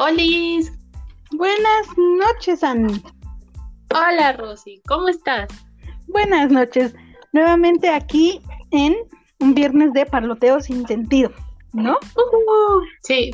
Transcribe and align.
Olis. 0.00 0.72
Buenas 1.32 1.86
noches, 1.98 2.64
Annie. 2.64 3.02
Hola, 3.94 4.32
Rosy. 4.32 4.80
¿Cómo 4.88 5.08
estás? 5.08 5.50
Buenas 6.08 6.50
noches. 6.50 6.94
Nuevamente 7.34 7.90
aquí 7.90 8.40
en 8.70 8.96
un 9.40 9.54
viernes 9.54 9.92
de 9.92 10.06
parloteo 10.06 10.62
sin 10.62 10.86
sentido, 10.86 11.30
¿no? 11.74 11.98
Uh, 12.16 12.80
sí. 13.02 13.30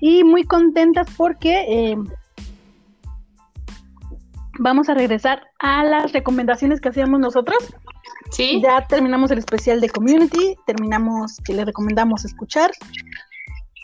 Y 0.00 0.24
muy 0.24 0.42
contentas 0.42 1.06
porque 1.16 1.64
eh, 1.68 1.96
vamos 4.58 4.88
a 4.88 4.94
regresar 4.94 5.46
a 5.60 5.84
las 5.84 6.12
recomendaciones 6.12 6.80
que 6.80 6.88
hacíamos 6.88 7.20
nosotros. 7.20 7.58
Sí. 8.32 8.60
Ya 8.64 8.84
terminamos 8.88 9.30
el 9.30 9.38
especial 9.38 9.80
de 9.80 9.90
Community, 9.90 10.56
terminamos 10.66 11.36
que 11.44 11.54
les 11.54 11.66
recomendamos 11.66 12.24
escuchar. 12.24 12.72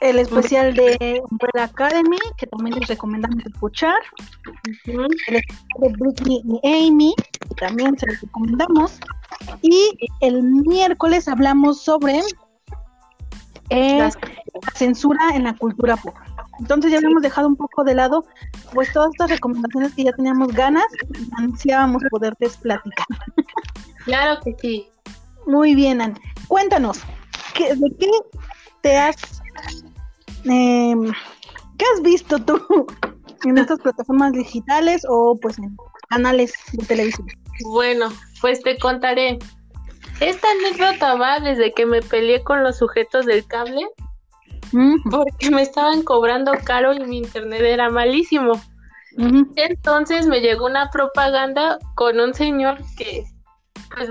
El 0.00 0.18
especial 0.18 0.74
de 0.74 1.22
Umbrella 1.30 1.64
Academy, 1.64 2.16
que 2.38 2.46
también 2.46 2.78
les 2.78 2.88
recomendamos 2.88 3.44
escuchar. 3.44 3.98
El 4.86 5.04
especial 5.04 5.42
de 5.78 5.88
Britney 5.98 6.42
y 6.62 6.88
Amy, 6.88 7.14
que 7.48 7.54
también 7.56 7.98
se 7.98 8.06
los 8.06 8.20
recomendamos. 8.22 8.98
Y 9.62 9.90
el 10.20 10.42
miércoles 10.42 11.28
hablamos 11.28 11.82
sobre 11.82 12.20
eh, 13.68 13.98
la 13.98 14.10
censura 14.74 15.20
en 15.34 15.44
la 15.44 15.54
cultura 15.54 15.96
pop. 15.96 16.14
Entonces 16.58 16.90
ya 16.92 16.98
habíamos 16.98 17.22
dejado 17.22 17.48
un 17.48 17.56
poco 17.56 17.84
de 17.84 17.94
lado 17.94 18.24
pues 18.74 18.92
todas 18.92 19.10
estas 19.12 19.30
recomendaciones 19.30 19.94
que 19.94 20.04
ya 20.04 20.12
teníamos 20.12 20.48
ganas 20.52 20.84
y 21.18 21.28
ansiábamos 21.42 22.02
poderles 22.10 22.56
platicar. 22.58 23.06
Claro 24.04 24.40
que 24.42 24.54
sí. 24.60 24.88
Muy 25.46 25.74
bien, 25.74 26.00
Anne. 26.00 26.14
Cuéntanos, 26.48 27.00
¿qué- 27.54 27.74
¿de 27.74 27.96
qué 27.98 28.10
te 28.82 28.96
has... 28.96 29.16
em, 30.44 31.12
¿Qué 31.78 31.84
has 31.94 32.02
visto 32.02 32.38
tú 32.38 32.60
en 33.44 33.58
estas 33.58 33.80
plataformas 33.80 34.32
digitales 34.32 35.06
o 35.08 35.36
pues 35.40 35.58
en 35.58 35.76
canales 36.08 36.52
de 36.72 36.86
televisión? 36.86 37.26
Bueno, 37.64 38.08
pues 38.40 38.62
te 38.62 38.78
contaré. 38.78 39.38
Esta 40.20 40.48
anécdota 40.50 41.14
va 41.14 41.40
desde 41.40 41.72
que 41.72 41.86
me 41.86 42.02
peleé 42.02 42.42
con 42.42 42.62
los 42.62 42.76
sujetos 42.78 43.24
del 43.24 43.46
cable 43.46 43.88
porque 45.10 45.50
me 45.50 45.62
estaban 45.62 46.02
cobrando 46.02 46.52
caro 46.64 46.92
y 46.92 47.00
mi 47.00 47.18
internet 47.18 47.62
era 47.62 47.90
malísimo. 47.90 48.52
Entonces 49.56 50.26
me 50.26 50.40
llegó 50.40 50.66
una 50.66 50.90
propaganda 50.90 51.78
con 51.94 52.20
un 52.20 52.32
señor 52.34 52.78
que 52.96 53.24
pues 53.94 54.10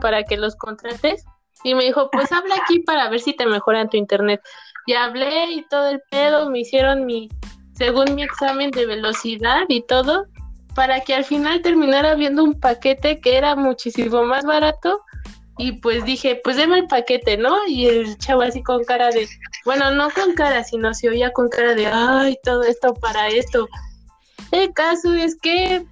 para 0.00 0.22
que 0.24 0.36
los 0.36 0.54
contrates 0.56 1.24
y 1.62 1.74
me 1.74 1.84
dijo, 1.84 2.10
pues 2.12 2.30
habla 2.30 2.56
aquí 2.62 2.80
para 2.80 3.08
ver 3.08 3.20
si 3.20 3.34
te 3.34 3.46
mejoran 3.46 3.88
tu 3.88 3.96
internet. 3.96 4.42
Y 4.86 4.92
hablé 4.92 5.52
y 5.52 5.66
todo 5.68 5.88
el 5.88 6.00
pedo, 6.10 6.50
me 6.50 6.60
hicieron 6.60 7.06
mi, 7.06 7.28
según 7.74 8.14
mi 8.14 8.22
examen 8.22 8.70
de 8.70 8.86
velocidad 8.86 9.62
y 9.68 9.82
todo, 9.82 10.26
para 10.74 11.00
que 11.00 11.14
al 11.14 11.24
final 11.24 11.62
terminara 11.62 12.14
viendo 12.14 12.44
un 12.44 12.58
paquete 12.58 13.20
que 13.20 13.36
era 13.36 13.56
muchísimo 13.56 14.24
más 14.24 14.44
barato. 14.44 15.00
Y 15.56 15.72
pues 15.72 16.04
dije, 16.04 16.40
pues 16.42 16.56
deme 16.56 16.80
el 16.80 16.86
paquete, 16.86 17.36
¿no? 17.36 17.56
Y 17.68 17.86
el 17.86 18.18
chavo 18.18 18.42
así 18.42 18.62
con 18.62 18.84
cara 18.84 19.10
de, 19.10 19.28
bueno, 19.64 19.90
no 19.92 20.10
con 20.10 20.34
cara, 20.34 20.64
sino 20.64 20.92
se 20.94 21.08
oía 21.08 21.32
con 21.32 21.48
cara 21.48 21.74
de, 21.74 21.86
ay, 21.86 22.36
todo 22.42 22.64
esto 22.64 22.92
para 22.94 23.28
esto. 23.28 23.68
El 24.50 24.72
caso 24.72 25.14
es 25.14 25.36
que 25.40 25.84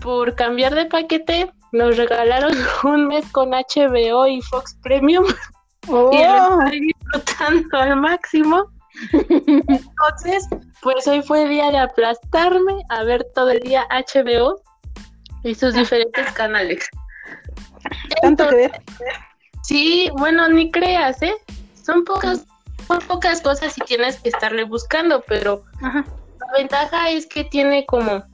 por 0.00 0.34
cambiar 0.34 0.74
de 0.74 0.86
paquete 0.86 1.50
nos 1.72 1.96
regalaron 1.96 2.52
un 2.84 3.06
mes 3.08 3.24
con 3.32 3.50
HBO 3.50 4.26
y 4.26 4.40
Fox 4.42 4.76
Premium 4.82 5.24
Oh, 5.88 6.10
y 6.12 6.24
lo 6.24 6.62
estoy 6.64 6.80
disfrutando 6.80 7.78
al 7.78 7.96
máximo. 7.96 8.70
Entonces, 9.12 10.48
pues 10.82 11.06
hoy 11.06 11.22
fue 11.22 11.48
día 11.48 11.70
de 11.70 11.78
aplastarme 11.78 12.82
a 12.88 13.02
ver 13.04 13.26
todo 13.34 13.50
el 13.50 13.60
día 13.60 13.86
HBO 13.90 14.60
y 15.42 15.54
sus 15.54 15.74
diferentes 15.74 16.32
canales. 16.32 16.88
tanto 18.22 18.48
que 18.48 18.56
ver. 18.56 18.72
Sí, 19.62 20.10
bueno, 20.16 20.48
ni 20.48 20.70
creas, 20.70 21.20
¿eh? 21.22 21.34
Son 21.82 22.04
pocas, 22.04 22.46
son 22.86 23.00
pocas 23.00 23.40
cosas 23.40 23.76
y 23.76 23.80
tienes 23.82 24.20
que 24.20 24.28
estarle 24.28 24.64
buscando, 24.64 25.22
pero 25.26 25.64
Ajá. 25.82 26.04
la 26.40 26.58
ventaja 26.58 27.10
es 27.10 27.26
que 27.26 27.44
tiene 27.44 27.84
como 27.86 28.24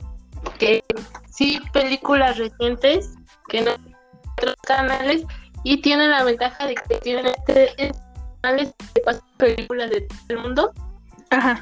que 0.58 0.82
sí 1.30 1.60
películas 1.72 2.38
recientes 2.38 3.14
que 3.48 3.62
no 3.62 3.70
hay 3.70 3.96
otros 4.38 4.56
canales 4.66 5.24
y 5.64 5.80
tiene 5.80 6.08
la 6.08 6.24
ventaja 6.24 6.66
de 6.66 6.74
que 6.74 6.96
tienen 6.96 7.26
este, 7.26 7.92
canales 8.40 8.74
que 8.94 9.00
pasan 9.02 9.22
películas 9.36 9.90
de 9.90 10.02
todo 10.02 10.18
el 10.28 10.38
mundo. 10.38 10.72
Ajá. 11.30 11.60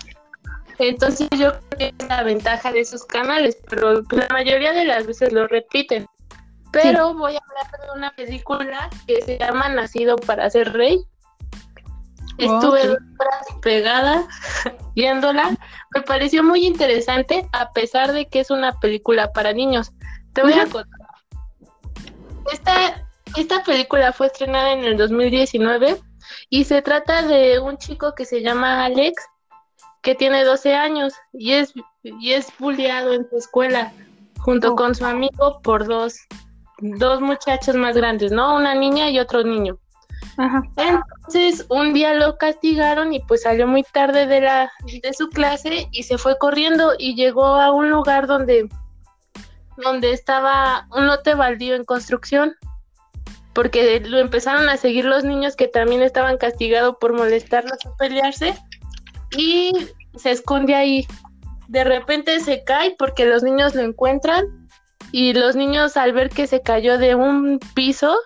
Entonces 0.78 1.28
yo 1.36 1.52
creo 1.52 1.70
que 1.78 1.94
es 1.98 2.08
la 2.08 2.22
ventaja 2.22 2.72
de 2.72 2.80
esos 2.80 3.04
canales, 3.04 3.58
pero 3.68 4.02
la 4.10 4.28
mayoría 4.30 4.72
de 4.72 4.86
las 4.86 5.06
veces 5.06 5.32
lo 5.32 5.46
repiten. 5.46 6.06
Pero 6.72 7.14
voy 7.14 7.34
a 7.34 7.38
hablar 7.38 7.80
de 7.86 7.98
una 7.98 8.10
película 8.12 8.88
que 9.06 9.20
se 9.22 9.38
llama 9.38 9.68
Nacido 9.68 10.16
para 10.16 10.48
ser 10.48 10.72
rey. 10.72 11.04
Estuve 12.38 12.80
Ok. 12.80 12.86
dos 12.86 12.98
horas 13.18 13.46
pegada 13.60 14.28
viéndola. 14.94 15.50
Me 15.94 16.02
pareció 16.02 16.42
muy 16.42 16.64
interesante 16.64 17.46
a 17.52 17.72
pesar 17.72 18.12
de 18.12 18.28
que 18.28 18.40
es 18.40 18.50
una 18.50 18.78
película 18.80 19.32
para 19.32 19.52
niños. 19.52 19.92
Te 20.32 20.42
voy 20.42 20.54
a 20.54 20.64
contar. 20.66 21.08
Esta, 22.52 23.09
esta 23.36 23.62
película 23.62 24.12
fue 24.12 24.26
estrenada 24.26 24.72
en 24.72 24.84
el 24.84 24.96
2019 24.96 26.00
y 26.48 26.64
se 26.64 26.82
trata 26.82 27.22
de 27.22 27.58
un 27.58 27.78
chico 27.78 28.14
que 28.14 28.24
se 28.24 28.42
llama 28.42 28.84
Alex 28.84 29.22
que 30.02 30.14
tiene 30.14 30.44
12 30.44 30.74
años 30.74 31.12
y 31.32 31.52
es, 31.52 31.72
y 32.02 32.32
es 32.32 32.48
bulleado 32.58 33.12
en 33.12 33.28
su 33.28 33.36
escuela 33.36 33.92
junto 34.38 34.72
Oh. 34.72 34.76
con 34.76 34.94
su 34.94 35.04
amigo 35.04 35.60
por 35.62 35.86
dos, 35.86 36.16
dos 36.78 37.20
muchachos 37.20 37.76
más 37.76 37.96
grandes, 37.96 38.32
¿no? 38.32 38.56
Una 38.56 38.74
niña 38.74 39.10
y 39.10 39.18
otro 39.18 39.42
niño. 39.42 39.78
Ajá. 40.36 40.62
Entonces, 40.76 41.66
un 41.68 41.92
día 41.92 42.14
lo 42.14 42.36
castigaron 42.38 43.12
y 43.12 43.20
pues 43.20 43.42
salió 43.42 43.66
muy 43.66 43.82
tarde 43.82 44.26
de 44.26 44.41
la 44.41 44.72
de 44.86 45.12
su 45.12 45.28
clase 45.28 45.88
y 45.92 46.02
se 46.02 46.18
fue 46.18 46.38
corriendo 46.38 46.92
y 46.98 47.14
llegó 47.14 47.47
a 47.47 47.70
un 47.72 47.91
lugar 47.91 48.26
donde 48.26 48.68
donde 49.76 50.12
estaba 50.12 50.86
un 50.94 51.06
lote 51.06 51.34
baldío 51.34 51.74
en 51.74 51.84
construcción 51.84 52.54
porque 53.52 54.00
lo 54.00 54.18
empezaron 54.18 54.68
a 54.68 54.76
seguir 54.76 55.04
los 55.04 55.24
niños 55.24 55.56
que 55.56 55.68
también 55.68 56.02
estaban 56.02 56.38
castigados 56.38 56.96
por 57.00 57.12
molestarlos 57.12 57.78
o 57.86 57.96
pelearse 57.96 58.54
y 59.36 59.72
se 60.16 60.30
esconde 60.30 60.74
ahí. 60.74 61.06
De 61.68 61.84
repente 61.84 62.40
se 62.40 62.64
cae 62.64 62.94
porque 62.98 63.26
los 63.26 63.42
niños 63.42 63.74
lo 63.74 63.82
encuentran 63.82 64.44
y 65.12 65.32
los 65.32 65.56
niños 65.56 65.96
al 65.96 66.12
ver 66.12 66.30
que 66.30 66.46
se 66.46 66.62
cayó 66.62 66.98
de 66.98 67.14
un 67.14 67.58
piso 67.74 68.16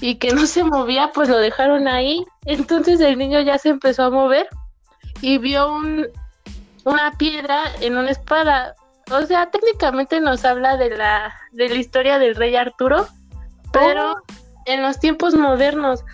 y 0.00 0.16
que 0.16 0.32
no 0.32 0.46
se 0.46 0.64
movía, 0.64 1.10
pues 1.14 1.28
lo 1.28 1.38
dejaron 1.38 1.88
ahí. 1.88 2.24
Entonces 2.44 3.00
el 3.00 3.18
niño 3.18 3.40
ya 3.40 3.58
se 3.58 3.70
empezó 3.70 4.04
a 4.04 4.10
mover 4.10 4.48
y 5.20 5.38
vio 5.38 5.72
un, 5.72 6.06
una 6.84 7.12
piedra 7.16 7.62
en 7.80 7.96
una 7.96 8.10
espada. 8.10 8.74
O 9.10 9.22
sea, 9.26 9.50
técnicamente 9.50 10.20
nos 10.20 10.44
habla 10.44 10.76
de 10.76 10.90
la, 10.90 11.34
de 11.52 11.68
la 11.68 11.74
historia 11.76 12.18
del 12.18 12.34
rey 12.34 12.56
Arturo, 12.56 13.06
pero 13.72 14.14
en 14.66 14.82
los 14.82 14.98
tiempos 14.98 15.34
modernos. 15.34 16.04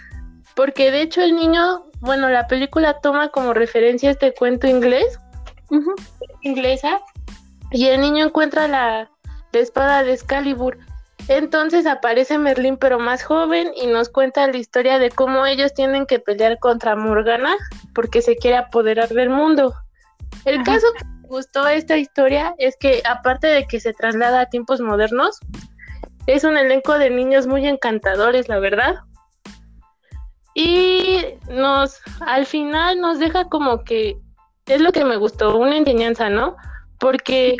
Porque 0.54 0.90
de 0.90 1.02
hecho 1.02 1.22
el 1.22 1.34
niño, 1.34 1.84
bueno, 2.00 2.28
la 2.28 2.46
película 2.46 3.00
toma 3.00 3.28
como 3.28 3.54
referencia 3.54 4.10
este 4.10 4.34
cuento 4.34 4.66
inglés, 4.66 5.18
inglesa, 6.42 7.00
y 7.70 7.86
el 7.86 8.00
niño 8.00 8.26
encuentra 8.26 8.66
la, 8.66 9.10
la 9.52 9.60
espada 9.60 10.02
de 10.02 10.12
Excalibur. 10.14 10.78
Entonces 11.28 11.86
aparece 11.86 12.38
Merlín 12.38 12.78
pero 12.78 12.98
más 12.98 13.22
joven 13.22 13.70
y 13.76 13.86
nos 13.86 14.08
cuenta 14.08 14.46
la 14.46 14.56
historia 14.56 14.98
de 14.98 15.10
cómo 15.10 15.44
ellos 15.44 15.74
tienen 15.74 16.06
que 16.06 16.18
pelear 16.18 16.58
contra 16.58 16.96
Morgana 16.96 17.54
porque 17.94 18.22
se 18.22 18.36
quiere 18.36 18.56
apoderar 18.56 19.10
del 19.10 19.28
mundo. 19.28 19.74
El 20.46 20.56
Ajá. 20.56 20.64
caso 20.64 20.86
que 20.96 21.04
me 21.04 21.28
gustó 21.28 21.68
esta 21.68 21.98
historia 21.98 22.54
es 22.58 22.76
que 22.78 23.02
aparte 23.06 23.46
de 23.46 23.66
que 23.66 23.78
se 23.78 23.92
traslada 23.92 24.40
a 24.40 24.46
tiempos 24.46 24.80
modernos, 24.80 25.38
es 26.28 26.44
un 26.44 26.58
elenco 26.58 26.98
de 26.98 27.08
niños 27.08 27.46
muy 27.46 27.66
encantadores, 27.66 28.50
la 28.50 28.58
verdad. 28.58 28.96
Y 30.52 31.24
nos, 31.48 32.00
al 32.20 32.44
final 32.44 33.00
nos 33.00 33.18
deja 33.18 33.48
como 33.48 33.82
que, 33.82 34.18
es 34.66 34.80
lo 34.82 34.92
que 34.92 35.06
me 35.06 35.16
gustó, 35.16 35.56
una 35.56 35.78
enseñanza, 35.78 36.28
¿no? 36.28 36.54
Porque 37.00 37.56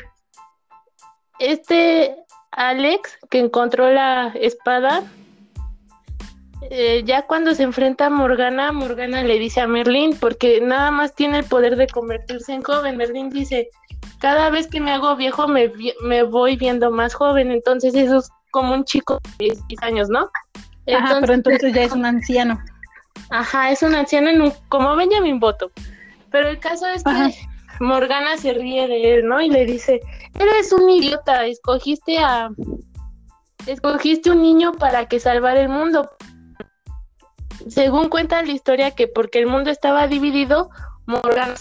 este 1.38 2.14
Alex 2.50 3.18
que 3.30 3.38
encontró 3.38 3.90
la 3.90 4.34
espada, 4.34 5.02
eh, 6.70 7.02
ya 7.06 7.22
cuando 7.22 7.54
se 7.54 7.62
enfrenta 7.62 8.06
a 8.06 8.10
Morgana, 8.10 8.70
Morgana 8.72 9.22
le 9.22 9.38
dice 9.38 9.62
a 9.62 9.66
Merlín, 9.66 10.14
porque 10.20 10.60
nada 10.60 10.90
más 10.90 11.14
tiene 11.14 11.38
el 11.38 11.44
poder 11.46 11.76
de 11.76 11.86
convertirse 11.86 12.52
en 12.52 12.62
joven. 12.62 12.98
Merlín 12.98 13.30
dice, 13.30 13.70
cada 14.20 14.50
vez 14.50 14.66
que 14.66 14.80
me 14.80 14.90
hago 14.90 15.16
viejo 15.16 15.48
me, 15.48 15.72
me 16.02 16.22
voy 16.22 16.56
viendo 16.56 16.90
más 16.90 17.14
joven, 17.14 17.50
entonces 17.50 17.94
eso 17.94 18.18
es 18.18 18.30
como 18.50 18.74
un 18.74 18.84
chico 18.84 19.20
de 19.38 19.46
16 19.46 19.82
años, 19.82 20.08
¿no? 20.08 20.30
Ajá, 20.90 21.18
pero 21.20 21.34
entonces 21.34 21.72
ya 21.72 21.82
es 21.82 21.92
un 21.92 22.04
anciano. 22.06 22.58
Ajá, 23.30 23.70
es 23.70 23.82
un 23.82 23.94
anciano 23.94 24.30
en 24.30 24.40
un- 24.42 24.52
como 24.68 24.94
Benjamin 24.96 25.38
Button. 25.40 25.70
Pero 26.30 26.48
el 26.48 26.58
caso 26.58 26.86
es 26.86 27.02
que 27.04 27.34
Morgana 27.80 28.36
se 28.36 28.52
ríe 28.54 28.86
de 28.86 29.14
él, 29.14 29.26
¿no? 29.26 29.40
Y 29.40 29.48
le 29.50 29.64
dice, 29.66 30.00
eres 30.38 30.72
un 30.72 30.88
idiota, 30.90 31.46
escogiste 31.46 32.18
a... 32.18 32.50
Escogiste 33.66 34.30
un 34.30 34.40
niño 34.40 34.72
para 34.72 35.06
que 35.06 35.20
salvara 35.20 35.60
el 35.60 35.68
mundo. 35.68 36.10
Según 37.68 38.08
cuenta 38.08 38.42
la 38.42 38.52
historia 38.52 38.92
que 38.92 39.08
porque 39.08 39.40
el 39.40 39.46
mundo 39.46 39.70
estaba 39.70 40.06
dividido, 40.06 40.70
Morgana 41.06 41.54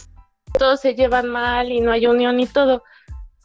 todos 0.58 0.80
se 0.80 0.96
llevan 0.96 1.28
mal 1.30 1.72
y 1.72 1.82
no 1.82 1.92
hay 1.92 2.08
unión 2.08 2.40
y 2.40 2.48
todo. 2.48 2.84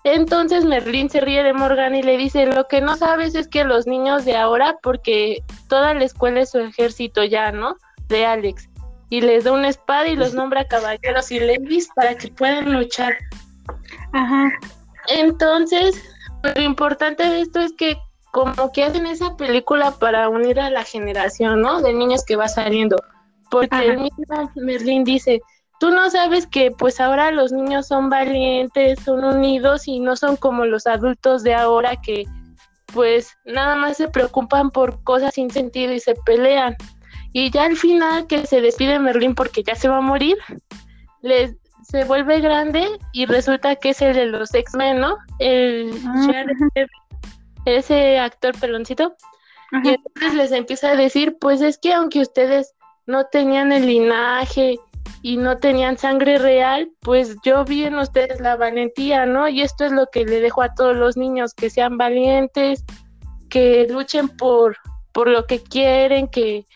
Entonces 0.04 0.64
Merlín 0.64 1.08
se 1.08 1.20
ríe 1.20 1.42
de 1.42 1.52
Morgan 1.52 1.94
y 1.94 2.02
le 2.02 2.16
dice, 2.16 2.46
lo 2.46 2.66
que 2.66 2.80
no 2.80 2.96
sabes 2.96 3.34
es 3.34 3.46
que 3.46 3.64
los 3.64 3.86
niños 3.86 4.24
de 4.24 4.36
ahora, 4.36 4.76
porque 4.82 5.44
toda 5.68 5.94
la 5.94 6.04
escuela 6.04 6.40
es 6.40 6.50
su 6.50 6.58
ejército 6.58 7.22
ya, 7.22 7.52
¿no? 7.52 7.76
De 8.08 8.26
Alex. 8.26 8.68
Y 9.10 9.20
les 9.20 9.44
da 9.44 9.52
una 9.52 9.68
espada 9.68 10.08
y 10.08 10.16
los 10.16 10.34
nombra 10.34 10.66
caballeros 10.66 11.30
y 11.30 11.38
ladies 11.38 11.88
para 11.94 12.16
que 12.16 12.28
puedan 12.28 12.72
luchar. 12.72 13.16
Ajá. 14.12 14.50
Entonces, 15.08 16.02
lo 16.42 16.62
importante 16.62 17.24
de 17.24 17.42
esto 17.42 17.60
es 17.60 17.72
que 17.72 17.96
como 18.32 18.72
que 18.72 18.82
hacen 18.82 19.06
esa 19.06 19.36
película 19.36 19.92
para 19.92 20.28
unir 20.28 20.58
a 20.58 20.70
la 20.70 20.84
generación, 20.84 21.60
¿no? 21.60 21.82
De 21.82 21.92
niños 21.92 22.24
que 22.24 22.34
va 22.34 22.48
saliendo. 22.48 22.96
Porque 23.50 23.76
el 23.76 23.98
mismo 23.98 24.50
Merlín 24.56 25.04
dice, 25.04 25.42
tú 25.82 25.90
no 25.90 26.08
sabes 26.10 26.46
que 26.46 26.70
pues 26.70 27.00
ahora 27.00 27.32
los 27.32 27.50
niños 27.50 27.88
son 27.88 28.08
valientes, 28.08 29.00
son 29.00 29.24
unidos 29.24 29.88
y 29.88 29.98
no 29.98 30.14
son 30.14 30.36
como 30.36 30.64
los 30.64 30.86
adultos 30.86 31.42
de 31.42 31.54
ahora 31.54 31.96
que 31.96 32.24
pues 32.94 33.36
nada 33.46 33.74
más 33.74 33.96
se 33.96 34.06
preocupan 34.06 34.70
por 34.70 35.02
cosas 35.02 35.34
sin 35.34 35.50
sentido 35.50 35.92
y 35.92 35.98
se 35.98 36.14
pelean. 36.24 36.76
Y 37.32 37.50
ya 37.50 37.64
al 37.64 37.76
final 37.76 38.28
que 38.28 38.46
se 38.46 38.60
despide 38.60 39.00
Merlín 39.00 39.34
porque 39.34 39.64
ya 39.64 39.74
se 39.74 39.88
va 39.88 39.96
a 39.96 40.02
morir, 40.02 40.38
les, 41.20 41.56
se 41.82 42.04
vuelve 42.04 42.40
grande 42.40 42.86
y 43.12 43.26
resulta 43.26 43.74
que 43.74 43.90
es 43.90 44.00
el 44.02 44.14
de 44.14 44.26
los 44.26 44.54
X-Men, 44.54 45.00
¿no? 45.00 45.16
El 45.40 45.90
ah, 46.06 46.44
ese 47.64 48.20
actor 48.20 48.56
peloncito. 48.56 49.16
Y 49.82 49.88
entonces 49.88 50.34
les 50.34 50.52
empieza 50.52 50.90
a 50.90 50.96
decir, 50.96 51.38
pues 51.40 51.60
es 51.60 51.76
que 51.76 51.92
aunque 51.92 52.20
ustedes 52.20 52.72
no 53.06 53.24
tenían 53.24 53.72
el 53.72 53.84
linaje 53.84 54.78
y 55.22 55.36
no 55.36 55.56
tenían 55.56 55.96
sangre 55.96 56.38
real, 56.38 56.90
pues 57.00 57.36
yo 57.44 57.64
vi 57.64 57.84
en 57.84 57.94
ustedes 57.94 58.40
la 58.40 58.56
valentía, 58.56 59.24
¿no? 59.24 59.48
Y 59.48 59.62
esto 59.62 59.84
es 59.84 59.92
lo 59.92 60.08
que 60.12 60.24
le 60.24 60.40
dejo 60.40 60.62
a 60.62 60.74
todos 60.74 60.96
los 60.96 61.16
niños, 61.16 61.54
que 61.54 61.70
sean 61.70 61.96
valientes, 61.96 62.84
que 63.48 63.86
luchen 63.88 64.28
por, 64.28 64.76
por 65.12 65.28
lo 65.28 65.46
que 65.46 65.62
quieren, 65.62 66.26
que, 66.26 66.66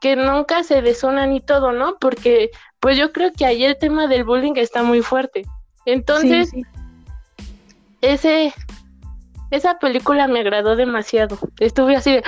que 0.00 0.14
nunca 0.14 0.62
se 0.62 0.80
desunan 0.80 1.32
y 1.32 1.40
todo, 1.40 1.72
¿no? 1.72 1.98
Porque 1.98 2.50
pues 2.78 2.96
yo 2.96 3.12
creo 3.12 3.32
que 3.32 3.44
ahí 3.44 3.64
el 3.64 3.76
tema 3.76 4.06
del 4.06 4.22
bullying 4.22 4.54
está 4.54 4.84
muy 4.84 5.02
fuerte. 5.02 5.44
Entonces, 5.84 6.52
ese 8.00 8.54
esa 9.50 9.78
película 9.78 10.28
me 10.28 10.40
agradó 10.40 10.76
demasiado. 10.76 11.38
Estuve 11.58 11.96
así 11.96 12.12
de, 12.12 12.22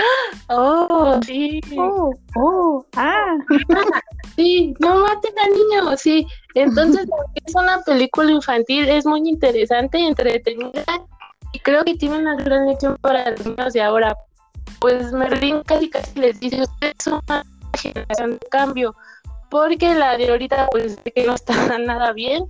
oh, 0.48 1.20
sí. 1.24 1.60
Oh, 1.76 2.12
oh, 2.36 2.86
ah. 2.96 3.36
Sí, 4.36 4.74
no 4.78 4.96
maten 4.96 5.34
al 5.38 5.50
niño, 5.52 5.96
sí. 5.96 6.26
Entonces, 6.54 7.06
es 7.44 7.54
una 7.54 7.82
película 7.82 8.30
infantil, 8.30 8.88
es 8.88 9.04
muy 9.04 9.28
interesante, 9.28 9.98
entretenida 9.98 10.84
y 11.52 11.58
creo 11.58 11.84
que 11.84 11.94
tiene 11.94 12.18
una 12.18 12.36
gran 12.36 12.66
lección 12.66 12.96
para 13.00 13.30
los 13.30 13.44
niños 13.44 13.72
de 13.72 13.82
ahora. 13.82 14.16
Pues 14.80 15.12
Merlin 15.12 15.62
casi 15.64 15.90
casi 15.90 16.18
les 16.18 16.40
dice, 16.40 16.62
ustedes 16.62 16.94
son 17.04 17.20
una 17.28 17.44
generación 17.74 18.38
de 18.38 18.48
cambio, 18.50 18.94
porque 19.50 19.94
la 19.94 20.16
de 20.16 20.30
ahorita 20.30 20.68
pues 20.70 20.96
que 21.14 21.26
no 21.26 21.34
está 21.34 21.52
nada 21.78 22.12
bien 22.12 22.46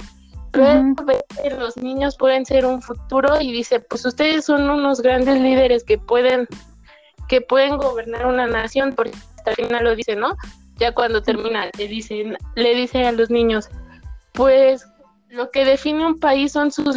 pero 0.52 1.58
los 1.58 1.76
niños 1.76 2.16
pueden 2.16 2.44
ser 2.44 2.66
un 2.66 2.82
futuro 2.82 3.40
y 3.40 3.52
dice, 3.52 3.80
pues 3.80 4.04
ustedes 4.04 4.44
son 4.44 4.68
unos 4.68 5.00
grandes 5.00 5.40
líderes 5.40 5.84
que 5.84 5.98
pueden 5.98 6.46
que 7.28 7.40
pueden 7.40 7.76
gobernar 7.76 8.26
una 8.26 8.48
nación, 8.48 8.92
porque 8.96 9.12
hasta 9.36 9.50
el 9.50 9.56
final 9.56 9.84
lo 9.84 9.94
dice, 9.94 10.16
¿no? 10.16 10.36
Ya 10.76 10.92
cuando 10.92 11.22
termina 11.22 11.70
le 11.78 11.86
dicen 11.86 12.36
le 12.56 12.74
dice 12.74 13.06
a 13.06 13.12
los 13.12 13.30
niños, 13.30 13.68
pues 14.32 14.84
lo 15.28 15.50
que 15.50 15.64
define 15.64 16.06
un 16.06 16.18
país 16.18 16.52
son 16.52 16.72
sus 16.72 16.96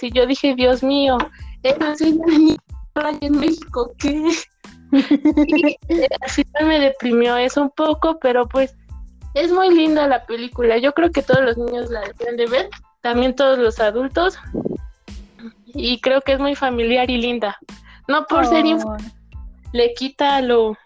si 0.00 0.10
yo 0.10 0.26
dije, 0.26 0.54
Dios 0.54 0.82
mío, 0.82 1.18
es 1.62 1.76
así 1.80 2.18
en 3.20 3.38
México, 3.38 3.92
¿qué? 3.98 4.30
al 6.20 6.30
final 6.30 6.66
me 6.66 6.80
deprimió 6.80 7.36
eso 7.36 7.62
un 7.62 7.70
poco, 7.70 8.18
pero 8.20 8.46
pues 8.48 8.74
es 9.36 9.52
muy 9.52 9.68
linda 9.68 10.08
la 10.08 10.24
película. 10.24 10.78
Yo 10.78 10.94
creo 10.94 11.10
que 11.10 11.22
todos 11.22 11.42
los 11.42 11.58
niños 11.58 11.90
la 11.90 12.00
deben 12.18 12.38
de 12.38 12.46
ver, 12.46 12.70
también 13.02 13.36
todos 13.36 13.58
los 13.58 13.78
adultos. 13.80 14.38
Y 15.66 16.00
creo 16.00 16.22
que 16.22 16.32
es 16.32 16.40
muy 16.40 16.54
familiar 16.54 17.10
y 17.10 17.18
linda. 17.18 17.58
No 18.08 18.26
por 18.26 18.46
ser 18.46 18.64
oh. 18.64 18.96
le 19.72 19.92
quita 19.92 20.40
lo 20.40 20.76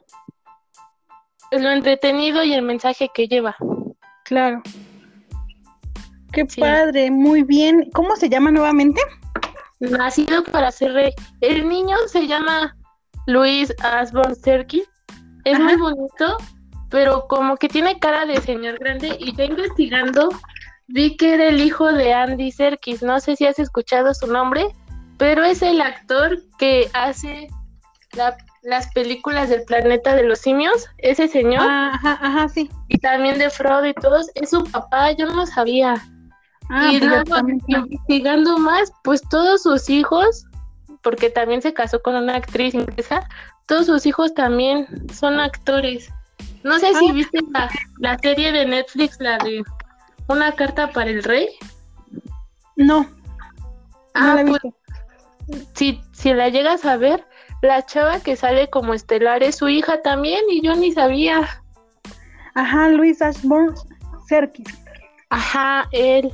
lo 1.53 1.71
entretenido 1.71 2.43
y 2.43 2.53
el 2.53 2.63
mensaje 2.63 3.09
que 3.15 3.29
lleva. 3.29 3.57
Claro. 4.25 4.63
Qué 6.33 6.45
padre, 6.45 7.11
muy 7.11 7.45
bien. 7.45 7.89
¿Cómo 7.93 8.17
se 8.17 8.29
llama 8.29 8.51
nuevamente? 8.51 9.01
Nacido 9.79 10.43
para 10.45 10.73
ser 10.73 10.93
rey. 10.93 11.13
El 11.41 11.69
niño 11.69 11.97
se 12.07 12.27
llama 12.27 12.77
Luis 13.27 13.73
Asborn 13.83 14.35
Serkis. 14.35 14.89
Es 15.45 15.59
muy 15.59 15.77
bonito 15.77 16.37
pero 16.91 17.27
como 17.29 17.57
que 17.57 17.69
tiene 17.69 17.99
cara 17.99 18.27
de 18.27 18.41
señor 18.41 18.79
grande 18.79 19.17
y 19.19 19.35
ya 19.35 19.45
investigando 19.45 20.29
vi 20.89 21.17
que 21.17 21.35
era 21.35 21.49
el 21.49 21.61
hijo 21.61 21.93
de 21.93 22.13
Andy 22.13 22.51
Serkis, 22.51 23.03
no 23.03 23.21
sé 23.21 23.37
si 23.37 23.47
has 23.47 23.59
escuchado 23.59 24.13
su 24.13 24.27
nombre, 24.27 24.67
pero 25.19 25.45
es 25.45 25.63
el 25.63 25.81
actor 25.81 26.39
que 26.59 26.91
hace 26.95 27.49
las 28.63 28.91
películas 28.93 29.49
del 29.49 29.63
planeta 29.65 30.17
de 30.17 30.25
los 30.25 30.41
simios, 30.41 30.89
ese 30.99 31.29
señor. 31.29 31.63
Ah, 31.63 31.93
ajá, 31.95 32.19
ajá, 32.21 32.49
sí. 32.49 32.69
Y 32.89 32.99
también 32.99 33.39
de 33.39 33.51
Frodo 33.51 33.87
y 33.87 33.95
todos, 33.95 34.31
es 34.35 34.51
su 34.51 34.65
papá, 34.65 35.13
yo 35.13 35.27
no 35.27 35.35
lo 35.35 35.47
sabía. 35.47 35.95
Ah, 36.69 36.91
y 36.93 37.01
luego 37.01 37.37
investigando 37.67 38.59
más, 38.59 38.93
pues 39.05 39.23
todos 39.29 39.63
sus 39.63 39.89
hijos, 39.89 40.47
porque 41.03 41.31
también 41.31 41.63
se 41.63 41.73
casó 41.73 42.03
con 42.03 42.17
una 42.17 42.37
actriz 42.37 42.75
inglesa, 42.75 43.29
todos 43.67 43.87
sus 43.87 44.07
hijos 44.07 44.35
también 44.35 44.87
son 45.13 45.39
actores. 45.39 46.11
No 46.63 46.79
sé 46.79 46.95
si 46.95 47.09
ah. 47.09 47.13
viste 47.13 47.39
la, 47.99 48.19
serie 48.19 48.53
de 48.53 48.67
Netflix, 48.67 49.19
la 49.21 49.39
de 49.39 49.63
Una 50.29 50.53
carta 50.53 50.91
para 50.91 51.11
el 51.11 51.23
rey. 51.23 51.49
No. 52.77 53.07
Ah, 54.15 54.43
pues, 54.47 54.61
si, 55.75 56.01
si 56.13 56.33
la 56.33 56.49
llegas 56.49 56.85
a 56.85 56.97
ver, 56.97 57.25
la 57.63 57.85
chava 57.85 58.21
que 58.21 58.37
sale 58.37 58.69
como 58.69 58.95
estelar 58.95 59.43
es 59.43 59.57
su 59.57 59.69
hija 59.69 60.03
también 60.03 60.41
y 60.51 60.63
yo 60.63 60.75
ni 60.77 60.93
sabía. 60.93 61.63
Ajá, 62.55 62.89
Luis 62.89 63.23
Ashburn 63.23 63.75
Serkis. 64.29 64.69
Ajá, 65.31 65.89
él. 65.93 66.33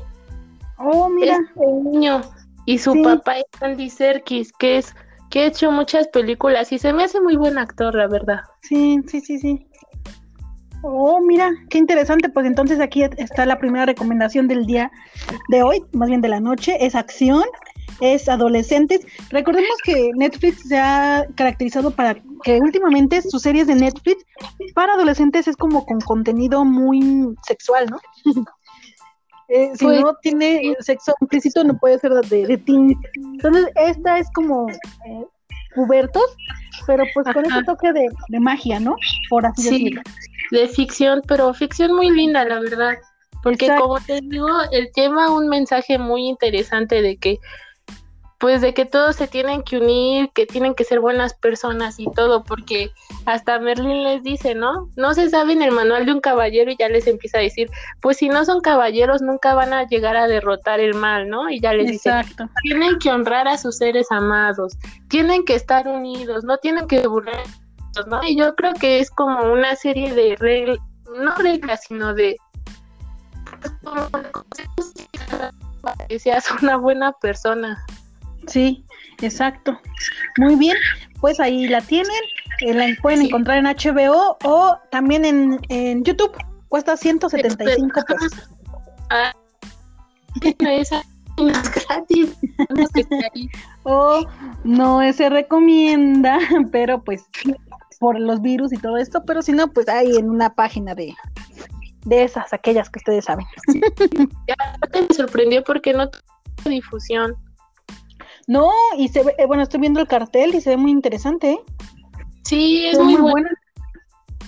Oh, 0.78 1.08
mira. 1.08 1.36
Este 1.36 1.66
niño. 1.66 2.22
Y 2.64 2.78
su 2.78 3.00
papá 3.02 3.38
es 3.38 3.44
Andy 3.60 3.90
Serkis, 3.90 4.52
que 4.52 4.78
es 4.78 4.94
que 5.30 5.42
ha 5.42 5.46
hecho 5.46 5.70
muchas 5.70 6.08
películas 6.08 6.72
y 6.72 6.78
se 6.78 6.92
me 6.92 7.04
hace 7.04 7.20
muy 7.20 7.36
buen 7.36 7.58
actor, 7.58 7.94
la 7.94 8.06
verdad. 8.06 8.40
Sí, 8.62 9.00
sí, 9.06 9.20
sí, 9.20 9.38
sí. 9.38 9.66
Oh, 10.88 11.20
mira, 11.20 11.50
qué 11.68 11.78
interesante. 11.78 12.28
Pues 12.28 12.46
entonces 12.46 12.78
aquí 12.78 13.02
está 13.02 13.44
la 13.44 13.58
primera 13.58 13.86
recomendación 13.86 14.46
del 14.46 14.66
día 14.66 14.92
de 15.48 15.64
hoy, 15.64 15.84
más 15.92 16.08
bien 16.08 16.20
de 16.20 16.28
la 16.28 16.38
noche, 16.38 16.76
es 16.78 16.94
acción, 16.94 17.42
es 18.00 18.28
adolescentes. 18.28 19.04
Recordemos 19.30 19.76
que 19.82 20.12
Netflix 20.14 20.68
se 20.68 20.78
ha 20.78 21.26
caracterizado 21.34 21.90
para 21.90 22.16
que 22.44 22.60
últimamente 22.60 23.20
sus 23.22 23.42
series 23.42 23.66
de 23.66 23.74
Netflix 23.74 24.24
para 24.74 24.92
adolescentes 24.92 25.48
es 25.48 25.56
como 25.56 25.84
con 25.84 26.00
contenido 26.00 26.64
muy 26.64 27.34
sexual, 27.46 27.86
¿no? 27.90 27.98
Eh, 29.48 29.70
si 29.76 29.84
pues 29.84 30.00
no 30.00 30.12
tiene 30.22 30.74
sexo 30.80 31.14
implícito 31.20 31.62
no 31.62 31.78
puede 31.78 32.00
ser 32.00 32.10
de, 32.14 32.48
de 32.48 32.58
teen. 32.58 32.96
Entonces 33.34 33.68
esta 33.76 34.18
es 34.18 34.26
como 34.34 34.68
eh, 34.68 35.24
pubertos, 35.72 36.36
pero 36.84 37.04
pues 37.14 37.32
con 37.32 37.46
ese 37.46 37.62
toque 37.62 37.92
de, 37.92 38.40
magia, 38.40 38.80
¿no? 38.80 38.96
Por 39.30 39.46
así 39.46 39.62
decirlo 39.62 40.02
de 40.50 40.68
ficción, 40.68 41.22
pero 41.26 41.52
ficción 41.54 41.94
muy 41.94 42.10
linda, 42.10 42.44
la 42.44 42.60
verdad. 42.60 42.96
Porque 43.42 43.68
como 43.76 44.00
te 44.00 44.20
digo, 44.22 44.48
el 44.72 44.90
tema 44.92 45.32
un 45.32 45.48
mensaje 45.48 45.98
muy 45.98 46.26
interesante 46.26 47.00
de 47.00 47.16
que 47.16 47.38
pues 48.38 48.60
de 48.60 48.74
que 48.74 48.84
todos 48.84 49.16
se 49.16 49.28
tienen 49.28 49.62
que 49.62 49.78
unir, 49.78 50.30
que 50.34 50.46
tienen 50.46 50.74
que 50.74 50.84
ser 50.84 51.00
buenas 51.00 51.32
personas 51.34 51.98
y 51.98 52.06
todo, 52.10 52.44
porque 52.44 52.90
hasta 53.24 53.58
Merlin 53.58 54.02
les 54.02 54.22
dice, 54.22 54.54
¿no? 54.54 54.90
No 54.96 55.14
se 55.14 55.30
sabe 55.30 55.54
en 55.54 55.62
el 55.62 55.72
manual 55.72 56.04
de 56.04 56.12
un 56.12 56.20
caballero 56.20 56.70
y 56.70 56.76
ya 56.76 56.88
les 56.88 57.06
empieza 57.06 57.38
a 57.38 57.42
decir, 57.42 57.70
pues 58.02 58.18
si 58.18 58.28
no 58.28 58.44
son 58.44 58.60
caballeros 58.60 59.22
nunca 59.22 59.54
van 59.54 59.72
a 59.72 59.86
llegar 59.86 60.16
a 60.16 60.28
derrotar 60.28 60.80
el 60.80 60.94
mal, 60.94 61.30
¿no? 61.30 61.48
Y 61.48 61.60
ya 61.60 61.72
les 61.72 61.90
dice, 61.90 62.10
tienen 62.62 62.98
que 62.98 63.10
honrar 63.10 63.48
a 63.48 63.56
sus 63.56 63.78
seres 63.78 64.08
amados, 64.10 64.76
tienen 65.08 65.44
que 65.44 65.54
estar 65.54 65.88
unidos, 65.88 66.44
no 66.44 66.58
tienen 66.58 66.86
que 66.86 67.06
burlar 67.06 67.44
y 68.26 68.36
yo 68.36 68.54
creo 68.54 68.74
que 68.74 69.00
es 69.00 69.10
como 69.10 69.52
una 69.52 69.74
serie 69.76 70.12
de, 70.12 70.78
no 71.18 71.34
reglas, 71.36 71.80
sino 71.88 72.14
de 72.14 72.36
que 76.08 76.18
seas 76.18 76.44
una 76.62 76.76
buena 76.76 77.12
persona. 77.12 77.84
Sí, 78.46 78.84
exacto. 79.22 79.78
Muy 80.38 80.56
bien, 80.56 80.76
pues 81.20 81.40
ahí 81.40 81.66
la 81.68 81.80
tienen, 81.80 82.10
eh, 82.60 82.74
la 82.74 82.86
pueden 83.00 83.22
encontrar 83.22 83.58
en 83.58 83.64
HBO 83.64 84.36
o 84.44 84.78
también 84.90 85.24
en, 85.24 85.60
en 85.68 86.04
YouTube, 86.04 86.36
cuesta 86.68 86.96
175 86.96 88.00
pesos. 88.06 88.50
Ah, 89.10 89.32
esa 90.60 91.02
es 91.38 91.86
gratis. 91.86 92.36
o 93.84 94.26
no 94.64 95.12
se 95.12 95.28
recomienda, 95.28 96.38
pero 96.72 97.02
pues 97.02 97.24
por 97.98 98.18
los 98.18 98.40
virus 98.40 98.72
y 98.72 98.76
todo 98.76 98.96
esto, 98.96 99.22
pero 99.26 99.42
si 99.42 99.52
no, 99.52 99.68
pues 99.68 99.88
ahí 99.88 100.16
en 100.16 100.30
una 100.30 100.54
página 100.54 100.94
de, 100.94 101.14
de 102.04 102.24
esas, 102.24 102.52
aquellas 102.52 102.90
que 102.90 102.98
ustedes 102.98 103.24
saben. 103.24 103.46
Ya 104.48 104.56
me 105.00 105.14
sorprendió 105.14 105.62
porque 105.64 105.92
no 105.92 106.08
tuvo 106.08 106.70
difusión. 106.70 107.34
No, 108.46 108.70
y 108.96 109.08
se 109.08 109.24
ve, 109.24 109.34
eh, 109.38 109.46
bueno, 109.46 109.64
estoy 109.64 109.80
viendo 109.80 110.00
el 110.00 110.06
cartel 110.06 110.54
y 110.54 110.60
se 110.60 110.70
ve 110.70 110.76
muy 110.76 110.92
interesante. 110.92 111.52
¿eh? 111.52 111.60
Sí, 112.44 112.86
es 112.86 112.98
muy, 112.98 113.16
buena. 113.16 113.50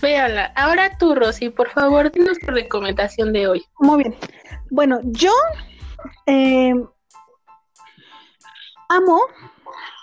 Véala. 0.01 0.53
Ahora 0.55 0.97
tú, 0.99 1.15
Rosy, 1.17 1.51
por 1.51 1.69
favor, 1.71 2.13
dinos 2.13 2.39
tu 2.39 2.53
recomendación 2.53 3.33
de 3.33 3.49
hoy. 3.49 3.65
Muy 3.81 4.05
bien. 4.05 4.17
Bueno, 4.71 5.01
yo 5.03 5.33
eh, 6.27 6.75
amo 8.89 9.21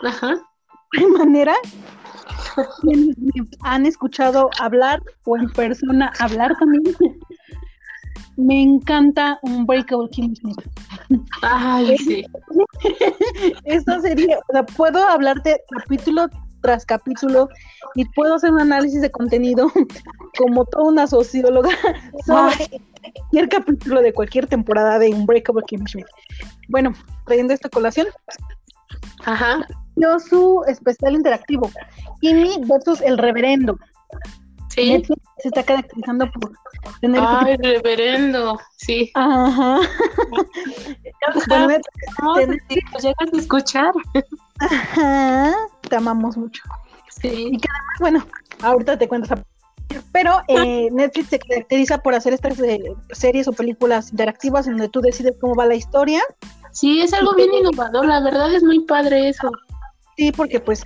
Ajá. 0.03 0.35
de 0.91 1.07
manera 1.07 1.55
quienes 2.81 3.17
me 3.17 3.31
han 3.62 3.85
escuchado 3.85 4.50
hablar 4.59 5.01
o 5.25 5.38
en 5.38 5.50
persona 5.51 6.12
hablar 6.19 6.55
también. 6.59 6.83
Me 8.38 8.62
encanta 8.62 9.39
un 9.43 9.65
Breakable 9.65 10.09
Kimmy 10.09 10.35
Smith. 10.35 10.62
Ay, 11.41 11.97
sí. 11.97 12.25
Esta 13.63 14.01
sería, 14.01 14.39
o 14.39 14.51
sea, 14.51 14.65
puedo 14.65 15.07
hablarte 15.07 15.62
capítulo 15.69 16.27
tras 16.62 16.85
capítulo 16.85 17.47
y 17.93 18.05
puedo 18.09 18.35
hacer 18.35 18.51
un 18.51 18.59
análisis 18.59 19.01
de 19.01 19.12
contenido 19.12 19.71
como 20.38 20.65
toda 20.65 20.85
una 20.85 21.07
socióloga 21.07 21.69
sobre 22.25 22.81
cualquier 23.13 23.50
capítulo 23.50 24.01
de 24.01 24.13
cualquier 24.13 24.47
temporada 24.47 25.00
de 25.00 25.09
Unbreakable 25.09 25.63
Kimmy 25.67 25.85
Schmidt. 25.88 26.07
Bueno, 26.69 26.93
trayendo 27.25 27.53
esta 27.53 27.69
colación, 27.69 28.07
Ajá. 29.25 29.65
Yo 29.95 30.19
su 30.19 30.63
especial 30.67 31.13
interactivo, 31.15 31.69
Kimmy 32.21 32.59
versus 32.65 33.01
el 33.01 33.17
reverendo. 33.17 33.77
Sí. 34.69 34.91
Netflix 34.91 35.21
se 35.37 35.47
está 35.47 35.63
caracterizando 35.63 36.29
por 36.31 36.51
tener 36.99 37.21
este 37.23 37.35
Ay, 37.45 37.57
reverendo. 37.57 38.59
Sí. 38.75 39.09
Ajá. 39.15 39.79
Bueno, 41.47 41.67
Netflix- 41.67 42.15
Vamos 42.21 42.37
a 42.37 42.45
decir, 42.45 42.79
pues 42.91 43.03
llegas 43.03 43.33
a 43.33 43.37
escuchar. 43.37 43.93
Ajá. 44.59 45.53
Te 45.89 45.95
amamos 45.95 46.35
mucho. 46.37 46.61
Sí. 47.21 47.57
Bueno, 47.99 48.25
ahorita 48.61 48.97
te 48.97 49.07
cuento 49.07 49.25
esa. 49.33 49.43
Pero 50.11 50.41
eh, 50.49 50.89
Netflix 50.91 51.29
se 51.29 51.39
caracteriza 51.39 51.99
por 51.99 52.13
hacer 52.13 52.33
estas 52.33 52.59
eh, 52.59 52.83
series 53.11 53.47
o 53.47 53.53
películas 53.53 54.11
interactivas 54.11 54.67
en 54.67 54.73
donde 54.73 54.89
tú 54.89 54.99
decides 55.01 55.35
cómo 55.39 55.55
va 55.55 55.65
la 55.65 55.75
historia. 55.75 56.21
Sí, 56.71 57.01
es 57.01 57.13
algo 57.13 57.33
bien 57.35 57.53
innovador. 57.53 58.05
La 58.05 58.19
verdad 58.19 58.53
es 58.53 58.63
muy 58.63 58.81
padre 58.81 59.29
eso. 59.29 59.49
Sí, 60.17 60.31
porque 60.31 60.60
pues 60.60 60.84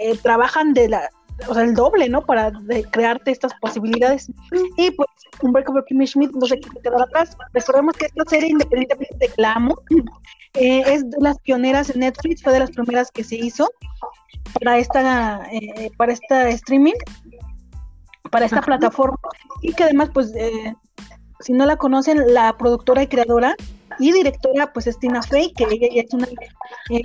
eh, 0.00 0.16
trabajan 0.22 0.72
de 0.74 0.88
la, 0.88 1.08
o 1.48 1.54
sea, 1.54 1.64
el 1.64 1.74
doble, 1.74 2.08
¿no? 2.08 2.24
Para 2.24 2.50
de- 2.50 2.84
crearte 2.84 3.30
estas 3.30 3.52
posibilidades. 3.60 4.30
Y 4.76 4.90
pues 4.92 5.08
Unbreakable 5.42 5.82
Kimmy 5.88 6.06
Schmidt 6.06 6.30
no 6.32 6.46
se 6.46 6.58
quiere 6.60 6.80
quedar 6.82 7.02
atrás. 7.02 7.36
Recordemos 7.52 7.96
que 7.96 8.06
esta 8.06 8.24
serie, 8.28 8.48
independientemente 8.50 9.16
de 9.18 9.28
que 9.28 9.42
la 9.42 9.52
amo, 9.54 9.74
eh, 10.54 10.82
es 10.86 11.08
de 11.10 11.16
las 11.20 11.38
pioneras 11.40 11.90
en 11.90 12.00
Netflix, 12.00 12.42
fue 12.42 12.52
de 12.52 12.60
las 12.60 12.70
primeras 12.70 13.10
que 13.10 13.24
se 13.24 13.36
hizo 13.36 13.68
para 14.60 14.78
esta, 14.78 15.42
eh, 15.50 15.90
para 15.96 16.12
esta 16.12 16.48
streaming, 16.50 16.94
para 18.30 18.44
esta 18.44 18.58
Ajá. 18.58 18.66
plataforma. 18.66 19.18
Y 19.62 19.72
que 19.72 19.84
además, 19.84 20.10
pues, 20.12 20.32
eh, 20.36 20.74
si 21.40 21.52
no 21.52 21.66
la 21.66 21.76
conocen, 21.76 22.32
la 22.32 22.56
productora 22.56 23.02
y 23.02 23.06
creadora 23.08 23.56
y 24.02 24.12
directora, 24.12 24.72
pues 24.72 24.86
es 24.86 24.98
Tina 24.98 25.22
Fey, 25.22 25.52
que 25.52 25.64
ella 25.64 25.88
ya 25.94 26.02
es 26.02 26.12
una 26.12 26.26
eh, 26.90 27.02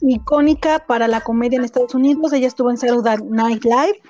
icónica 0.00 0.80
para 0.86 1.08
la 1.08 1.20
comedia 1.20 1.58
en 1.58 1.64
Estados 1.64 1.94
Unidos. 1.94 2.32
Ella 2.32 2.48
estuvo 2.48 2.70
en 2.70 2.78
Saturday 2.78 3.18
Night 3.28 3.64
Live. 3.64 4.00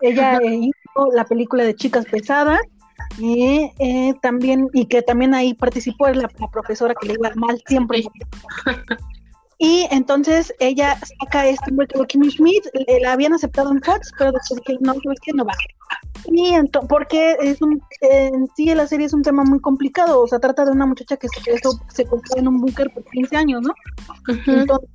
Ella 0.00 0.38
eh, 0.38 0.56
hizo 0.56 1.10
la 1.14 1.24
película 1.24 1.64
de 1.64 1.74
Chicas 1.74 2.06
Pesadas. 2.06 2.60
Y 3.18 3.72
eh, 3.78 4.14
también, 4.22 4.68
y 4.72 4.86
que 4.86 5.02
también 5.02 5.34
ahí 5.34 5.54
participó 5.54 6.08
la, 6.08 6.30
la 6.38 6.48
profesora 6.50 6.94
que 6.94 7.08
le 7.08 7.14
iba 7.14 7.30
mal 7.34 7.60
siempre. 7.66 8.04
Y 9.62 9.86
entonces 9.90 10.54
ella 10.58 10.98
saca 11.20 11.46
este 11.46 11.70
Unbreakable 11.70 12.06
Kimmy 12.06 12.30
Schmidt, 12.30 12.64
la 13.02 13.12
habían 13.12 13.34
aceptado 13.34 13.70
en 13.70 13.82
Fox, 13.82 14.10
pero 14.18 14.32
después 14.32 14.58
que 14.64 14.78
no, 14.80 14.94
sabes 14.94 15.20
que 15.20 15.34
no 15.34 15.44
va. 15.44 15.52
Y 16.24 16.54
entonces, 16.54 16.88
porque 16.88 17.36
es 17.42 17.60
un, 17.60 17.78
en 18.00 18.48
sí 18.56 18.74
la 18.74 18.86
serie 18.86 19.04
es 19.04 19.12
un 19.12 19.20
tema 19.20 19.44
muy 19.44 19.60
complicado, 19.60 20.22
o 20.22 20.26
sea, 20.26 20.38
trata 20.38 20.64
de 20.64 20.72
una 20.72 20.86
muchacha 20.86 21.18
que 21.18 21.28
se, 21.28 21.42
se 21.88 22.06
en 22.36 22.48
un 22.48 22.58
búnker 22.58 22.90
por 22.90 23.04
15 23.04 23.36
años, 23.36 23.60
¿no? 23.60 23.74
Entonces, 24.46 24.88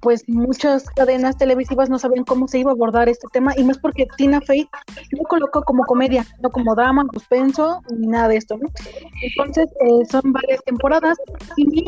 pues 0.00 0.28
muchas 0.28 0.84
cadenas 0.90 1.36
televisivas 1.36 1.90
no 1.90 1.98
sabían 1.98 2.24
cómo 2.24 2.46
se 2.46 2.60
iba 2.60 2.70
a 2.70 2.74
abordar 2.74 3.08
este 3.08 3.26
tema, 3.32 3.52
y 3.56 3.68
es 3.68 3.78
porque 3.78 4.06
Tina 4.16 4.40
Fey 4.40 4.68
lo 5.10 5.24
colocó 5.24 5.62
como 5.62 5.84
comedia, 5.84 6.24
no 6.40 6.50
como 6.50 6.74
drama, 6.74 7.04
suspenso, 7.12 7.82
ni 7.90 8.06
nada 8.06 8.28
de 8.28 8.36
esto, 8.36 8.56
¿no? 8.56 8.68
Entonces, 9.22 9.68
eh, 9.80 10.06
son 10.10 10.32
varias 10.32 10.62
temporadas, 10.64 11.18
y 11.56 11.84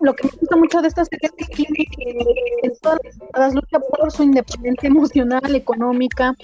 lo 0.00 0.14
que 0.14 0.28
me 0.28 0.30
gusta 0.40 0.56
mucho 0.56 0.82
de 0.82 0.88
esta 0.88 1.04
serie 1.04 1.28
es 1.28 1.32
que 1.32 1.52
Kimmy, 1.52 1.82
eh, 1.98 2.24
en 2.62 2.72
todas 2.80 2.98
las 3.04 3.18
temporadas 3.18 3.54
lucha 3.54 3.80
por 3.80 4.12
su 4.12 4.22
independencia 4.22 4.86
emocional, 4.86 5.54
económica 5.54 6.34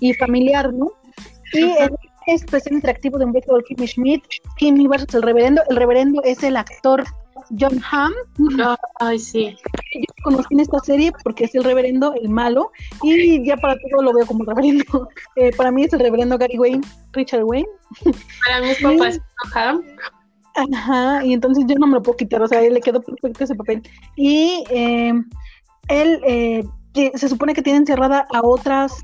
y 0.00 0.14
familiar, 0.14 0.72
¿no? 0.72 0.92
Y 1.52 1.64
en 1.64 1.90
este 2.26 2.46
especial 2.46 2.76
interactivo 2.76 3.18
de 3.18 3.24
Unbreakable 3.24 3.64
Kimmy 3.64 3.86
Schmidt, 3.86 4.22
Kimmy 4.56 4.86
versus 4.86 5.14
el 5.14 5.22
reverendo, 5.22 5.62
el 5.68 5.76
reverendo 5.76 6.22
es 6.22 6.42
el 6.42 6.56
actor 6.56 7.04
John 7.58 7.80
Hamm, 7.90 8.12
Ay, 9.00 9.18
sí. 9.18 9.56
yo 9.94 10.24
conocí 10.24 10.46
en 10.50 10.60
esta 10.60 10.78
serie 10.80 11.12
porque 11.24 11.44
es 11.44 11.54
el 11.54 11.64
reverendo, 11.64 12.14
el 12.14 12.28
malo, 12.28 12.70
y 13.02 13.44
ya 13.44 13.56
para 13.56 13.76
todo 13.90 14.02
lo 14.02 14.12
veo 14.12 14.26
como 14.26 14.44
reverendo. 14.44 15.08
Eh, 15.36 15.50
para 15.56 15.70
mí 15.70 15.84
es 15.84 15.92
el 15.94 16.00
reverendo 16.00 16.36
Gary 16.36 16.58
Wayne, 16.58 16.82
Richard 17.12 17.44
Wayne. 17.44 17.68
Para 18.44 18.60
mis 18.60 18.78
papás, 18.82 19.18
ajá. 19.46 19.80
Ajá, 20.54 21.24
y 21.24 21.32
entonces 21.32 21.64
yo 21.66 21.76
no 21.76 21.86
me 21.86 21.94
lo 21.94 22.02
puedo 22.02 22.18
quitar, 22.18 22.42
o 22.42 22.46
sea, 22.46 22.60
le 22.60 22.80
quedó 22.80 23.00
perfecto 23.00 23.44
ese 23.44 23.54
papel. 23.54 23.82
Y 24.16 24.64
eh, 24.68 25.14
él 25.88 26.20
eh, 26.26 26.64
se 27.14 27.28
supone 27.28 27.54
que 27.54 27.62
tiene 27.62 27.78
encerrada 27.78 28.26
a 28.32 28.42
otras 28.42 29.02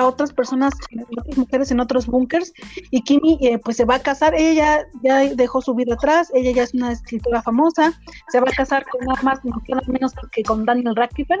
a 0.00 0.06
otras 0.06 0.32
personas, 0.32 0.72
a 0.74 1.20
otras 1.20 1.38
mujeres 1.38 1.70
en 1.70 1.80
otros 1.80 2.06
búnkers, 2.06 2.52
y 2.90 3.02
Kimi 3.02 3.38
eh, 3.40 3.58
pues 3.58 3.76
se 3.76 3.84
va 3.84 3.96
a 3.96 3.98
casar, 4.00 4.34
ella 4.34 4.86
ya, 5.02 5.18
dejó 5.34 5.60
su 5.62 5.74
vida 5.74 5.94
atrás, 5.94 6.30
ella 6.34 6.50
ya 6.52 6.62
es 6.62 6.74
una 6.74 6.92
escritora 6.92 7.42
famosa, 7.42 7.92
se 8.28 8.40
va 8.40 8.46
a 8.50 8.54
casar 8.56 8.84
con 8.86 9.04
nada 9.06 9.20
más 9.22 9.44
nada 9.44 9.82
menos 9.88 10.12
que 10.32 10.42
con 10.42 10.64
Daniel 10.64 10.96
Radcliffe, 10.96 11.34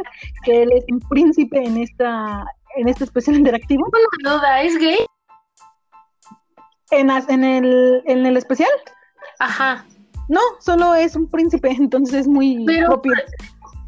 que 0.44 0.62
él 0.62 0.70
es 0.72 0.84
un 0.90 1.00
príncipe 1.00 1.58
en 1.58 1.78
esta 1.78 2.44
en 2.76 2.88
este 2.88 3.04
especial 3.04 3.36
interactivo. 3.42 3.86
Una 4.22 4.34
duda, 4.36 4.62
¿es 4.62 4.78
gay? 4.78 4.98
En, 6.90 7.10
en, 7.10 7.44
el, 7.44 8.02
en 8.06 8.26
el 8.26 8.36
especial, 8.36 8.68
Ajá. 9.40 9.84
no, 10.28 10.40
solo 10.60 10.94
es 10.94 11.16
un 11.16 11.28
príncipe, 11.28 11.68
entonces 11.78 12.14
es 12.20 12.28
muy 12.28 12.64
Pero- 12.64 12.88
propio. 12.88 13.12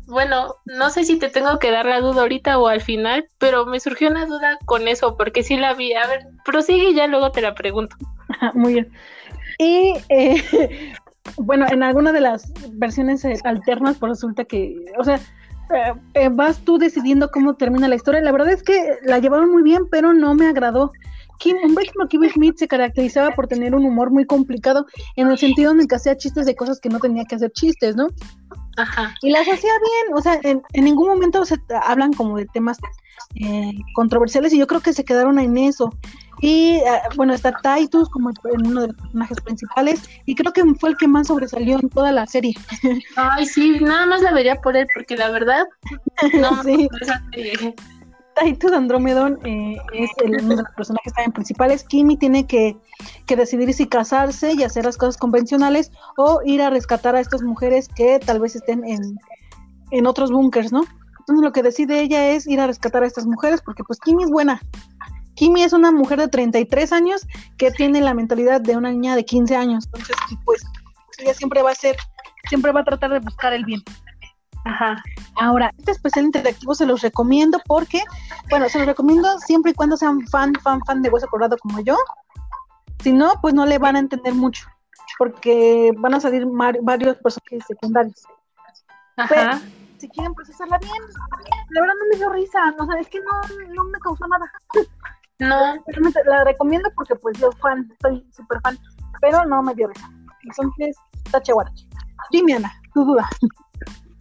Bueno, 0.09 0.55
no 0.65 0.89
sé 0.89 1.05
si 1.05 1.19
te 1.19 1.29
tengo 1.29 1.59
que 1.59 1.71
dar 1.71 1.85
la 1.85 2.01
duda 2.01 2.23
ahorita 2.23 2.59
o 2.59 2.67
al 2.67 2.81
final, 2.81 3.29
pero 3.37 3.67
me 3.67 3.79
surgió 3.79 4.09
una 4.09 4.25
duda 4.25 4.59
con 4.65 4.89
eso, 4.89 5.19
porque 5.19 5.43
sí 5.43 5.59
la 5.59 5.75
vi. 5.75 5.93
A 5.93 6.07
ver, 6.07 6.27
prosigue 6.47 6.91
y 6.91 6.95
ya 6.95 7.07
luego 7.07 7.31
te 7.31 7.43
la 7.43 7.55
pregunto. 7.55 7.95
Muy 8.55 8.73
bien. 8.73 8.91
Y 9.59 9.93
eh, 10.09 10.95
bueno, 11.37 11.67
en 11.69 11.83
alguna 11.83 12.13
de 12.13 12.21
las 12.21 12.51
versiones 12.71 13.23
eh, 13.27 13.39
alternas, 13.45 13.99
pues 13.99 14.11
resulta 14.11 14.47
que, 14.47 14.77
o 14.99 15.05
sea, 15.05 15.17
eh, 15.75 15.93
eh, 16.15 16.29
vas 16.33 16.59
tú 16.61 16.79
decidiendo 16.79 17.31
cómo 17.31 17.57
termina 17.57 17.87
la 17.87 17.97
historia. 17.97 18.23
La 18.23 18.33
verdad 18.33 18.51
es 18.51 18.63
que 18.63 18.97
la 19.05 19.19
llevaron 19.19 19.51
muy 19.51 19.63
bien, 19.63 19.89
pero 19.91 20.15
no 20.15 20.35
me 20.35 20.47
agradó. 20.47 20.91
Kim, 21.39 21.57
un 21.63 21.75
como 21.75 22.09
Kimmy 22.09 22.31
Smith 22.31 22.57
se 22.57 22.67
caracterizaba 22.67 23.31
por 23.33 23.47
tener 23.47 23.75
un 23.75 23.85
humor 23.85 24.11
muy 24.11 24.25
complicado 24.25 24.87
en 25.17 25.29
el 25.29 25.39
sentido 25.39 25.71
en 25.71 25.81
el 25.81 25.87
que 25.87 25.97
hacía 25.97 26.17
chistes 26.17 26.47
de 26.47 26.57
cosas 26.57 26.81
que 26.81 26.89
no 26.89 26.99
tenía 26.99 27.25
que 27.27 27.37
hacer 27.37 27.53
chistes, 27.53 27.95
¿no? 27.95 28.09
Ajá. 28.79 29.15
Y 29.23 29.31
las 29.31 29.43
hacía 29.49 29.73
bien, 29.73 30.15
o 30.15 30.23
sea, 30.23 30.39
en, 30.43 30.63
en 30.73 30.85
ningún 30.85 31.09
momento 31.09 31.45
se 31.45 31.57
hablan 31.85 32.13
como 32.13 32.37
de 32.37 32.47
temas 32.47 32.79
eh, 33.35 33.73
controversiales 33.95 34.53
y 34.53 34.59
yo 34.59 34.67
creo 34.67 34.81
que 34.81 34.93
se 34.93 35.05
quedaron 35.05 35.39
en 35.39 35.59
eso. 35.59 35.93
Y 36.41 36.77
eh, 36.77 36.83
bueno, 37.17 37.35
está 37.35 37.53
Titus 37.53 38.09
como 38.11 38.31
uno 38.45 38.83
de 38.83 38.87
los 38.89 38.97
personajes 38.97 39.41
principales 39.41 40.09
y 40.25 40.37
creo 40.37 40.53
que 40.53 40.63
fue 40.79 40.91
el 40.91 40.97
que 40.97 41.09
más 41.09 41.27
sobresalió 41.27 41.79
en 41.81 41.89
toda 41.91 42.13
la 42.13 42.27
serie. 42.27 42.55
Ay, 43.17 43.45
sí, 43.45 43.79
nada 43.81 44.07
más 44.07 44.23
la 44.23 44.33
vería 44.33 44.55
por 44.57 44.77
él, 44.77 44.87
porque 44.95 45.17
la 45.17 45.31
verdad 45.31 45.67
no 46.35 46.63
Sí. 46.63 46.89
serie. 47.33 47.75
Titus 48.41 48.73
Andromedon 48.73 49.39
eh, 49.45 49.77
es 49.93 50.11
el, 50.25 50.45
uno 50.45 50.57
de 50.57 50.63
los 50.63 50.75
personajes 50.77 51.13
también 51.13 51.33
principales. 51.33 51.85
Kimi 51.85 52.17
tiene 52.17 52.47
que, 52.47 52.77
que, 53.27 53.37
decidir 53.37 53.73
si 53.73 53.87
casarse 53.87 54.53
y 54.53 54.63
hacer 54.63 54.85
las 54.85 54.97
cosas 54.97 55.17
convencionales 55.17 55.91
o 56.17 56.41
ir 56.45 56.63
a 56.63 56.71
rescatar 56.71 57.17
a 57.17 57.21
estas 57.21 57.43
mujeres 57.43 57.89
que 57.89 58.19
tal 58.19 58.41
vez 58.41 58.57
estén 58.57 58.85
en, 58.85 59.19
en 59.91 60.07
otros 60.07 60.31
búnkers, 60.31 60.73
¿no? 60.73 60.85
Entonces 61.21 61.45
lo 61.45 61.53
que 61.53 61.63
decide 61.63 62.01
ella 62.01 62.31
es 62.31 62.47
ir 62.47 62.61
a 62.61 62.67
rescatar 62.67 63.03
a 63.03 63.07
estas 63.07 63.27
mujeres 63.27 63.61
porque 63.63 63.85
pues 63.85 63.99
Kimi 64.01 64.25
es 64.25 64.31
buena. 64.31 64.61
Kimi 65.35 65.63
es 65.63 65.73
una 65.73 65.93
mujer 65.93 66.19
de 66.19 66.29
33 66.29 66.93
años 66.93 67.27
que 67.59 67.71
tiene 67.71 68.01
la 68.01 68.15
mentalidad 68.15 68.61
de 68.61 68.77
una 68.77 68.91
niña 68.91 69.15
de 69.15 69.25
15 69.25 69.55
años. 69.55 69.85
Entonces, 69.87 70.17
pues 70.45 70.63
ella 71.19 71.35
siempre 71.35 71.63
va 71.63 71.71
a 71.71 71.75
ser, 71.75 71.97
siempre 72.49 72.73
va 72.73 72.81
a 72.81 72.85
tratar 72.85 73.11
de 73.11 73.21
buscar 73.21 73.53
el 73.53 73.65
bien. 73.65 73.83
Ajá. 74.69 75.03
Ahora, 75.37 75.73
este 75.79 75.93
especial 75.93 76.27
interactivo 76.27 76.75
se 76.75 76.85
los 76.85 77.01
recomiendo 77.01 77.59
porque, 77.67 78.03
bueno, 78.51 78.69
se 78.69 78.79
los 78.79 78.87
recomiendo 78.87 79.39
siempre 79.39 79.73
y 79.73 79.75
cuando 79.75 79.97
sean 79.97 80.27
fan, 80.27 80.53
fan, 80.63 80.81
fan 80.87 81.01
de 81.01 81.09
Hueso 81.09 81.27
Colorado 81.29 81.57
como 81.59 81.81
yo. 81.81 81.97
Si 83.03 83.13
no, 83.13 83.33
pues 83.41 83.55
no 83.55 83.65
le 83.65 83.79
van 83.79 83.97
a 83.97 84.01
entender 84.01 84.35
mucho, 84.35 84.67
porque 85.19 85.93
van 85.97 86.15
a 86.15 86.21
salir 86.21 86.45
varios 86.83 87.17
personajes 87.17 87.65
secundarios. 87.67 88.25
Ajá. 89.17 89.61
si 89.97 90.09
quieren 90.11 90.35
procesarla 90.35 90.79
bien, 90.79 91.03
la 91.71 91.81
verdad 91.81 91.95
no 91.99 92.09
me 92.13 92.17
dio 92.17 92.31
risa, 92.31 92.71
no 92.79 92.87
sé, 92.87 93.01
es 93.01 93.09
que 93.09 93.19
no, 93.19 93.75
no 93.75 93.85
me 93.85 93.99
causó 94.01 94.27
nada. 94.27 94.51
No, 95.41 95.77
la 96.27 96.43
recomiendo 96.43 96.91
porque 96.97 97.15
pues 97.15 97.39
yo 97.39 97.53
fan, 97.63 97.89
estoy 97.93 98.29
súper 98.33 98.61
fan, 98.61 98.77
pero 99.21 99.45
no 99.45 99.63
me 99.63 99.73
dio 99.73 99.87
risa. 99.87 100.11
Entonces, 100.43 100.97
tache 101.31 101.53
Dime, 102.33 102.55
Ana, 102.55 102.73
tu 102.93 103.05
duda. 103.05 103.29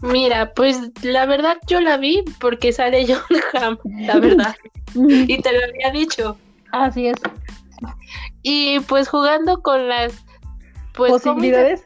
Mira, 0.02 0.54
pues 0.54 0.80
la 1.02 1.26
verdad 1.26 1.58
yo 1.68 1.82
la 1.82 1.98
vi 1.98 2.24
porque 2.40 2.72
sale 2.72 3.06
John 3.08 3.42
Hamm, 3.54 3.78
la 4.06 4.20
verdad. 4.20 4.56
y 4.96 5.42
te 5.42 5.52
lo 5.54 5.60
había 5.66 5.92
dicho. 5.92 6.38
Así 6.72 7.08
es. 7.08 7.18
Y 8.44 8.80
pues 8.82 9.10
jugando 9.10 9.62
con 9.62 9.88
las 9.88 10.14
pues, 10.94 11.12
posibilidades. 11.12 11.84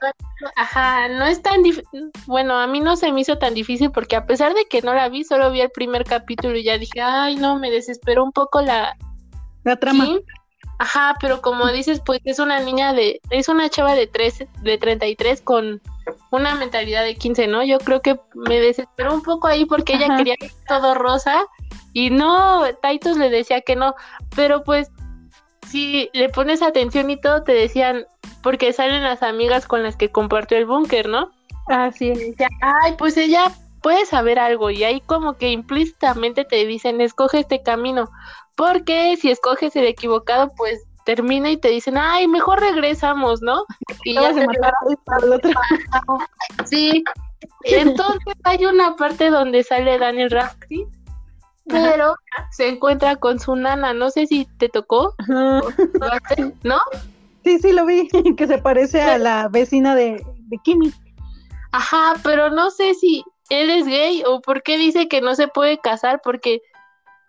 Ajá, 0.55 1.07
no 1.09 1.25
es 1.25 1.41
tan 1.41 1.63
difícil. 1.63 2.11
Bueno, 2.25 2.57
a 2.57 2.67
mí 2.67 2.79
no 2.79 2.95
se 2.95 3.11
me 3.11 3.21
hizo 3.21 3.37
tan 3.37 3.53
difícil 3.53 3.91
porque 3.91 4.15
a 4.15 4.25
pesar 4.25 4.53
de 4.53 4.65
que 4.65 4.81
no 4.81 4.93
la 4.93 5.09
vi, 5.09 5.23
solo 5.23 5.51
vi 5.51 5.61
el 5.61 5.69
primer 5.69 6.03
capítulo 6.03 6.57
y 6.57 6.63
ya 6.63 6.77
dije, 6.77 7.01
ay, 7.01 7.35
no, 7.35 7.59
me 7.59 7.69
desesperó 7.69 8.23
un 8.23 8.31
poco 8.31 8.61
la, 8.61 8.95
la 9.63 9.75
trama. 9.75 10.07
Ajá, 10.79 11.15
pero 11.19 11.41
como 11.41 11.67
dices, 11.71 12.01
pues 12.03 12.21
es 12.23 12.39
una 12.39 12.59
niña 12.59 12.93
de, 12.93 13.21
es 13.29 13.49
una 13.49 13.69
chava 13.69 13.93
de 13.93 14.07
tres, 14.07 14.45
de 14.63 14.77
33 14.79 15.41
con 15.41 15.79
una 16.31 16.55
mentalidad 16.55 17.03
de 17.03 17.15
15, 17.15 17.47
¿no? 17.47 17.63
Yo 17.63 17.77
creo 17.79 18.01
que 18.01 18.19
me 18.33 18.59
desesperó 18.59 19.13
un 19.13 19.21
poco 19.21 19.47
ahí 19.47 19.65
porque 19.65 19.93
ella 19.93 20.15
quería 20.17 20.35
todo 20.67 20.93
rosa 20.95 21.45
y 21.93 22.09
no, 22.09 22.63
Titus 22.81 23.17
le 23.17 23.29
decía 23.29 23.61
que 23.61 23.75
no, 23.75 23.95
pero 24.35 24.63
pues 24.63 24.89
si 25.67 26.09
le 26.13 26.29
pones 26.29 26.61
atención 26.61 27.09
y 27.09 27.19
todo 27.19 27.43
te 27.43 27.53
decían, 27.53 28.05
porque 28.43 28.73
salen 28.73 29.03
las 29.03 29.23
amigas 29.23 29.67
con 29.67 29.83
las 29.83 29.95
que 29.95 30.09
compartió 30.09 30.57
el 30.57 30.65
búnker, 30.65 31.07
¿no? 31.07 31.31
Así 31.67 32.09
es. 32.09 32.35
Ay, 32.61 32.95
pues 32.97 33.17
ella 33.17 33.51
puede 33.81 34.05
saber 34.05 34.39
algo 34.39 34.69
y 34.69 34.83
ahí 34.83 35.01
como 35.01 35.37
que 35.37 35.49
implícitamente 35.49 36.45
te 36.45 36.65
dicen, 36.65 37.01
escoge 37.01 37.39
este 37.39 37.61
camino, 37.61 38.09
porque 38.55 39.17
si 39.17 39.31
escoges 39.31 39.75
el 39.75 39.85
equivocado, 39.85 40.51
pues 40.55 40.83
termina 41.05 41.49
y 41.51 41.57
te 41.57 41.69
dicen, 41.69 41.97
ay, 41.97 42.27
mejor 42.27 42.59
regresamos, 42.59 43.41
¿no? 43.41 43.65
Y 44.05 44.15
ya 44.15 44.33
se 44.33 44.41
el 44.41 45.33
otro. 45.33 45.51
Sí. 46.65 47.03
Entonces 47.63 48.35
hay 48.43 48.65
una 48.65 48.95
parte 48.95 49.29
donde 49.29 49.63
sale 49.63 49.97
Daniel 49.97 50.31
Radcliffe, 50.31 50.91
pero 51.67 52.15
se 52.51 52.69
encuentra 52.69 53.15
con 53.15 53.39
su 53.39 53.55
nana. 53.55 53.93
No 53.93 54.09
sé 54.09 54.25
si 54.27 54.47
te 54.57 54.69
tocó, 54.69 55.13
¿no? 55.27 56.79
Sí, 57.43 57.59
sí, 57.59 57.71
lo 57.71 57.85
vi, 57.85 58.07
que 58.37 58.47
se 58.47 58.57
parece 58.57 59.01
a 59.01 59.17
la 59.17 59.47
vecina 59.47 59.95
de, 59.95 60.23
de 60.37 60.57
Kimi. 60.63 60.91
Ajá, 61.71 62.13
pero 62.23 62.49
no 62.49 62.69
sé 62.69 62.93
si 62.93 63.23
él 63.49 63.69
es 63.69 63.85
gay 63.85 64.23
o 64.25 64.41
por 64.41 64.63
qué 64.63 64.77
dice 64.77 65.07
que 65.07 65.21
no 65.21 65.35
se 65.35 65.47
puede 65.47 65.79
casar, 65.79 66.21
porque 66.23 66.61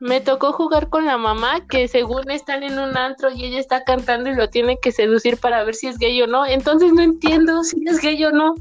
me 0.02 0.20
tocó 0.20 0.52
jugar 0.52 0.88
con 0.88 1.06
la 1.06 1.16
mamá 1.16 1.60
que 1.68 1.86
según 1.86 2.28
están 2.28 2.64
en 2.64 2.76
un 2.76 2.96
antro 2.96 3.30
y 3.30 3.44
ella 3.44 3.60
está 3.60 3.84
cantando 3.84 4.30
y 4.30 4.34
lo 4.34 4.50
tiene 4.50 4.76
que 4.82 4.90
seducir 4.90 5.36
para 5.36 5.62
ver 5.62 5.76
si 5.76 5.86
es 5.86 5.96
gay 5.96 6.20
o 6.22 6.26
no. 6.26 6.44
Entonces 6.44 6.92
no 6.92 7.02
entiendo 7.02 7.62
si 7.62 7.84
es 7.86 8.00
gay 8.00 8.24
o 8.24 8.32
no. 8.32 8.56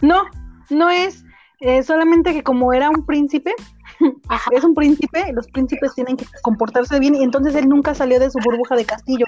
No, 0.00 0.22
no 0.70 0.88
es. 0.88 1.22
Eh, 1.60 1.82
solamente 1.82 2.32
que 2.32 2.42
como 2.42 2.72
era 2.72 2.88
un 2.88 3.04
príncipe, 3.04 3.52
es 4.52 4.64
un 4.64 4.74
príncipe, 4.74 5.32
los 5.34 5.46
príncipes 5.48 5.94
tienen 5.94 6.16
que 6.16 6.24
comportarse 6.40 6.98
bien 6.98 7.16
y 7.16 7.24
entonces 7.24 7.54
él 7.54 7.68
nunca 7.68 7.94
salió 7.94 8.18
de 8.18 8.30
su 8.30 8.38
burbuja 8.38 8.74
de 8.74 8.86
castillo. 8.86 9.26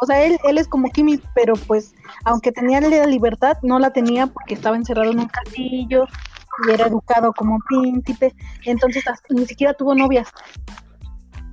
O 0.00 0.06
sea, 0.06 0.22
él, 0.22 0.38
él 0.44 0.58
es 0.58 0.68
como 0.68 0.90
Kimi, 0.90 1.18
pero 1.34 1.54
pues 1.66 1.92
aunque 2.24 2.52
tenía 2.52 2.80
la 2.80 3.06
libertad, 3.06 3.56
no 3.62 3.80
la 3.80 3.92
tenía 3.92 4.28
porque 4.28 4.54
estaba 4.54 4.76
encerrado 4.76 5.10
en 5.10 5.18
un 5.18 5.28
castillo, 5.28 6.06
y 6.66 6.70
era 6.70 6.86
educado 6.86 7.32
como 7.32 7.58
príncipe, 7.68 8.34
entonces 8.64 9.04
ni 9.30 9.46
siquiera 9.46 9.74
tuvo 9.74 9.94
novias. 9.94 10.28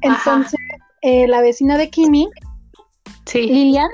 Entonces, 0.02 0.60
eh, 1.02 1.28
la 1.28 1.42
vecina 1.42 1.78
de 1.78 1.90
Kimi, 1.90 2.30
Lilian, 3.34 3.90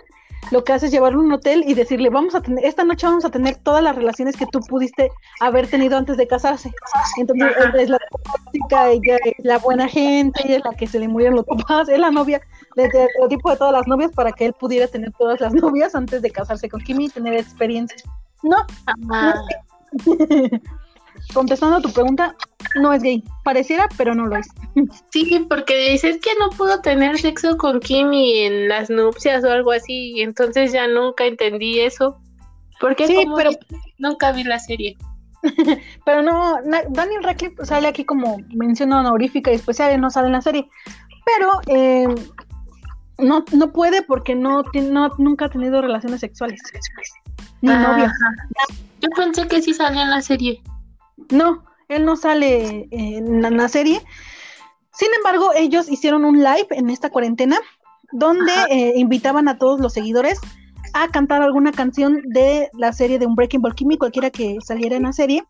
lo 0.52 0.63
que 0.63 0.74
hace 0.74 0.88
es 0.88 0.91
llevarlo 0.91 1.22
a 1.22 1.24
un 1.24 1.32
hotel 1.32 1.63
y 1.65 1.74
decirle, 1.74 2.10
vamos 2.10 2.36
a 2.36 2.41
tener, 2.41 2.63
esta 2.65 2.84
noche 2.84 3.08
vamos 3.08 3.26
a 3.26 3.32
tener 3.32 3.56
todas 3.58 3.84
las 3.84 3.96
relaciones 3.96 4.38
que 4.38 4.46
tú 4.46 4.60
pudiste 4.60 5.10
haber 5.39 5.68
tenido 5.68 5.98
antes 5.98 6.18
de 6.18 6.28
casarse. 6.28 6.72
Entonces, 7.18 7.52
es 7.80 7.89
la 7.89 8.00
tóxica, 8.10 8.89
ella 8.89 9.18
es 9.26 9.46
la 9.46 9.58
buena 9.58 9.88
gente, 9.88 10.41
ella 10.46 10.58
es 10.58 10.63
la 10.63 10.74
que 10.74 10.88
se 10.88 11.00
le 11.00 11.08
murieron 11.08 11.36
los 11.38 11.46
papás, 11.46 11.89
es 11.89 11.98
la 12.00 12.12
novia, 12.12 12.41
el 12.76 13.30
tipo 13.30 13.50
de 13.50 13.58
todas 13.58 13.74
las 13.74 13.88
novias 13.88 14.12
para 14.12 14.32
que 14.32 14.46
él 14.46 14.54
pudiera 14.54 14.88
tener 14.88 15.12
todas 15.13 15.39
las 15.41 15.54
novias 15.54 15.96
antes 15.96 16.22
de 16.22 16.30
casarse 16.32 16.70
con 16.70 16.82
Kimi 16.82 17.06
y 17.06 17.10
tener 17.10 17.34
experiencia. 17.36 17.98
No, 18.44 18.58
no 18.98 19.34
contestando 21.34 21.78
a 21.78 21.82
tu 21.82 21.91
pregunta, 21.91 22.36
no 22.75 22.93
es 22.93 23.01
gay. 23.01 23.23
Pareciera, 23.43 23.88
pero 23.97 24.15
no 24.15 24.25
lo 24.28 24.38
es. 24.38 24.47
Sí, 25.12 25.45
porque 25.49 25.91
dices 25.91 26.19
que 26.21 26.32
no 26.39 26.49
puedo 26.49 26.82
tener 26.82 27.17
sexo 27.17 27.58
con 27.58 27.80
Kimi 27.80 28.39
en 28.39 28.67
las 28.67 28.89
nupcias 28.89 29.43
o 29.43 29.51
algo 29.51 29.71
así, 29.71 30.13
y 30.15 30.21
entonces 30.21 30.71
ya 30.71 30.88
nunca 30.88 31.25
entendí 31.25 31.80
eso. 31.80 32.17
Porque 32.80 33.08
sí, 33.08 33.25
pero 33.36 33.51
nunca 33.97 34.32
vi 34.32 34.43
la 34.43 34.60
serie. 34.60 34.97
pero 36.06 36.21
no, 36.21 36.58
Daniel 36.89 37.23
Radcliffe 37.23 37.65
sale 37.65 37.88
aquí 37.88 38.04
como 38.04 38.38
mención 38.54 38.91
honorífica 38.91 39.51
y 39.51 39.56
especial, 39.56 39.99
no 39.99 40.10
sale 40.10 40.28
en 40.28 40.34
la 40.34 40.41
serie. 40.41 40.67
Pero 41.25 41.49
eh, 41.67 42.08
no, 43.17 43.45
no 43.51 43.71
puede 43.71 44.01
porque 44.01 44.36
no, 44.36 44.63
no 44.73 45.12
nunca 45.17 45.45
ha 45.45 45.49
tenido 45.49 45.82
relaciones 45.82 46.19
sexuales. 46.19 46.62
Ni 47.62 47.69
novia. 47.69 48.12
Yo 49.01 49.10
pensé 49.15 49.47
que 49.47 49.62
sí 49.62 49.73
salía 49.73 50.04
en 50.04 50.10
la 50.10 50.21
serie. 50.21 50.62
No, 51.30 51.63
él 51.88 52.06
no 52.06 52.15
sale 52.15 52.88
en 52.91 53.41
la 53.41 53.69
serie. 53.69 54.01
Sin 54.93 55.13
embargo, 55.13 55.51
ellos 55.56 55.89
hicieron 55.89 56.23
un 56.23 56.38
live 56.38 56.67
en 56.71 56.89
esta 56.89 57.10
cuarentena 57.10 57.60
donde 58.12 58.54
eh, 58.69 58.93
invitaban 58.95 59.47
a 59.47 59.58
todos 59.58 59.80
los 59.82 59.93
seguidores 59.93 60.39
a 60.93 61.10
cantar 61.10 61.41
alguna 61.41 61.73
canción 61.73 62.21
de 62.28 62.69
la 62.73 62.93
serie 62.93 63.19
de 63.19 63.25
Unbreaking 63.25 63.62
Ball 63.62 63.75
Kimmy, 63.75 63.97
cualquiera 63.97 64.30
que 64.30 64.58
saliera 64.62 64.95
en 64.95 65.04
la 65.04 65.12
serie. 65.12 65.43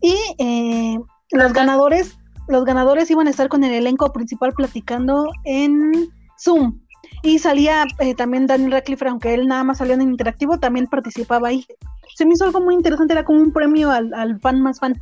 Y 0.00 0.16
eh, 0.38 0.98
los 1.32 1.52
ganadores, 1.52 2.18
los 2.48 2.64
ganadores 2.64 3.10
iban 3.10 3.26
a 3.26 3.30
estar 3.30 3.48
con 3.48 3.62
el 3.64 3.74
elenco 3.74 4.10
principal 4.12 4.54
platicando 4.54 5.28
en 5.44 6.10
Zoom. 6.42 6.80
Y 7.22 7.38
salía 7.38 7.86
eh, 7.98 8.14
también 8.14 8.46
Daniel 8.46 8.72
Radcliffe, 8.72 9.06
aunque 9.08 9.34
él 9.34 9.46
nada 9.46 9.64
más 9.64 9.78
salió 9.78 9.94
en 9.94 10.02
interactivo, 10.02 10.58
también 10.58 10.86
participaba 10.86 11.48
ahí 11.48 11.66
se 12.14 12.26
me 12.26 12.34
hizo 12.34 12.44
algo 12.44 12.60
muy 12.60 12.74
interesante, 12.74 13.14
era 13.14 13.24
como 13.24 13.40
un 13.40 13.52
premio 13.52 13.90
al, 13.90 14.12
al 14.14 14.38
fan 14.40 14.60
más 14.60 14.78
fan. 14.78 14.94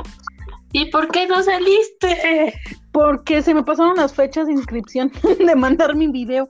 ¿Y 0.73 0.87
por 0.87 1.09
qué 1.09 1.27
no 1.27 1.43
saliste? 1.43 2.55
Porque 2.93 3.43
se 3.43 3.55
me 3.55 3.63
pasaron 3.63 3.97
las 3.97 4.15
fechas 4.15 4.47
de 4.47 4.53
inscripción 4.53 5.11
de 5.39 5.55
mandar 5.57 5.97
mi 5.97 6.09
video. 6.09 6.49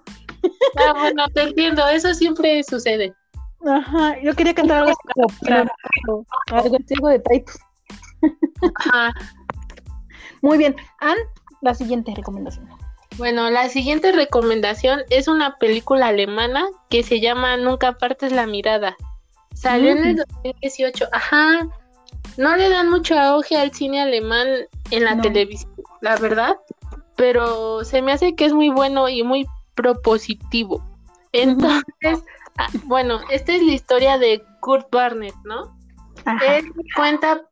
Ah, 0.76 0.92
bueno, 0.98 1.24
te 1.34 1.42
entiendo, 1.42 1.86
eso 1.88 2.12
siempre 2.14 2.62
sucede. 2.64 3.14
Ajá, 3.66 4.18
yo 4.22 4.34
quería 4.34 4.54
cantar 4.54 4.84
algo 4.84 4.96
como 5.14 6.26
algo 6.50 7.08
de 7.08 7.18
Titus. 7.18 7.58
Ajá. 8.76 9.12
Muy 10.42 10.56
bien, 10.56 10.74
Ann, 11.00 11.18
la 11.60 11.74
siguiente 11.74 12.14
recomendación. 12.14 12.66
Bueno, 13.18 13.50
la 13.50 13.68
siguiente 13.68 14.12
recomendación 14.12 15.02
es 15.10 15.28
una 15.28 15.56
película 15.58 16.08
alemana 16.08 16.66
que 16.88 17.02
se 17.02 17.20
llama 17.20 17.56
Nunca 17.56 17.98
partes 17.98 18.32
la 18.32 18.46
mirada. 18.46 18.96
Salió 19.54 19.90
en 19.90 20.04
el 20.04 20.16
2018. 20.16 21.08
Ajá. 21.12 21.68
No 22.36 22.56
le 22.56 22.68
dan 22.68 22.88
mucho 22.88 23.18
auge 23.18 23.56
al 23.56 23.72
cine 23.74 24.00
alemán 24.00 24.46
en 24.90 25.04
la 25.04 25.20
televisión, 25.20 25.72
la 26.00 26.16
verdad. 26.16 26.56
Pero 27.16 27.84
se 27.84 28.00
me 28.00 28.12
hace 28.12 28.34
que 28.34 28.46
es 28.46 28.52
muy 28.52 28.70
bueno 28.70 29.08
y 29.08 29.22
muy 29.22 29.46
propositivo. 29.74 30.82
Entonces, 31.32 32.24
ah, 32.56 32.68
bueno, 32.84 33.20
esta 33.30 33.54
es 33.54 33.62
la 33.62 33.72
historia 33.72 34.18
de 34.18 34.42
Kurt 34.60 34.90
Barnett, 34.90 35.34
¿no? 35.44 35.76
Él 36.46 36.72
cuenta, 36.96 37.42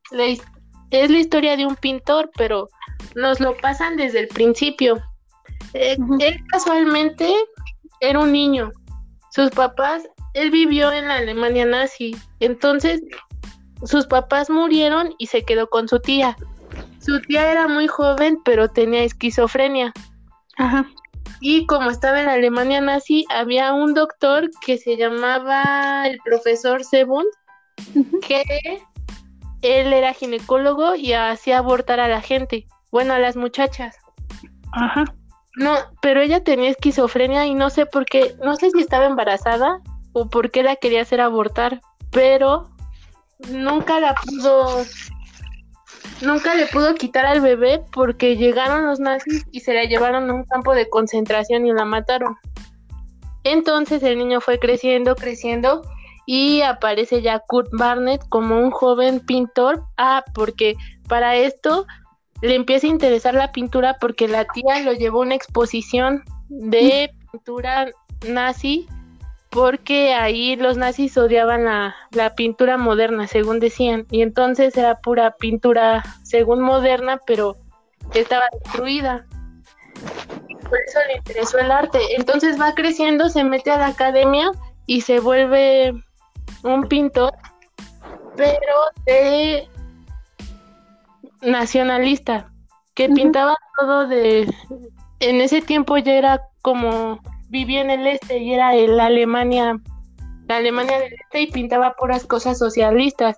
es 0.91 1.11
la 1.11 1.17
historia 1.17 1.55
de 1.57 1.65
un 1.65 1.75
pintor, 1.75 2.31
pero 2.35 2.69
nos 3.15 3.39
lo 3.39 3.55
pasan 3.57 3.97
desde 3.97 4.19
el 4.19 4.27
principio. 4.27 5.01
Eh, 5.73 5.97
él 6.19 6.43
casualmente 6.51 7.33
era 8.01 8.19
un 8.19 8.31
niño. 8.31 8.71
Sus 9.31 9.51
papás, 9.51 10.03
él 10.33 10.51
vivió 10.51 10.91
en 10.91 11.07
la 11.07 11.17
Alemania 11.17 11.65
nazi. 11.65 12.15
Entonces, 12.39 13.01
sus 13.83 14.07
papás 14.07 14.49
murieron 14.49 15.13
y 15.17 15.27
se 15.27 15.43
quedó 15.43 15.67
con 15.69 15.87
su 15.87 15.99
tía. 15.99 16.35
Su 16.99 17.21
tía 17.21 17.51
era 17.51 17.67
muy 17.67 17.87
joven, 17.87 18.39
pero 18.43 18.67
tenía 18.67 19.03
esquizofrenia. 19.03 19.93
Ajá. 20.57 20.85
Y 21.41 21.65
como 21.67 21.89
estaba 21.89 22.19
en 22.19 22.25
la 22.25 22.33
Alemania 22.33 22.81
nazi, 22.81 23.25
había 23.29 23.73
un 23.73 23.93
doctor 23.93 24.49
que 24.65 24.77
se 24.77 24.97
llamaba 24.97 26.05
el 26.05 26.19
profesor 26.25 26.83
Sebund, 26.83 27.27
que 28.27 28.43
él 29.61 29.93
era 29.93 30.13
ginecólogo 30.13 30.95
y 30.95 31.13
hacía 31.13 31.59
abortar 31.59 31.99
a 31.99 32.09
la 32.09 32.21
gente, 32.21 32.67
bueno, 32.91 33.13
a 33.13 33.19
las 33.19 33.37
muchachas. 33.37 33.95
Ajá. 34.73 35.05
No, 35.55 35.75
pero 36.01 36.21
ella 36.21 36.43
tenía 36.43 36.69
esquizofrenia 36.69 37.45
y 37.45 37.53
no 37.53 37.69
sé 37.69 37.85
por 37.85 38.05
qué, 38.05 38.35
no 38.43 38.55
sé 38.55 38.71
si 38.71 38.79
estaba 38.79 39.05
embarazada 39.05 39.81
o 40.13 40.29
por 40.29 40.51
qué 40.51 40.63
la 40.63 40.75
quería 40.75 41.01
hacer 41.01 41.21
abortar, 41.21 41.81
pero 42.11 42.69
nunca 43.49 43.99
la 43.99 44.15
pudo 44.15 44.83
nunca 46.21 46.55
le 46.55 46.65
pudo 46.67 46.95
quitar 46.95 47.25
al 47.25 47.41
bebé 47.41 47.81
porque 47.93 48.35
llegaron 48.35 48.85
los 48.85 48.99
nazis 48.99 49.45
y 49.51 49.61
se 49.61 49.73
la 49.73 49.85
llevaron 49.85 50.29
a 50.29 50.33
un 50.33 50.43
campo 50.43 50.73
de 50.73 50.89
concentración 50.89 51.65
y 51.65 51.71
la 51.71 51.85
mataron. 51.85 52.35
Entonces 53.43 54.03
el 54.03 54.17
niño 54.17 54.41
fue 54.41 54.59
creciendo, 54.59 55.15
creciendo 55.15 55.81
y 56.25 56.61
aparece 56.61 57.21
ya 57.21 57.39
Kurt 57.39 57.69
Barnett 57.71 58.21
como 58.29 58.59
un 58.59 58.71
joven 58.71 59.19
pintor. 59.19 59.83
Ah, 59.97 60.23
porque 60.33 60.75
para 61.07 61.35
esto 61.35 61.87
le 62.41 62.55
empieza 62.55 62.87
a 62.87 62.91
interesar 62.91 63.33
la 63.33 63.51
pintura 63.51 63.97
porque 63.99 64.27
la 64.27 64.45
tía 64.45 64.81
lo 64.83 64.93
llevó 64.93 65.19
a 65.19 65.25
una 65.25 65.35
exposición 65.35 66.23
de 66.47 67.11
pintura 67.31 67.87
nazi 68.27 68.87
porque 69.49 70.13
ahí 70.13 70.55
los 70.55 70.77
nazis 70.77 71.17
odiaban 71.17 71.65
la, 71.65 71.95
la, 72.11 72.35
pintura 72.35 72.77
moderna, 72.77 73.25
según 73.25 73.59
decían, 73.59 74.05
y 74.11 74.21
entonces 74.21 74.77
era 74.77 74.99
pura 74.99 75.31
pintura, 75.31 76.03
según 76.21 76.61
moderna, 76.61 77.19
pero 77.25 77.57
estaba 78.13 78.45
destruida. 78.63 79.25
Por 80.69 80.79
eso 80.87 80.99
le 81.07 81.17
interesó 81.17 81.57
el 81.57 81.71
arte. 81.71 81.99
Entonces 82.15 82.61
va 82.61 82.75
creciendo, 82.75 83.29
se 83.29 83.43
mete 83.43 83.71
a 83.71 83.77
la 83.77 83.87
academia 83.87 84.51
y 84.85 85.01
se 85.01 85.19
vuelve 85.19 85.93
un 86.63 86.87
pintor, 86.87 87.33
pero 88.35 88.75
de 89.05 89.67
nacionalista, 91.41 92.51
que 92.95 93.09
pintaba 93.09 93.55
todo 93.79 94.07
de... 94.07 94.51
En 95.19 95.41
ese 95.41 95.61
tiempo 95.61 95.97
ya 95.97 96.13
era 96.13 96.41
como 96.61 97.19
vivía 97.49 97.81
en 97.81 97.89
el 97.89 98.07
este 98.07 98.37
y 98.37 98.53
era 98.53 98.73
la 98.73 99.05
Alemania, 99.05 99.79
la 100.47 100.57
Alemania 100.57 100.99
del 100.99 101.13
este 101.13 101.41
y 101.41 101.47
pintaba 101.47 101.95
puras 101.95 102.25
cosas 102.25 102.57
socialistas. 102.57 103.37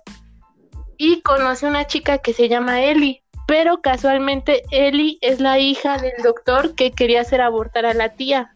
Y 0.96 1.22
conoce 1.22 1.66
una 1.66 1.86
chica 1.86 2.18
que 2.18 2.32
se 2.32 2.48
llama 2.48 2.82
Eli, 2.82 3.22
pero 3.48 3.80
casualmente 3.80 4.62
Eli 4.70 5.18
es 5.20 5.40
la 5.40 5.58
hija 5.58 5.98
del 5.98 6.22
doctor 6.22 6.74
que 6.74 6.92
quería 6.92 7.22
hacer 7.22 7.40
abortar 7.40 7.86
a 7.86 7.94
la 7.94 8.10
tía. 8.10 8.52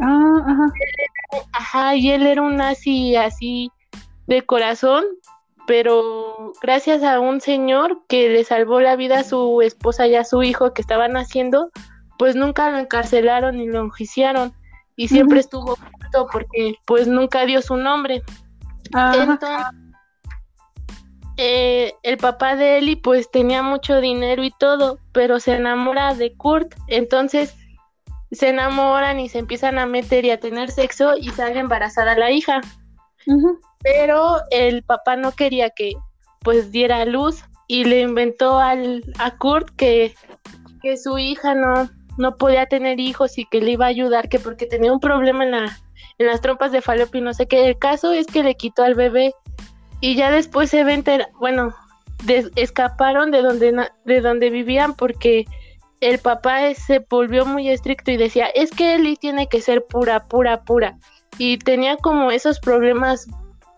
Ah, 0.00 0.44
ajá. 0.46 0.72
Ajá, 1.52 1.96
y 1.96 2.10
él 2.10 2.26
era 2.26 2.42
un 2.42 2.56
nazi 2.56 3.16
así 3.16 3.70
de 4.26 4.42
corazón, 4.42 5.04
pero 5.66 6.52
gracias 6.62 7.02
a 7.02 7.20
un 7.20 7.40
señor 7.40 8.02
que 8.08 8.28
le 8.28 8.44
salvó 8.44 8.80
la 8.80 8.96
vida 8.96 9.20
a 9.20 9.24
su 9.24 9.62
esposa 9.62 10.06
y 10.06 10.14
a 10.14 10.24
su 10.24 10.42
hijo 10.42 10.72
que 10.72 10.82
estaban 10.82 11.12
naciendo, 11.12 11.70
pues 12.18 12.36
nunca 12.36 12.70
lo 12.70 12.78
encarcelaron 12.78 13.56
ni 13.56 13.66
lo 13.66 13.80
enjuiciaron 13.80 14.52
y 14.96 15.08
siempre 15.08 15.40
estuvo 15.40 15.72
oculto 15.72 16.26
porque 16.30 16.76
pues 16.86 17.06
nunca 17.06 17.44
dio 17.46 17.62
su 17.62 17.76
nombre. 17.76 18.22
Entonces, 18.84 19.48
eh, 21.36 21.94
el 22.02 22.16
papá 22.18 22.54
de 22.54 22.78
Eli 22.78 22.96
pues 22.96 23.30
tenía 23.30 23.62
mucho 23.62 24.00
dinero 24.00 24.44
y 24.44 24.50
todo, 24.50 24.98
pero 25.12 25.40
se 25.40 25.56
enamora 25.56 26.14
de 26.14 26.34
Kurt, 26.34 26.74
entonces 26.86 27.56
se 28.30 28.50
enamoran 28.50 29.20
y 29.20 29.28
se 29.28 29.38
empiezan 29.38 29.78
a 29.78 29.86
meter 29.86 30.24
y 30.24 30.30
a 30.30 30.40
tener 30.40 30.70
sexo 30.70 31.16
y 31.16 31.30
sale 31.30 31.58
embarazada 31.58 32.16
la 32.16 32.30
hija. 32.30 32.60
Pero 33.82 34.38
el 34.50 34.82
papá 34.82 35.16
no 35.16 35.32
quería 35.32 35.70
que 35.70 35.92
pues 36.40 36.70
diera 36.70 37.04
luz 37.04 37.44
y 37.66 37.84
le 37.84 38.00
inventó 38.00 38.58
al, 38.58 39.02
a 39.18 39.36
Kurt 39.38 39.70
que, 39.76 40.14
que 40.82 40.96
su 40.96 41.18
hija 41.18 41.54
no, 41.54 41.88
no 42.18 42.36
podía 42.36 42.66
tener 42.66 43.00
hijos 43.00 43.38
y 43.38 43.46
que 43.46 43.60
le 43.60 43.72
iba 43.72 43.86
a 43.86 43.88
ayudar, 43.88 44.28
que 44.28 44.38
porque 44.38 44.66
tenía 44.66 44.92
un 44.92 45.00
problema 45.00 45.44
en, 45.44 45.50
la, 45.52 45.78
en 46.18 46.26
las 46.26 46.40
trompas 46.40 46.72
de 46.72 46.82
falopio 46.82 47.20
no 47.22 47.32
sé 47.32 47.46
qué. 47.46 47.66
El 47.66 47.78
caso 47.78 48.12
es 48.12 48.26
que 48.26 48.42
le 48.42 48.54
quitó 48.56 48.82
al 48.82 48.94
bebé 48.94 49.34
y 50.00 50.16
ya 50.16 50.30
después 50.30 50.70
se 50.70 50.84
ve 50.84 51.02
bueno, 51.38 51.74
escaparon 52.56 53.30
de 53.30 53.42
donde, 53.42 53.88
de 54.04 54.20
donde 54.20 54.50
vivían 54.50 54.94
porque 54.94 55.46
el 56.00 56.18
papá 56.18 56.74
se 56.74 57.04
volvió 57.08 57.46
muy 57.46 57.70
estricto 57.70 58.10
y 58.10 58.16
decía, 58.16 58.46
es 58.46 58.70
que 58.70 58.96
Eli 58.96 59.16
tiene 59.16 59.48
que 59.48 59.60
ser 59.60 59.84
pura, 59.86 60.26
pura, 60.26 60.62
pura. 60.64 60.98
Y 61.38 61.58
tenía 61.58 61.96
como 61.96 62.30
esos 62.30 62.60
problemas 62.60 63.26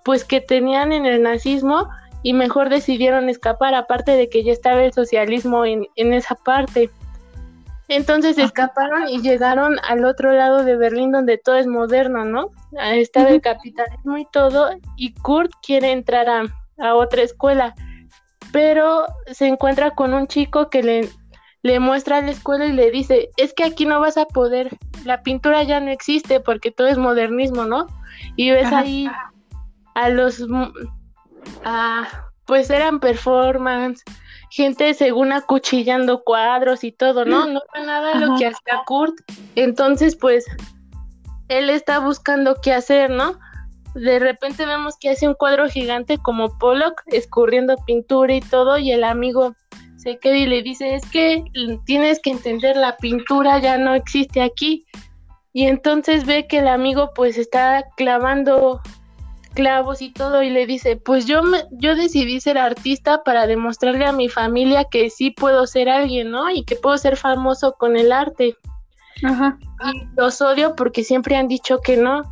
pues 0.04 0.24
que 0.24 0.40
tenían 0.40 0.92
en 0.92 1.04
el 1.04 1.22
nazismo 1.22 1.88
y 2.22 2.32
mejor 2.32 2.68
decidieron 2.68 3.28
escapar, 3.28 3.74
aparte 3.74 4.12
de 4.12 4.28
que 4.28 4.44
ya 4.44 4.52
estaba 4.52 4.82
el 4.82 4.92
socialismo 4.92 5.64
en, 5.64 5.86
en 5.96 6.12
esa 6.12 6.34
parte. 6.34 6.90
Entonces 7.88 8.36
escaparon 8.36 9.08
y 9.08 9.20
llegaron 9.20 9.76
al 9.88 10.04
otro 10.04 10.32
lado 10.32 10.64
de 10.64 10.76
Berlín 10.76 11.12
donde 11.12 11.38
todo 11.38 11.56
es 11.56 11.68
moderno, 11.68 12.24
¿no? 12.24 12.50
Está 12.72 13.28
el 13.28 13.40
capitalismo 13.40 14.18
y 14.18 14.26
todo, 14.32 14.70
y 14.96 15.14
Kurt 15.14 15.52
quiere 15.64 15.92
entrar 15.92 16.28
a, 16.28 16.42
a, 16.78 16.94
otra 16.94 17.22
escuela, 17.22 17.74
pero 18.52 19.06
se 19.26 19.46
encuentra 19.46 19.92
con 19.92 20.14
un 20.14 20.26
chico 20.26 20.68
que 20.68 20.82
le, 20.82 21.08
le 21.66 21.80
muestra 21.80 22.20
la 22.20 22.30
escuela 22.30 22.66
y 22.66 22.72
le 22.72 22.92
dice, 22.92 23.30
es 23.36 23.52
que 23.52 23.64
aquí 23.64 23.86
no 23.86 23.98
vas 23.98 24.16
a 24.16 24.26
poder, 24.26 24.76
la 25.04 25.22
pintura 25.22 25.64
ya 25.64 25.80
no 25.80 25.90
existe 25.90 26.38
porque 26.38 26.70
todo 26.70 26.86
es 26.86 26.96
modernismo, 26.96 27.64
¿no? 27.64 27.88
Y 28.36 28.50
ves 28.50 28.72
ahí 28.72 29.10
a 29.94 30.08
los, 30.08 30.46
a, 31.64 32.06
pues 32.44 32.70
eran 32.70 33.00
performance, 33.00 34.04
gente 34.48 34.94
según 34.94 35.32
acuchillando 35.32 36.22
cuadros 36.22 36.84
y 36.84 36.92
todo, 36.92 37.24
¿no? 37.24 37.46
No 37.46 37.60
fue 37.72 37.84
nada 37.84 38.14
lo 38.14 38.36
que 38.38 38.46
hacía 38.46 38.82
Kurt. 38.86 39.16
Entonces, 39.56 40.14
pues, 40.14 40.44
él 41.48 41.68
está 41.68 41.98
buscando 41.98 42.60
qué 42.62 42.74
hacer, 42.74 43.10
¿no? 43.10 43.40
De 43.94 44.20
repente 44.20 44.66
vemos 44.66 44.94
que 45.00 45.10
hace 45.10 45.26
un 45.26 45.34
cuadro 45.34 45.68
gigante 45.68 46.18
como 46.18 46.56
Pollock, 46.58 47.02
escurriendo 47.06 47.74
pintura 47.86 48.34
y 48.34 48.40
todo, 48.40 48.78
y 48.78 48.92
el 48.92 49.02
amigo 49.02 49.56
y 50.10 50.46
le 50.46 50.62
dice, 50.62 50.94
es 50.94 51.04
que 51.10 51.44
tienes 51.84 52.20
que 52.20 52.30
entender, 52.30 52.76
la 52.76 52.96
pintura 52.96 53.58
ya 53.58 53.78
no 53.78 53.94
existe 53.94 54.40
aquí. 54.42 54.84
Y 55.52 55.66
entonces 55.66 56.26
ve 56.26 56.46
que 56.46 56.58
el 56.58 56.68
amigo 56.68 57.12
pues 57.14 57.38
está 57.38 57.84
clavando 57.96 58.80
clavos 59.54 60.02
y 60.02 60.12
todo 60.12 60.42
y 60.42 60.50
le 60.50 60.66
dice, 60.66 60.96
pues 60.96 61.26
yo 61.26 61.42
me, 61.42 61.64
yo 61.72 61.96
decidí 61.96 62.40
ser 62.40 62.58
artista 62.58 63.24
para 63.24 63.46
demostrarle 63.46 64.04
a 64.04 64.12
mi 64.12 64.28
familia 64.28 64.84
que 64.84 65.08
sí 65.08 65.30
puedo 65.30 65.66
ser 65.66 65.88
alguien, 65.88 66.30
¿no? 66.30 66.50
Y 66.50 66.64
que 66.64 66.76
puedo 66.76 66.98
ser 66.98 67.16
famoso 67.16 67.72
con 67.72 67.96
el 67.96 68.12
arte. 68.12 68.54
Ajá. 69.24 69.58
Y 69.94 70.06
los 70.16 70.42
odio 70.42 70.76
porque 70.76 71.02
siempre 71.02 71.36
han 71.36 71.48
dicho 71.48 71.80
que 71.80 71.96
no. 71.96 72.22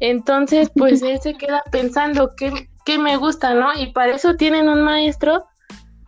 Entonces, 0.00 0.70
pues 0.76 1.00
él 1.02 1.18
se 1.20 1.34
queda 1.34 1.62
pensando 1.72 2.30
que, 2.36 2.68
que 2.84 2.98
me 2.98 3.16
gusta, 3.16 3.54
¿no? 3.54 3.72
Y 3.74 3.92
para 3.92 4.14
eso 4.14 4.36
tienen 4.36 4.68
un 4.68 4.82
maestro 4.82 5.46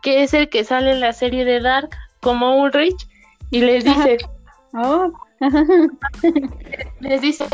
que 0.07 0.23
es 0.23 0.33
el 0.35 0.49
que 0.49 0.62
sale 0.62 0.92
en 0.92 1.01
la 1.01 1.12
serie 1.12 1.45
de 1.45 1.59
Dark 1.59 1.90
como 2.21 2.62
Ulrich 2.62 3.09
y 3.51 3.59
les 3.59 3.83
dice, 3.83 4.19
oh. 4.73 5.11
les 7.01 7.21
dice, 7.21 7.45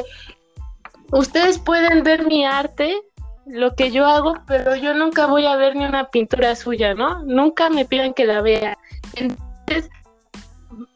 ustedes 1.12 1.59
pueden 1.59 2.03
ver 2.03 2.27
mi 2.27 2.45
arte 2.45 3.01
lo 3.47 3.75
que 3.75 3.91
yo 3.91 4.05
hago, 4.05 4.35
pero 4.47 4.77
yo 4.77 4.93
nunca 4.93 5.25
voy 5.29 5.47
a 5.47 5.57
ver 5.57 5.77
ni 5.77 5.87
una 5.87 6.11
pintura 6.11 6.55
suya, 6.55 6.93
¿no? 6.93 7.23
Nunca 7.25 7.71
me 7.71 7.87
piden 7.87 8.12
que 8.12 8.27
la 8.27 8.43
vea. 8.43 8.77
Entonces, 9.15 9.88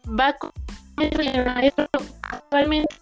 va 0.09 0.35
con 0.35 0.53
actualmente, 2.33 2.97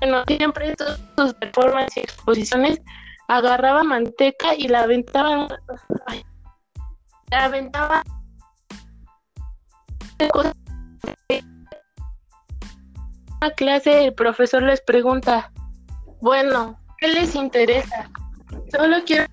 bueno, 0.00 0.24
siempre 0.26 0.74
todas 0.74 0.98
sus 1.18 1.34
performances 1.34 1.98
y 1.98 2.00
exposiciones 2.00 2.80
agarraba 3.28 3.82
manteca 3.82 4.54
y 4.56 4.68
la 4.68 4.84
aventaba, 4.84 5.48
la 5.48 6.24
aventaba 7.30 8.02
en 10.18 10.30
una 13.40 13.50
clase 13.56 14.04
el 14.06 14.14
profesor 14.14 14.62
les 14.62 14.80
pregunta, 14.80 15.52
bueno, 16.20 16.78
¿qué 16.98 17.08
les 17.08 17.34
interesa? 17.34 18.10
Solo 18.70 18.98
quiero 19.04 19.26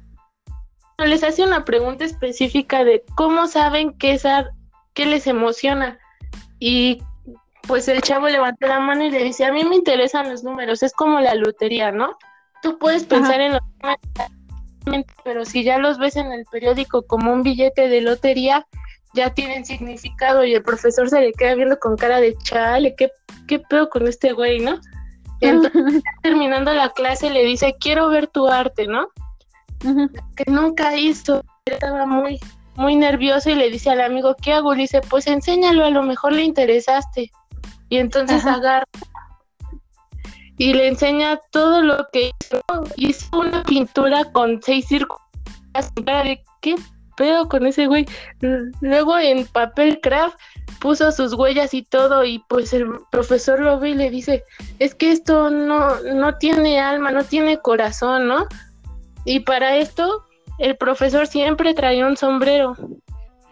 les 1.05 1.23
hace 1.23 1.43
una 1.43 1.65
pregunta 1.65 2.05
específica 2.05 2.83
de 2.83 3.03
cómo 3.15 3.47
saben 3.47 3.93
qué, 3.97 4.19
qué 4.93 5.05
les 5.05 5.27
emociona. 5.27 5.97
y 6.59 7.01
pues 7.67 7.87
el 7.87 8.01
chavo 8.01 8.27
levantó 8.27 8.67
la 8.67 8.79
mano 8.79 9.03
y 9.03 9.11
le 9.11 9.23
dice, 9.23 9.45
a 9.45 9.51
mí 9.51 9.63
me 9.63 9.75
interesan 9.75 10.29
los 10.29 10.43
números, 10.43 10.83
es 10.83 10.93
como 10.93 11.19
la 11.19 11.35
lotería, 11.35 11.91
¿no? 11.91 12.17
Tú 12.61 12.77
puedes 12.79 13.03
pensar 13.05 13.39
en 13.39 13.53
los 13.53 13.61
números, 13.79 13.99
pero 15.23 15.45
si 15.45 15.63
ya 15.63 15.77
los 15.77 15.97
ves 15.97 16.15
en 16.15 16.31
el 16.31 16.45
periódico 16.45 17.03
como 17.03 17.31
un 17.31 17.43
billete 17.43 17.87
de 17.87 18.01
lotería, 18.01 18.65
ya 19.13 19.33
tienen 19.33 19.65
significado 19.65 20.43
y 20.45 20.53
el 20.53 20.63
profesor 20.63 21.09
se 21.09 21.21
le 21.21 21.33
queda 21.33 21.55
viendo 21.55 21.77
con 21.79 21.97
cara 21.97 22.19
de 22.19 22.35
chale, 22.43 22.95
¿qué, 22.95 23.09
qué 23.47 23.59
pedo 23.59 23.89
con 23.89 24.07
este 24.07 24.31
güey, 24.33 24.59
no? 24.59 24.79
Entonces, 25.41 26.03
terminando 26.21 26.73
la 26.73 26.89
clase, 26.89 27.29
le 27.29 27.43
dice, 27.43 27.75
quiero 27.79 28.09
ver 28.09 28.27
tu 28.27 28.47
arte, 28.47 28.87
¿no? 28.87 29.07
Que 30.35 30.49
nunca 30.49 30.95
hizo, 30.95 31.43
estaba 31.65 32.05
muy, 32.05 32.39
muy 32.75 32.95
nervioso 32.95 33.49
y 33.49 33.55
le 33.55 33.69
dice 33.69 33.89
al 33.89 34.01
amigo, 34.01 34.35
¿qué 34.41 34.53
hago? 34.53 34.73
Le 34.73 34.83
dice, 34.83 35.01
pues 35.01 35.27
enséñalo, 35.27 35.85
a 35.85 35.89
lo 35.89 36.03
mejor 36.03 36.33
le 36.33 36.43
interesaste. 36.43 37.31
Y 37.89 37.97
entonces 37.97 38.45
agarra 38.45 38.85
y 40.61 40.75
le 40.75 40.89
enseña 40.89 41.39
todo 41.49 41.81
lo 41.81 42.07
que 42.13 42.29
hizo. 42.39 42.61
Hizo 42.95 43.39
una 43.39 43.63
pintura 43.63 44.25
con 44.31 44.61
seis 44.61 44.85
círculos. 44.87 45.19
qué 46.61 46.75
pedo 47.17 47.49
con 47.49 47.65
ese 47.65 47.87
güey. 47.87 48.05
Luego 48.81 49.17
en 49.17 49.47
papel 49.47 49.99
craft 50.01 50.37
puso 50.79 51.11
sus 51.11 51.33
huellas 51.33 51.73
y 51.73 51.81
todo 51.81 52.23
y 52.23 52.45
pues 52.47 52.73
el 52.73 52.85
profesor 53.11 53.59
lo 53.59 53.79
ve 53.79 53.89
y 53.89 53.93
le 53.95 54.11
dice, 54.11 54.43
es 54.77 54.93
que 54.93 55.11
esto 55.11 55.49
no, 55.49 55.99
no 56.01 56.37
tiene 56.37 56.79
alma, 56.79 57.09
no 57.09 57.23
tiene 57.23 57.57
corazón, 57.57 58.27
¿no? 58.27 58.45
Y 59.25 59.39
para 59.39 59.77
esto 59.77 60.25
el 60.59 60.77
profesor 60.77 61.25
siempre 61.25 61.73
traía 61.73 62.05
un 62.05 62.17
sombrero 62.17 62.75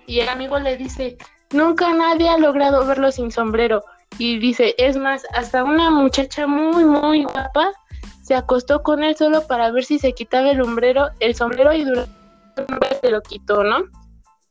y 0.05 0.19
el 0.19 0.29
amigo 0.29 0.59
le 0.59 0.77
dice, 0.77 1.17
nunca 1.53 1.91
nadie 1.91 2.29
ha 2.29 2.37
logrado 2.37 2.85
verlo 2.85 3.11
sin 3.11 3.31
sombrero. 3.31 3.83
Y 4.17 4.39
dice, 4.39 4.75
es 4.77 4.97
más, 4.97 5.23
hasta 5.33 5.63
una 5.63 5.89
muchacha 5.89 6.47
muy, 6.47 6.83
muy 6.83 7.23
guapa 7.23 7.71
se 8.29 8.35
acostó 8.35 8.83
con 8.83 9.03
él 9.03 9.15
solo 9.15 9.47
para 9.47 9.71
ver 9.71 9.83
si 9.83 9.97
se 9.97 10.13
quitaba 10.13 10.51
el 10.51 10.63
sombrero, 10.63 11.09
el 11.19 11.33
sombrero 11.33 11.73
y 11.73 11.83
durante 11.83 12.19
se 13.01 13.09
lo 13.09 13.21
quitó, 13.21 13.63
¿no? 13.63 13.85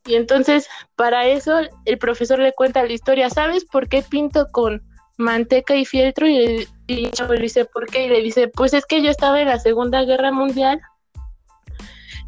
Y 0.05 0.15
entonces, 0.15 0.67
para 0.95 1.27
eso, 1.27 1.59
el 1.85 1.97
profesor 1.97 2.39
le 2.39 2.51
cuenta 2.53 2.83
la 2.83 2.91
historia. 2.91 3.29
¿Sabes 3.29 3.63
por 3.65 3.87
qué 3.87 4.01
pinto 4.01 4.47
con 4.51 4.81
manteca 5.17 5.75
y 5.75 5.85
fieltro? 5.85 6.27
Y, 6.27 6.37
el, 6.37 6.67
y 6.87 7.09
le 7.11 7.37
dice, 7.39 7.65
¿por 7.65 7.85
qué? 7.85 8.05
Y 8.05 8.09
le 8.09 8.21
dice, 8.21 8.47
pues 8.47 8.73
es 8.73 8.85
que 8.85 9.01
yo 9.01 9.09
estaba 9.09 9.39
en 9.39 9.47
la 9.47 9.59
Segunda 9.59 10.03
Guerra 10.03 10.31
Mundial 10.31 10.81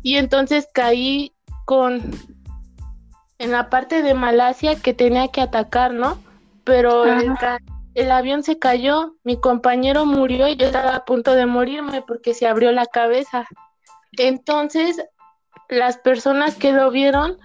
y 0.04 0.16
entonces 0.18 0.68
caí 0.74 1.34
con 1.66 2.12
en 3.40 3.52
la 3.52 3.70
parte 3.70 4.04
de 4.04 4.14
Malasia 4.14 4.76
que 4.76 4.94
tenía 4.94 5.30
que 5.30 5.42
atacar, 5.42 5.94
¿no? 5.94 6.18
Pero 6.64 7.06
el, 7.06 7.34
el, 7.96 8.12
avión 8.12 8.44
se 8.44 8.60
cayó, 8.60 9.16
mi 9.24 9.40
compañero 9.40 10.06
murió 10.06 10.48
y 10.48 10.56
yo 10.56 10.68
estaba 10.68 10.96
a 10.96 11.06
punto 11.06 11.34
de 11.34 11.46
morirme 11.46 12.04
porque 12.08 12.34
se 12.34 12.48
abrió 12.48 12.72
la 12.72 12.86
cabeza. 12.86 13.48
Entonces, 14.18 15.04
las 15.70 15.98
personas 15.98 16.56
que 16.56 16.72
lo 16.72 16.92
vieron 16.92 17.38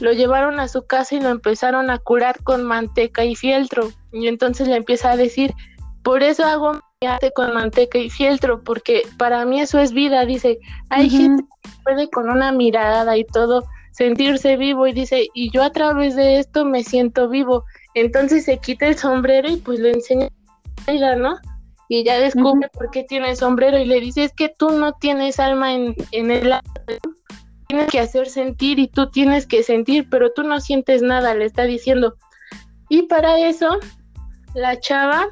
lo 0.00 0.12
llevaron 0.12 0.58
a 0.58 0.68
su 0.68 0.86
casa 0.86 1.14
y 1.14 1.20
lo 1.20 1.28
empezaron 1.28 1.90
a 1.90 1.98
curar 1.98 2.42
con 2.42 2.64
manteca 2.64 3.24
y 3.24 3.36
fieltro. 3.36 3.90
Y 4.12 4.26
entonces 4.26 4.66
le 4.66 4.76
empieza 4.76 5.12
a 5.12 5.16
decir, 5.16 5.54
por 6.02 6.22
eso 6.22 6.44
hago 6.44 6.80
con 7.34 7.54
manteca 7.54 7.98
y 7.98 8.10
fieltro, 8.10 8.62
porque 8.62 9.02
para 9.18 9.44
mí 9.44 9.60
eso 9.60 9.78
es 9.78 9.92
vida, 9.92 10.24
dice, 10.24 10.58
hay 10.90 11.10
gente 11.10 11.44
que 11.62 11.70
puede 11.82 12.08
con 12.08 12.30
una 12.30 12.52
mirada 12.52 13.16
y 13.16 13.24
todo 13.24 13.64
sentirse 13.92 14.56
vivo 14.56 14.86
y 14.86 14.92
dice, 14.92 15.28
y 15.34 15.50
yo 15.50 15.62
a 15.62 15.70
través 15.70 16.16
de 16.16 16.38
esto 16.38 16.64
me 16.64 16.82
siento 16.82 17.28
vivo. 17.28 17.64
Entonces 17.94 18.44
se 18.44 18.58
quita 18.58 18.86
el 18.86 18.98
sombrero 18.98 19.48
y 19.48 19.56
pues 19.56 19.78
le 19.78 19.92
enseña, 19.92 20.28
¿no? 21.16 21.36
Y 21.88 22.02
ya 22.04 22.18
descubre 22.18 22.68
por 22.72 22.90
qué 22.90 23.04
tiene 23.04 23.30
el 23.30 23.36
sombrero 23.36 23.78
y 23.78 23.84
le 23.84 24.00
dice, 24.00 24.24
es 24.24 24.32
que 24.32 24.48
tú 24.48 24.70
no 24.70 24.94
tienes 24.94 25.38
alma 25.38 25.74
en, 25.74 25.94
en 26.12 26.30
el 26.30 26.52
arte, 26.52 26.98
tienes 27.68 27.88
que 27.90 28.00
hacer 28.00 28.28
sentir 28.28 28.78
y 28.78 28.88
tú 28.88 29.10
tienes 29.10 29.46
que 29.46 29.62
sentir, 29.62 30.08
pero 30.10 30.32
tú 30.32 30.42
no 30.42 30.60
sientes 30.60 31.02
nada, 31.02 31.34
le 31.34 31.44
está 31.44 31.64
diciendo. 31.64 32.16
Y 32.88 33.02
para 33.02 33.38
eso, 33.38 33.78
la 34.54 34.80
chava 34.80 35.26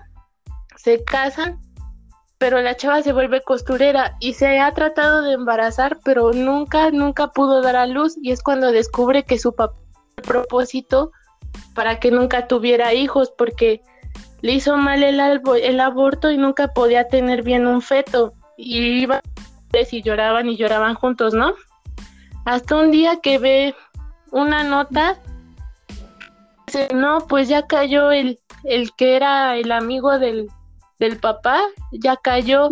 se 0.76 1.02
casan, 1.04 1.58
pero 2.38 2.60
la 2.60 2.76
chava 2.76 3.02
se 3.02 3.12
vuelve 3.12 3.42
costurera 3.42 4.16
y 4.20 4.34
se 4.34 4.58
ha 4.58 4.72
tratado 4.74 5.22
de 5.22 5.32
embarazar, 5.32 5.98
pero 6.04 6.32
nunca, 6.32 6.90
nunca 6.90 7.28
pudo 7.28 7.62
dar 7.62 7.76
a 7.76 7.86
luz 7.86 8.16
y 8.20 8.30
es 8.30 8.42
cuando 8.42 8.72
descubre 8.72 9.24
que 9.24 9.38
su 9.38 9.54
papá 9.54 9.76
propósito 10.22 11.12
para 11.74 12.00
que 12.00 12.10
nunca 12.10 12.46
tuviera 12.46 12.94
hijos 12.94 13.32
porque 13.36 13.82
le 14.42 14.52
hizo 14.52 14.76
mal 14.76 15.02
el, 15.02 15.20
el 15.62 15.80
aborto 15.80 16.30
y 16.30 16.36
nunca 16.36 16.68
podía 16.68 17.08
tener 17.08 17.42
bien 17.42 17.66
un 17.66 17.80
feto 17.80 18.34
y 18.56 19.02
iban 19.02 19.20
y 19.90 20.02
lloraban 20.02 20.48
y 20.48 20.56
lloraban 20.56 20.94
juntos, 20.94 21.32
¿no? 21.32 21.54
Hasta 22.44 22.76
un 22.76 22.90
día 22.90 23.20
que 23.22 23.38
ve 23.38 23.74
una 24.30 24.64
nota, 24.64 25.18
dice, 26.66 26.88
no, 26.94 27.26
pues 27.26 27.48
ya 27.48 27.66
cayó 27.66 28.10
el, 28.10 28.38
el 28.64 28.92
que 28.96 29.16
era 29.16 29.56
el 29.56 29.72
amigo 29.72 30.18
del, 30.18 30.48
del 30.98 31.18
papá 31.18 31.60
ya 31.92 32.16
cayó 32.16 32.68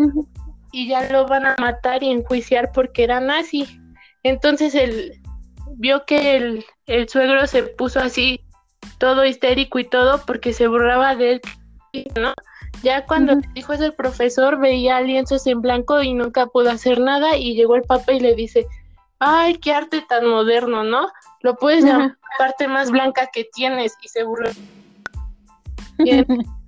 y 0.72 0.88
ya 0.88 1.10
lo 1.10 1.26
van 1.26 1.46
a 1.46 1.56
matar 1.58 2.02
y 2.02 2.10
enjuiciar 2.10 2.70
porque 2.72 3.04
era 3.04 3.20
nazi. 3.20 3.66
Entonces 4.22 4.74
él 4.74 5.20
vio 5.76 6.04
que 6.04 6.36
el, 6.36 6.64
el 6.86 7.08
suegro 7.08 7.46
se 7.46 7.62
puso 7.62 8.00
así 8.00 8.44
todo 8.98 9.24
histérico 9.24 9.78
y 9.78 9.84
todo 9.84 10.20
porque 10.26 10.52
se 10.52 10.68
burlaba 10.68 11.16
de 11.16 11.40
él, 11.92 12.10
¿no? 12.20 12.34
Ya 12.82 13.04
cuando 13.04 13.36
dijo 13.54 13.72
eso 13.72 13.84
el 13.84 13.94
profesor 13.94 14.58
veía 14.58 15.00
lienzos 15.00 15.46
en 15.46 15.60
blanco 15.60 16.02
y 16.02 16.14
nunca 16.14 16.46
pudo 16.46 16.70
hacer 16.70 17.00
nada 17.00 17.36
y 17.36 17.54
llegó 17.54 17.76
el 17.76 17.82
papá 17.82 18.12
y 18.12 18.20
le 18.20 18.34
dice, 18.34 18.66
ay, 19.18 19.56
qué 19.56 19.72
arte 19.72 20.04
tan 20.08 20.26
moderno, 20.26 20.84
¿no? 20.84 21.08
Lo 21.40 21.56
puedes 21.56 21.84
llamar 21.84 22.08
la 22.08 22.38
parte 22.38 22.68
más 22.68 22.90
blanca 22.90 23.28
que 23.32 23.48
tienes 23.52 23.96
y 24.02 24.08
se 24.08 24.24
burló. 24.24 24.50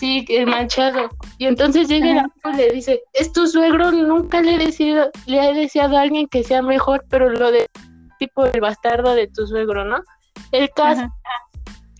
Sí, 0.00 0.24
el 0.28 0.48
manchado. 0.48 1.08
Y 1.38 1.46
entonces 1.46 1.86
llega 1.86 2.26
el 2.44 2.54
y 2.54 2.56
le 2.56 2.70
dice, 2.72 3.04
es 3.12 3.32
tu 3.32 3.46
suegro, 3.46 3.92
nunca 3.92 4.40
le 4.40 4.54
he 4.54 4.58
deseado, 4.58 5.08
le 5.26 5.48
he 5.48 5.54
deseado 5.54 5.96
a 5.96 6.00
alguien 6.00 6.26
que 6.26 6.42
sea 6.42 6.62
mejor, 6.62 7.04
pero 7.08 7.30
lo 7.30 7.52
de 7.52 7.70
tipo 8.18 8.44
el 8.44 8.60
bastardo 8.60 9.14
de 9.14 9.28
tu 9.28 9.46
suegro, 9.46 9.84
¿no? 9.84 10.02
El 10.50 10.68
caso 10.70 11.08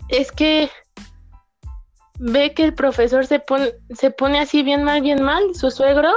es 0.09 0.33
que 0.33 0.71
ve 2.19 2.55
que 2.55 2.65
el 2.65 2.75
profesor 2.75 3.27
se 3.27 3.41
pone, 3.41 3.73
se 3.95 4.11
pone 4.11 4.39
así 4.39 4.63
bien 4.63 4.85
mal, 4.85 5.03
bien 5.03 5.23
mal, 5.23 5.55
su 5.55 5.71
suegro, 5.71 6.15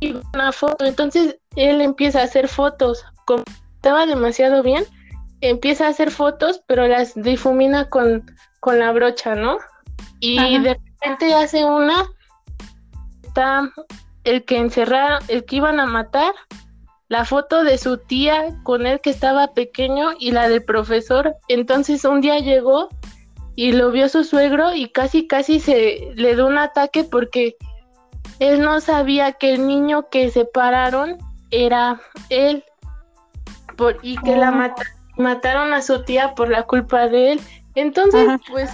y 0.00 0.16
una 0.34 0.52
foto. 0.52 0.84
Entonces 0.84 1.38
él 1.56 1.80
empieza 1.80 2.20
a 2.20 2.24
hacer 2.24 2.48
fotos, 2.48 3.04
como 3.26 3.44
estaba 3.76 4.06
demasiado 4.06 4.62
bien, 4.62 4.84
empieza 5.40 5.86
a 5.86 5.90
hacer 5.90 6.10
fotos, 6.10 6.62
pero 6.66 6.86
las 6.86 7.14
difumina 7.14 7.88
con, 7.88 8.24
con 8.60 8.78
la 8.78 8.92
brocha, 8.92 9.34
¿no? 9.34 9.58
Y 10.18 10.58
de 10.58 10.74
repente 10.74 11.32
hace 11.32 11.64
una, 11.64 12.04
está 13.22 13.70
el 14.24 14.44
que 14.44 14.58
encerraron, 14.58 15.22
el 15.28 15.44
que 15.44 15.56
iban 15.56 15.80
a 15.80 15.86
matar, 15.86 16.34
la 17.10 17.24
foto 17.24 17.64
de 17.64 17.76
su 17.76 17.98
tía 17.98 18.56
con 18.62 18.86
él 18.86 19.00
que 19.00 19.10
estaba 19.10 19.52
pequeño 19.52 20.12
y 20.20 20.30
la 20.30 20.48
del 20.48 20.64
profesor. 20.64 21.34
Entonces 21.48 22.04
un 22.04 22.20
día 22.20 22.38
llegó 22.38 22.88
y 23.56 23.72
lo 23.72 23.90
vio 23.90 24.08
su 24.08 24.22
suegro 24.22 24.72
y 24.76 24.90
casi 24.90 25.26
casi 25.26 25.58
se 25.58 26.12
le 26.14 26.36
dio 26.36 26.46
un 26.46 26.56
ataque 26.56 27.02
porque 27.02 27.56
él 28.38 28.60
no 28.60 28.80
sabía 28.80 29.32
que 29.32 29.54
el 29.54 29.66
niño 29.66 30.08
que 30.08 30.30
separaron 30.30 31.18
era 31.50 32.00
él 32.28 32.64
por, 33.76 33.98
y 34.02 34.16
que 34.18 34.36
la 34.36 34.50
oh. 34.50 35.20
mataron 35.20 35.72
a 35.74 35.82
su 35.82 36.04
tía 36.04 36.36
por 36.36 36.48
la 36.48 36.62
culpa 36.62 37.08
de 37.08 37.32
él. 37.32 37.40
Entonces, 37.74 38.28
pues 38.48 38.70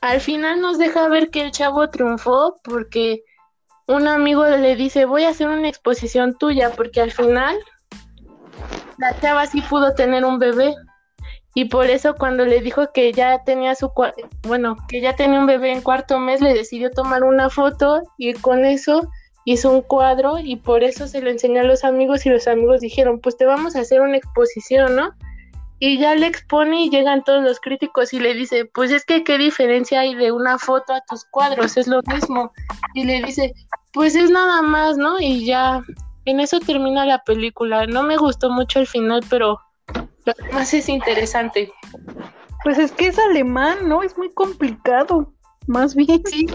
al 0.00 0.22
final 0.22 0.62
nos 0.62 0.78
deja 0.78 1.06
ver 1.08 1.28
que 1.28 1.42
el 1.42 1.50
chavo 1.50 1.90
triunfó 1.90 2.56
porque 2.64 3.24
un 3.90 4.06
amigo 4.06 4.46
le 4.46 4.76
dice, 4.76 5.04
voy 5.04 5.24
a 5.24 5.30
hacer 5.30 5.48
una 5.48 5.68
exposición 5.68 6.38
tuya, 6.38 6.70
porque 6.70 7.00
al 7.00 7.10
final 7.10 7.58
la 8.98 9.18
chava 9.18 9.46
sí 9.46 9.60
pudo 9.62 9.94
tener 9.94 10.24
un 10.24 10.38
bebé. 10.38 10.74
Y 11.54 11.64
por 11.64 11.86
eso 11.86 12.14
cuando 12.14 12.46
le 12.46 12.60
dijo 12.60 12.92
que 12.92 13.12
ya 13.12 13.42
tenía 13.42 13.74
su 13.74 13.92
bueno, 14.46 14.76
que 14.88 15.00
ya 15.00 15.16
tenía 15.16 15.40
un 15.40 15.46
bebé 15.46 15.72
en 15.72 15.82
cuarto 15.82 16.20
mes, 16.20 16.40
le 16.40 16.54
decidió 16.54 16.90
tomar 16.90 17.24
una 17.24 17.50
foto 17.50 18.02
y 18.16 18.34
con 18.34 18.64
eso 18.64 19.08
hizo 19.44 19.72
un 19.72 19.82
cuadro 19.82 20.38
y 20.38 20.54
por 20.54 20.84
eso 20.84 21.08
se 21.08 21.20
lo 21.20 21.28
enseñó 21.28 21.62
a 21.62 21.64
los 21.64 21.82
amigos 21.82 22.24
y 22.24 22.30
los 22.30 22.46
amigos 22.46 22.80
dijeron, 22.80 23.18
pues 23.18 23.36
te 23.36 23.46
vamos 23.46 23.74
a 23.74 23.80
hacer 23.80 24.00
una 24.00 24.16
exposición, 24.16 24.94
¿no? 24.94 25.10
y 25.82 25.98
ya 25.98 26.14
le 26.14 26.26
expone 26.26 26.84
y 26.84 26.90
llegan 26.90 27.24
todos 27.24 27.42
los 27.42 27.58
críticos 27.58 28.12
y 28.12 28.20
le 28.20 28.34
dice, 28.34 28.66
pues 28.66 28.92
es 28.92 29.06
que 29.06 29.24
qué 29.24 29.38
diferencia 29.38 30.00
hay 30.00 30.14
de 30.14 30.30
una 30.30 30.58
foto 30.58 30.92
a 30.92 31.00
tus 31.08 31.24
cuadros, 31.24 31.78
es 31.78 31.86
lo 31.86 32.02
mismo. 32.02 32.52
Y 32.92 33.04
le 33.04 33.22
dice, 33.22 33.54
pues 33.92 34.14
es 34.14 34.30
nada 34.30 34.62
más, 34.62 34.96
¿no? 34.96 35.20
Y 35.20 35.44
ya 35.44 35.82
en 36.24 36.40
eso 36.40 36.60
termina 36.60 37.04
la 37.04 37.22
película. 37.24 37.86
No 37.86 38.02
me 38.02 38.16
gustó 38.16 38.50
mucho 38.50 38.80
el 38.80 38.86
final, 38.86 39.22
pero 39.28 39.60
lo 40.24 40.32
demás 40.44 40.72
es 40.74 40.88
interesante. 40.88 41.72
Pues 42.62 42.78
es 42.78 42.92
que 42.92 43.08
es 43.08 43.18
alemán, 43.18 43.88
¿no? 43.88 44.02
Es 44.02 44.16
muy 44.18 44.30
complicado, 44.34 45.32
más 45.66 45.94
bien. 45.94 46.22
Sí. 46.26 46.46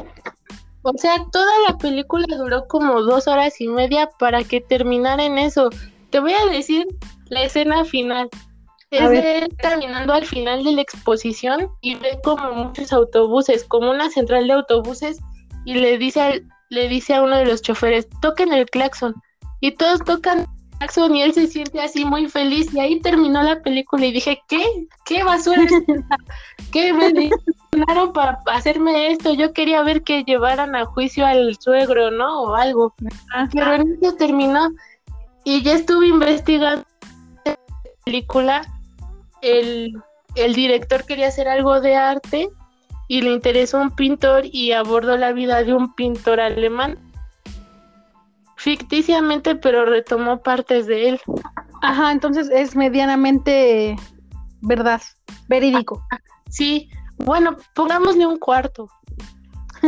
O 0.84 0.94
sea, 0.98 1.16
toda 1.32 1.52
la 1.68 1.78
película 1.78 2.28
duró 2.38 2.68
como 2.68 3.02
dos 3.02 3.28
horas 3.28 3.60
y 3.60 3.68
media 3.68 4.08
para 4.20 4.44
que 4.44 4.62
terminara 4.62 5.24
en 5.24 5.40
eso. 5.40 5.70
Te 6.12 6.20
voy 6.20 6.34
a 6.34 6.46
decir 6.46 6.86
la 7.30 7.44
escena 7.44 7.84
final. 7.86 8.30
Es 8.92 9.10
de 9.10 9.40
él 9.40 9.48
caminando 9.58 10.14
al 10.14 10.26
final 10.26 10.64
de 10.64 10.72
la 10.72 10.82
exposición 10.82 11.70
y 11.82 11.96
ve 11.96 12.20
como 12.24 12.52
muchos 12.54 12.94
autobuses, 12.94 13.64
como 13.66 13.90
una 13.90 14.10
central 14.10 14.48
de 14.48 14.54
autobuses, 14.54 15.18
y 15.66 15.74
le 15.74 15.98
dice, 15.98 16.46
le 16.70 16.88
dice 16.90 17.16
a 17.16 17.22
uno 17.24 17.38
de 17.38 17.46
los 17.46 17.62
choferes, 17.62 18.08
toquen 18.22 18.54
el 18.54 18.66
claxon. 18.70 19.16
Y 19.62 19.72
todos 19.72 20.04
tocan 20.04 20.48
y 21.14 21.22
él 21.22 21.34
se 21.34 21.48
siente 21.48 21.82
así 21.82 22.06
muy 22.06 22.28
feliz 22.30 22.74
y 22.74 22.80
ahí 22.80 23.00
terminó 23.00 23.42
la 23.42 23.62
película 23.62 24.06
y 24.06 24.12
dije, 24.12 24.42
¿qué? 24.48 24.64
¿Qué 25.06 25.24
basura 25.24 25.64
es 25.64 25.72
esta? 25.72 26.18
¿Qué 26.72 26.94
me 26.94 27.32
para 28.14 28.40
hacerme 28.54 29.12
esto? 29.12 29.34
Yo 29.34 29.54
quería 29.54 29.82
ver 29.84 30.04
que 30.04 30.24
llevaran 30.24 30.76
a 30.76 30.86
juicio 30.86 31.26
al 31.26 31.58
suegro, 31.60 32.12
¿no? 32.12 32.44
O 32.44 32.56
algo. 32.56 32.94
Pero 33.54 33.74
eso 33.74 34.16
terminó 34.16 34.70
y 35.44 35.62
ya 35.64 35.74
estuve 35.74 36.08
investigando 36.08 36.86
la 37.46 37.58
película. 38.06 38.62
El, 39.42 39.94
el 40.36 40.54
director 40.54 41.04
quería 41.06 41.28
hacer 41.28 41.48
algo 41.48 41.82
de 41.82 41.96
arte 41.96 42.50
y 43.08 43.22
le 43.22 43.32
interesó 43.32 43.80
un 43.80 43.92
pintor 43.92 44.44
y 44.46 44.72
abordó 44.72 45.18
la 45.18 45.32
vida 45.32 45.64
de 45.64 45.74
un 45.74 45.94
pintor 45.94 46.40
alemán 46.40 46.98
ficticiamente, 48.56 49.56
pero 49.56 49.86
retomó 49.86 50.42
partes 50.42 50.88
de 50.88 51.10
él. 51.10 51.22
Ajá, 51.82 52.12
entonces 52.12 52.50
es 52.52 52.76
medianamente 52.76 53.96
verdad, 54.62 55.02
verídico. 55.48 56.04
Sí, 56.50 56.90
bueno, 57.18 57.58
pongámosle 57.76 58.26
un 58.26 58.40
cuarto. 58.40 58.90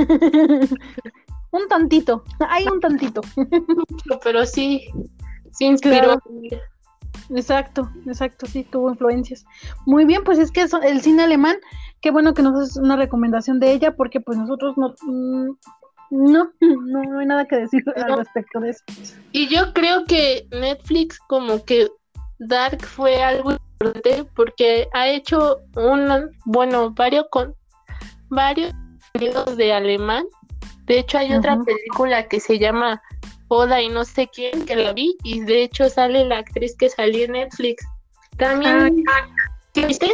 un 1.51 1.67
tantito, 1.67 2.23
hay 2.49 2.67
un 2.67 2.79
tantito. 2.79 3.21
pero 4.23 4.45
sí, 4.45 4.87
sí 5.51 5.65
inspiró. 5.65 6.21
Exacto, 7.29 7.89
exacto, 8.05 8.45
sí, 8.45 8.63
tuvo 8.63 8.91
influencias. 8.91 9.45
Muy 9.85 10.05
bien, 10.05 10.23
pues 10.23 10.39
es 10.39 10.51
que 10.51 10.65
el 10.83 11.01
cine 11.01 11.23
alemán, 11.23 11.57
qué 12.01 12.11
bueno 12.11 12.33
que 12.33 12.41
nos 12.41 12.59
haces 12.59 12.77
una 12.77 12.95
recomendación 12.95 13.59
de 13.59 13.71
ella, 13.71 13.95
porque 13.95 14.19
pues 14.19 14.37
nosotros 14.37 14.77
no, 14.77 14.93
mm, 15.01 15.49
no, 16.11 16.51
no, 16.61 17.19
hay 17.19 17.25
nada 17.25 17.45
que 17.45 17.57
decir 17.57 17.83
al 17.95 18.17
respecto 18.17 18.59
de 18.59 18.71
eso. 18.71 18.83
Y 19.31 19.47
yo 19.47 19.73
creo 19.73 20.05
que 20.05 20.47
Netflix 20.51 21.19
como 21.19 21.63
que 21.65 21.87
Dark 22.39 22.83
fue 22.85 23.21
algo 23.21 23.51
importante 23.51 24.29
porque 24.35 24.87
ha 24.93 25.07
hecho 25.07 25.57
un, 25.75 26.29
bueno, 26.45 26.91
varios 26.91 27.25
con 27.29 27.55
varios 28.29 28.73
de 29.13 29.73
alemán. 29.73 30.25
De 30.85 30.99
hecho 30.99 31.17
hay 31.17 31.33
otra 31.33 31.59
película 31.63 32.27
que 32.27 32.39
se 32.39 32.59
llama 32.59 33.01
Oda 33.49 33.81
y 33.81 33.89
no 33.89 34.03
sé 34.03 34.27
quién 34.27 34.65
que 34.65 34.75
la 34.75 34.93
vi 34.93 35.17
y 35.23 35.41
de 35.41 35.63
hecho 35.63 35.89
sale 35.89 36.25
la 36.25 36.39
actriz 36.39 36.75
que 36.77 36.89
salió 36.89 37.25
en 37.25 37.33
Netflix. 37.33 37.85
También, 38.37 39.03
ah. 39.09 39.27
¿viste? 39.73 40.11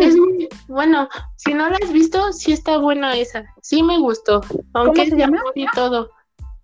Es 0.00 0.16
muy, 0.16 0.48
bueno, 0.68 1.08
si 1.36 1.54
no 1.54 1.68
la 1.68 1.76
has 1.82 1.92
visto, 1.92 2.32
sí 2.32 2.52
está 2.52 2.78
buena 2.78 3.16
esa. 3.16 3.44
Sí 3.62 3.82
me 3.82 3.98
gustó. 3.98 4.40
Aunque 4.74 5.08
se 5.08 5.16
llama? 5.16 5.40
Y 5.54 5.66
todo. 5.74 6.10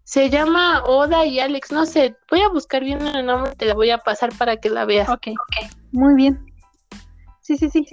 Se 0.04 0.30
llama 0.30 0.82
Oda 0.84 1.26
y 1.26 1.38
Alex. 1.40 1.70
No 1.70 1.84
sé, 1.84 2.16
voy 2.30 2.40
a 2.40 2.48
buscar 2.48 2.82
bien 2.82 3.06
el 3.06 3.26
nombre, 3.26 3.54
te 3.56 3.66
la 3.66 3.74
voy 3.74 3.90
a 3.90 3.98
pasar 3.98 4.30
para 4.38 4.56
que 4.56 4.70
la 4.70 4.84
veas. 4.84 5.08
Ok, 5.08 5.28
muy 5.92 6.14
bien. 6.14 6.44
Sí, 7.40 7.56
sí, 7.56 7.68
sí. 7.70 7.86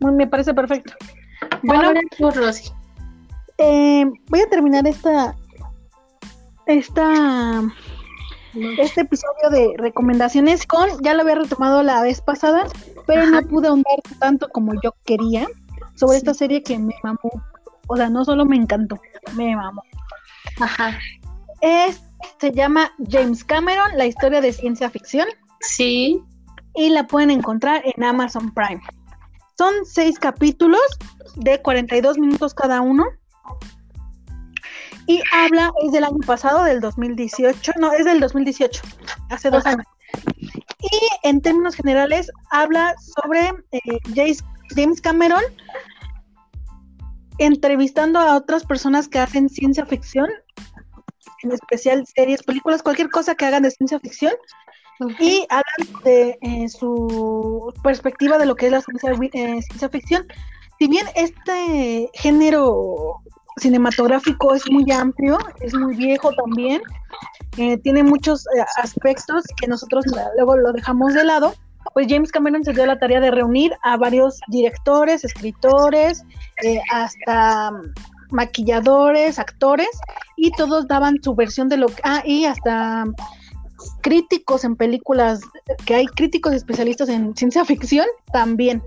Muy, 0.00 0.12
me 0.12 0.26
parece 0.26 0.52
perfecto. 0.52 0.94
Bueno, 1.62 1.92
Rosy. 2.18 2.70
Eh, 3.58 4.04
voy 4.28 4.40
a 4.40 4.48
terminar 4.48 4.86
esta 4.86 5.34
esta 6.66 7.62
este 8.78 9.02
episodio 9.02 9.50
de 9.50 9.74
recomendaciones 9.76 10.66
con, 10.66 10.88
ya 11.02 11.14
lo 11.14 11.22
había 11.22 11.34
retomado 11.34 11.82
la 11.82 12.00
vez 12.02 12.20
pasada, 12.20 12.66
pero 13.06 13.26
no 13.26 13.42
pude 13.42 13.68
ahondar 13.68 14.00
tanto 14.18 14.48
como 14.48 14.72
yo 14.82 14.94
quería 15.04 15.46
sobre 15.94 16.18
esta 16.18 16.34
serie 16.34 16.62
que 16.62 16.78
me 16.78 16.94
mamó. 17.02 17.30
O 17.88 17.96
sea, 17.96 18.08
no 18.08 18.24
solo 18.24 18.44
me 18.44 18.56
encantó, 18.56 18.98
me 19.34 19.54
mamó. 19.54 19.82
Ajá. 20.60 20.98
Es, 21.60 22.02
se 22.40 22.52
llama 22.52 22.92
James 23.10 23.44
Cameron, 23.44 23.96
la 23.96 24.06
historia 24.06 24.40
de 24.40 24.52
ciencia 24.52 24.90
ficción. 24.90 25.28
Sí. 25.60 26.22
Y 26.74 26.90
la 26.90 27.06
pueden 27.06 27.30
encontrar 27.30 27.82
en 27.84 28.04
Amazon 28.04 28.52
Prime. 28.52 28.80
Son 29.56 29.72
seis 29.84 30.18
capítulos 30.18 30.80
de 31.36 31.60
42 31.62 32.18
minutos 32.18 32.54
cada 32.54 32.80
uno. 32.80 33.04
Y 35.06 35.22
habla, 35.32 35.72
es 35.84 35.92
del 35.92 36.04
año 36.04 36.18
pasado, 36.26 36.64
del 36.64 36.80
2018, 36.80 37.72
no, 37.78 37.92
es 37.92 38.04
del 38.04 38.20
2018, 38.20 38.82
hace 39.30 39.50
dos 39.50 39.64
años. 39.66 39.86
Y 40.80 41.28
en 41.28 41.40
términos 41.40 41.76
generales 41.76 42.30
habla 42.50 42.94
sobre 42.98 43.52
eh, 43.72 43.98
James 44.74 45.00
Cameron 45.00 45.42
entrevistando 47.38 48.18
a 48.18 48.36
otras 48.36 48.64
personas 48.64 49.08
que 49.08 49.18
hacen 49.18 49.48
ciencia 49.48 49.84
ficción, 49.86 50.28
en 51.42 51.52
especial 51.52 52.06
series, 52.06 52.42
películas, 52.42 52.82
cualquier 52.82 53.10
cosa 53.10 53.34
que 53.34 53.44
hagan 53.44 53.62
de 53.62 53.70
ciencia 53.70 54.00
ficción, 54.00 54.32
y 55.20 55.46
hablan 55.50 56.02
de 56.04 56.38
eh, 56.40 56.68
su 56.68 57.72
perspectiva 57.82 58.38
de 58.38 58.46
lo 58.46 58.54
que 58.54 58.66
es 58.66 58.72
la 58.72 58.80
ciencia, 58.80 59.10
eh, 59.12 59.62
ciencia 59.62 59.88
ficción. 59.90 60.26
Si 60.78 60.88
bien 60.88 61.06
este 61.14 62.10
género 62.14 63.20
cinematográfico 63.56 64.54
es 64.54 64.70
muy 64.70 64.90
amplio, 64.92 65.38
es 65.60 65.74
muy 65.74 65.96
viejo 65.96 66.30
también, 66.34 66.82
eh, 67.56 67.78
tiene 67.78 68.02
muchos 68.02 68.46
eh, 68.46 68.64
aspectos 68.76 69.44
que 69.56 69.66
nosotros 69.66 70.04
luego 70.36 70.56
lo 70.56 70.72
dejamos 70.72 71.14
de 71.14 71.24
lado, 71.24 71.54
pues 71.94 72.06
James 72.08 72.32
Cameron 72.32 72.64
se 72.64 72.72
dio 72.72 72.84
la 72.84 72.98
tarea 72.98 73.20
de 73.20 73.30
reunir 73.30 73.72
a 73.82 73.96
varios 73.96 74.40
directores, 74.48 75.24
escritores, 75.24 76.22
eh, 76.62 76.80
hasta 76.92 77.70
maquilladores, 78.30 79.38
actores, 79.38 79.88
y 80.36 80.50
todos 80.52 80.86
daban 80.88 81.22
su 81.22 81.34
versión 81.34 81.68
de 81.68 81.76
lo 81.76 81.86
que... 81.86 82.02
Ah, 82.02 82.22
y 82.24 82.44
hasta 82.44 83.04
críticos 84.02 84.64
en 84.64 84.76
películas, 84.76 85.40
que 85.84 85.94
hay 85.94 86.06
críticos 86.06 86.54
especialistas 86.54 87.08
en 87.08 87.36
ciencia 87.36 87.64
ficción 87.64 88.06
también, 88.32 88.82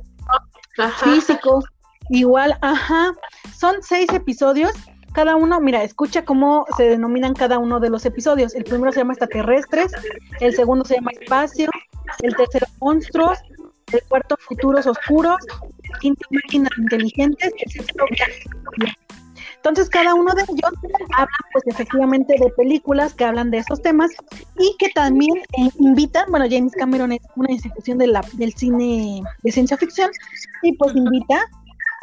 físicos, 1.04 1.66
Igual, 2.10 2.58
ajá. 2.62 3.14
Son 3.56 3.76
seis 3.82 4.12
episodios. 4.14 4.72
Cada 5.14 5.36
uno, 5.36 5.60
mira, 5.60 5.84
escucha 5.84 6.24
cómo 6.24 6.66
se 6.78 6.84
denominan 6.84 7.34
cada 7.34 7.58
uno 7.58 7.80
de 7.80 7.90
los 7.90 8.06
episodios. 8.06 8.54
El 8.56 8.64
primero 8.64 8.92
se 8.92 9.00
llama 9.00 9.14
extraterrestres, 9.14 9.92
el 10.40 10.56
segundo 10.56 10.86
se 10.86 10.96
llama 10.96 11.12
espacio, 11.20 11.70
el 12.22 12.36
tercero 12.36 12.68
monstruos, 12.80 13.40
el 13.92 14.02
cuarto 14.08 14.38
futuros 14.40 14.86
oscuros, 14.86 15.38
el 15.84 16.00
quinto 16.00 16.28
máquinas 16.30 16.72
inteligentes, 16.78 17.52
el 17.74 18.94
Entonces, 19.56 19.90
cada 19.90 20.14
uno 20.14 20.34
de 20.36 20.44
ellos 20.44 20.72
habla, 21.18 21.38
pues, 21.54 21.68
efectivamente 21.68 22.36
de 22.40 22.50
películas 22.52 23.14
que 23.16 23.26
hablan 23.26 23.50
de 23.50 23.58
esos 23.58 23.82
temas 23.82 24.12
y 24.60 24.76
que 24.78 24.90
también 24.90 25.38
eh, 25.38 25.70
invitan, 25.80 26.26
bueno, 26.30 26.46
James 26.50 26.74
Cameron 26.74 27.12
es 27.12 27.22
una 27.36 27.52
institución 27.52 27.98
de 27.98 28.08
la, 28.08 28.22
del 28.34 28.54
cine 28.54 29.22
de 29.42 29.52
ciencia 29.52 29.76
ficción 29.76 30.12
y 30.62 30.78
pues 30.78 30.96
invita 30.96 31.46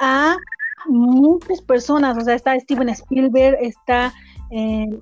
a 0.00 0.36
muchas 0.88 1.60
personas, 1.62 2.16
o 2.16 2.20
sea, 2.20 2.34
está 2.34 2.58
Steven 2.58 2.88
Spielberg, 2.90 3.56
está 3.60 4.12
eh, 4.50 4.98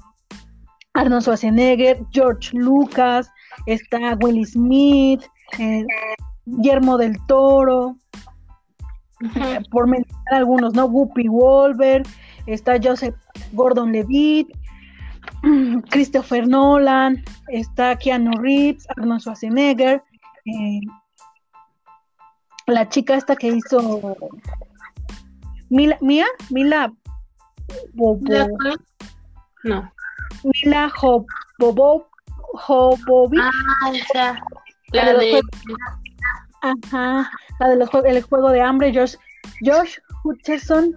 Arnold 0.95 1.23
Schwarzenegger, 1.23 2.01
George 2.13 2.57
Lucas, 2.57 3.31
está 3.67 4.17
Will 4.23 4.47
Smith, 4.47 5.23
eh, 5.59 5.85
Guillermo 6.47 6.99
del 6.99 7.17
Toro, 7.27 7.97
eh, 9.37 9.61
por 9.71 9.87
mencionar 9.87 10.35
algunos, 10.35 10.75
¿no? 10.75 10.87
Whoopi 10.87 11.29
Wolver, 11.29 12.03
está 12.47 12.79
Joseph 12.83 13.17
Gordon-Levitt, 13.53 14.49
Christopher 15.91 16.47
Nolan, 16.47 17.23
está 17.49 17.97
Keanu 17.97 18.33
Reeves, 18.41 18.87
Arnold 18.97 19.21
Schwarzenegger, 19.21 20.03
la 22.67 22.89
chica 22.89 23.17
esta 23.17 23.37
que 23.37 23.49
hizo 23.49 24.17
Mila, 25.71 25.99
Mía, 26.01 26.27
Mila 26.51 26.93
No. 29.65 29.91
Mila 30.45 30.91
Jobobo, 30.91 32.07
Jobovic. 32.55 33.41
Ah, 33.41 33.93
ya. 34.15 34.45
La, 34.93 35.13
de, 35.15 35.41
Ajá, 36.63 37.31
la 37.59 37.69
de 37.69 37.77
los 37.77 37.89
el 38.05 38.23
juego 38.23 38.51
de 38.51 38.61
hambre, 38.61 38.93
Josh, 38.95 39.17
Josh 39.65 39.97
Hutcherson 40.23 40.97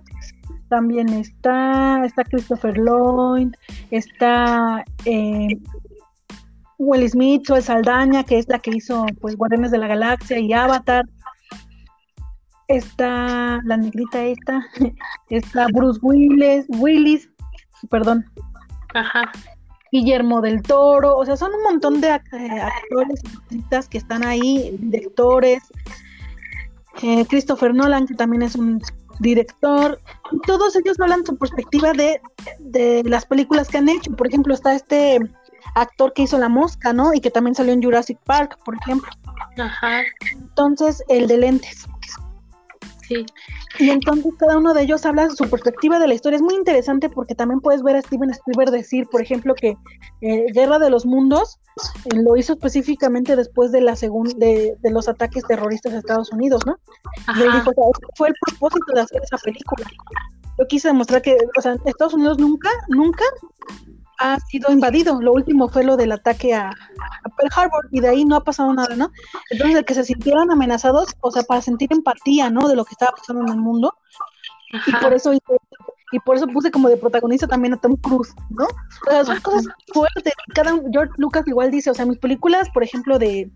también 0.69 1.09
está, 1.09 2.03
está 2.05 2.23
Christopher 2.23 2.77
Lloyd, 2.77 3.53
está 3.89 4.83
eh, 5.05 5.57
Will 6.77 7.09
Smith, 7.09 7.47
Zoe 7.47 7.61
Saldaña, 7.61 8.23
que 8.23 8.37
es 8.37 8.47
la 8.47 8.59
que 8.59 8.71
hizo 8.71 9.05
pues 9.19 9.35
Guardianes 9.35 9.71
de 9.71 9.77
la 9.77 9.87
Galaxia 9.87 10.39
y 10.39 10.53
Avatar. 10.53 11.05
Está 12.67 13.61
la 13.63 13.77
negrita 13.77 14.23
esta, 14.23 14.65
está 15.29 15.67
Bruce 15.73 15.99
Willis, 16.01 16.65
Willis, 16.69 17.29
perdón. 17.89 18.25
Ajá. 18.93 19.31
Guillermo 19.91 20.41
del 20.41 20.61
Toro, 20.61 21.15
o 21.15 21.25
sea, 21.25 21.37
son 21.37 21.53
un 21.53 21.63
montón 21.63 22.01
de 22.01 22.09
eh, 22.09 22.61
actores 22.61 23.87
que 23.87 23.97
están 23.97 24.25
ahí, 24.25 24.77
directores, 24.79 25.63
eh, 27.01 27.25
Christopher 27.25 27.73
Nolan, 27.73 28.05
que 28.05 28.15
también 28.15 28.41
es 28.41 28.55
un 28.55 28.81
director, 29.19 29.99
y 30.31 30.39
todos 30.45 30.75
ellos 30.75 30.99
hablan 30.99 31.25
su 31.25 31.37
perspectiva 31.37 31.93
de, 31.93 32.21
de 32.59 33.03
las 33.05 33.25
películas 33.25 33.69
que 33.69 33.77
han 33.77 33.89
hecho. 33.89 34.11
Por 34.11 34.27
ejemplo, 34.27 34.53
está 34.53 34.75
este 34.75 35.19
actor 35.75 36.13
que 36.13 36.23
hizo 36.23 36.37
La 36.37 36.49
Mosca, 36.49 36.93
¿no? 36.93 37.13
Y 37.13 37.21
que 37.21 37.31
también 37.31 37.55
salió 37.55 37.73
en 37.73 37.81
Jurassic 37.81 38.19
Park, 38.25 38.59
por 38.63 38.75
ejemplo. 38.75 39.09
Ajá. 39.57 40.01
Entonces, 40.31 41.03
el 41.07 41.27
de 41.27 41.37
lentes. 41.37 41.87
Sí. 43.07 43.25
Y 43.79 43.89
entonces 43.89 44.33
cada 44.37 44.57
uno 44.57 44.73
de 44.73 44.81
ellos 44.81 45.05
habla 45.05 45.29
su 45.29 45.49
perspectiva 45.49 45.99
de 45.99 46.07
la 46.07 46.13
historia. 46.13 46.37
Es 46.37 46.41
muy 46.41 46.55
interesante 46.55 47.09
porque 47.09 47.35
también 47.35 47.61
puedes 47.61 47.81
ver 47.81 47.95
a 47.95 48.01
Steven 48.01 48.29
Spielberg 48.31 48.71
decir, 48.71 49.07
por 49.07 49.21
ejemplo, 49.21 49.55
que 49.55 49.77
eh, 50.21 50.45
Guerra 50.53 50.77
de 50.79 50.89
los 50.89 51.05
Mundos 51.05 51.59
eh, 52.05 52.17
lo 52.21 52.35
hizo 52.35 52.53
específicamente 52.53 53.35
después 53.35 53.71
de 53.71 53.81
la 53.81 53.93
de, 53.93 54.75
de, 54.81 54.91
los 54.91 55.07
ataques 55.07 55.43
terroristas 55.45 55.93
de 55.93 55.99
Estados 55.99 56.31
Unidos, 56.33 56.65
¿no? 56.65 56.77
Y 57.37 57.43
él 57.43 57.51
dijo, 57.53 57.71
o 57.75 57.91
sea, 57.97 58.09
fue 58.15 58.27
el 58.29 58.35
propósito 58.45 58.93
de 58.93 59.01
hacer 59.01 59.21
esa 59.23 59.37
película. 59.37 59.87
Yo 60.59 60.67
quise 60.67 60.89
demostrar 60.89 61.21
que, 61.21 61.37
o 61.57 61.61
sea, 61.61 61.77
Estados 61.85 62.13
Unidos 62.13 62.39
nunca, 62.39 62.69
nunca 62.89 63.23
ha 64.17 64.39
sido 64.39 64.71
invadido. 64.71 65.21
Lo 65.21 65.33
último 65.33 65.67
fue 65.69 65.83
lo 65.83 65.97
del 65.97 66.11
ataque 66.11 66.53
a, 66.53 66.71
Pearl 67.37 67.51
Harbor 67.55 67.87
y 67.91 67.99
de 67.99 68.09
ahí 68.09 68.25
no 68.25 68.35
ha 68.35 68.43
pasado 68.43 68.73
nada, 68.73 68.95
¿no? 68.95 69.11
Entonces, 69.51 69.77
el 69.77 69.85
que 69.85 69.93
se 69.93 70.03
sintieran 70.03 70.51
amenazados, 70.51 71.15
o 71.21 71.31
sea, 71.31 71.43
para 71.43 71.61
sentir 71.61 71.91
empatía, 71.91 72.49
¿no? 72.49 72.67
De 72.67 72.75
lo 72.75 72.85
que 72.85 72.93
estaba 72.93 73.11
pasando 73.15 73.43
en 73.43 73.49
el 73.49 73.57
mundo. 73.57 73.93
Y 74.85 74.91
por 74.91 75.13
eso 75.13 75.33
y 76.13 76.19
por 76.19 76.37
eso 76.37 76.47
puse 76.47 76.71
como 76.71 76.87
de 76.87 76.97
protagonista 76.97 77.47
también 77.47 77.73
a 77.73 77.77
Tom 77.77 77.95
Cruise, 77.97 78.33
¿no? 78.49 78.65
O 78.65 79.11
sea, 79.11 79.25
son 79.25 79.39
cosas 79.41 79.65
fuertes. 79.93 80.33
Cada 80.53 80.73
George 80.91 81.13
Lucas 81.17 81.45
igual 81.47 81.69
dice, 81.69 81.91
o 81.91 81.93
sea, 81.93 82.05
mis 82.05 82.17
películas, 82.17 82.69
por 82.73 82.83
ejemplo, 82.83 83.19
de 83.19 83.51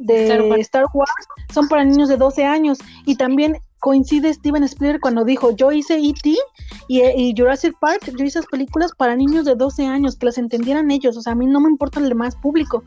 de 0.00 0.60
Star 0.60 0.86
Wars. 0.92 1.10
son 1.52 1.68
para 1.68 1.84
niños 1.84 2.08
de 2.08 2.16
12 2.16 2.44
años 2.44 2.78
y 3.04 3.16
también 3.16 3.58
coincide 3.80 4.32
Steven 4.32 4.62
Spielberg 4.64 5.00
cuando 5.00 5.24
dijo, 5.24 5.50
yo 5.56 5.72
hice 5.72 5.98
E.T. 5.98 6.36
Y, 6.88 7.34
Jurassic 7.36 7.76
Park, 7.78 8.02
yo 8.06 8.24
hice 8.24 8.40
esas 8.40 8.46
películas 8.46 8.92
para 8.96 9.16
niños 9.16 9.44
de 9.44 9.54
12 9.54 9.86
años, 9.86 10.16
que 10.16 10.26
las 10.26 10.38
entendieran 10.38 10.90
ellos, 10.90 11.16
o 11.16 11.20
sea, 11.20 11.32
a 11.32 11.36
mí 11.36 11.46
no 11.46 11.60
me 11.60 11.68
importa 11.68 12.00
el 12.00 12.08
demás 12.08 12.36
público, 12.36 12.84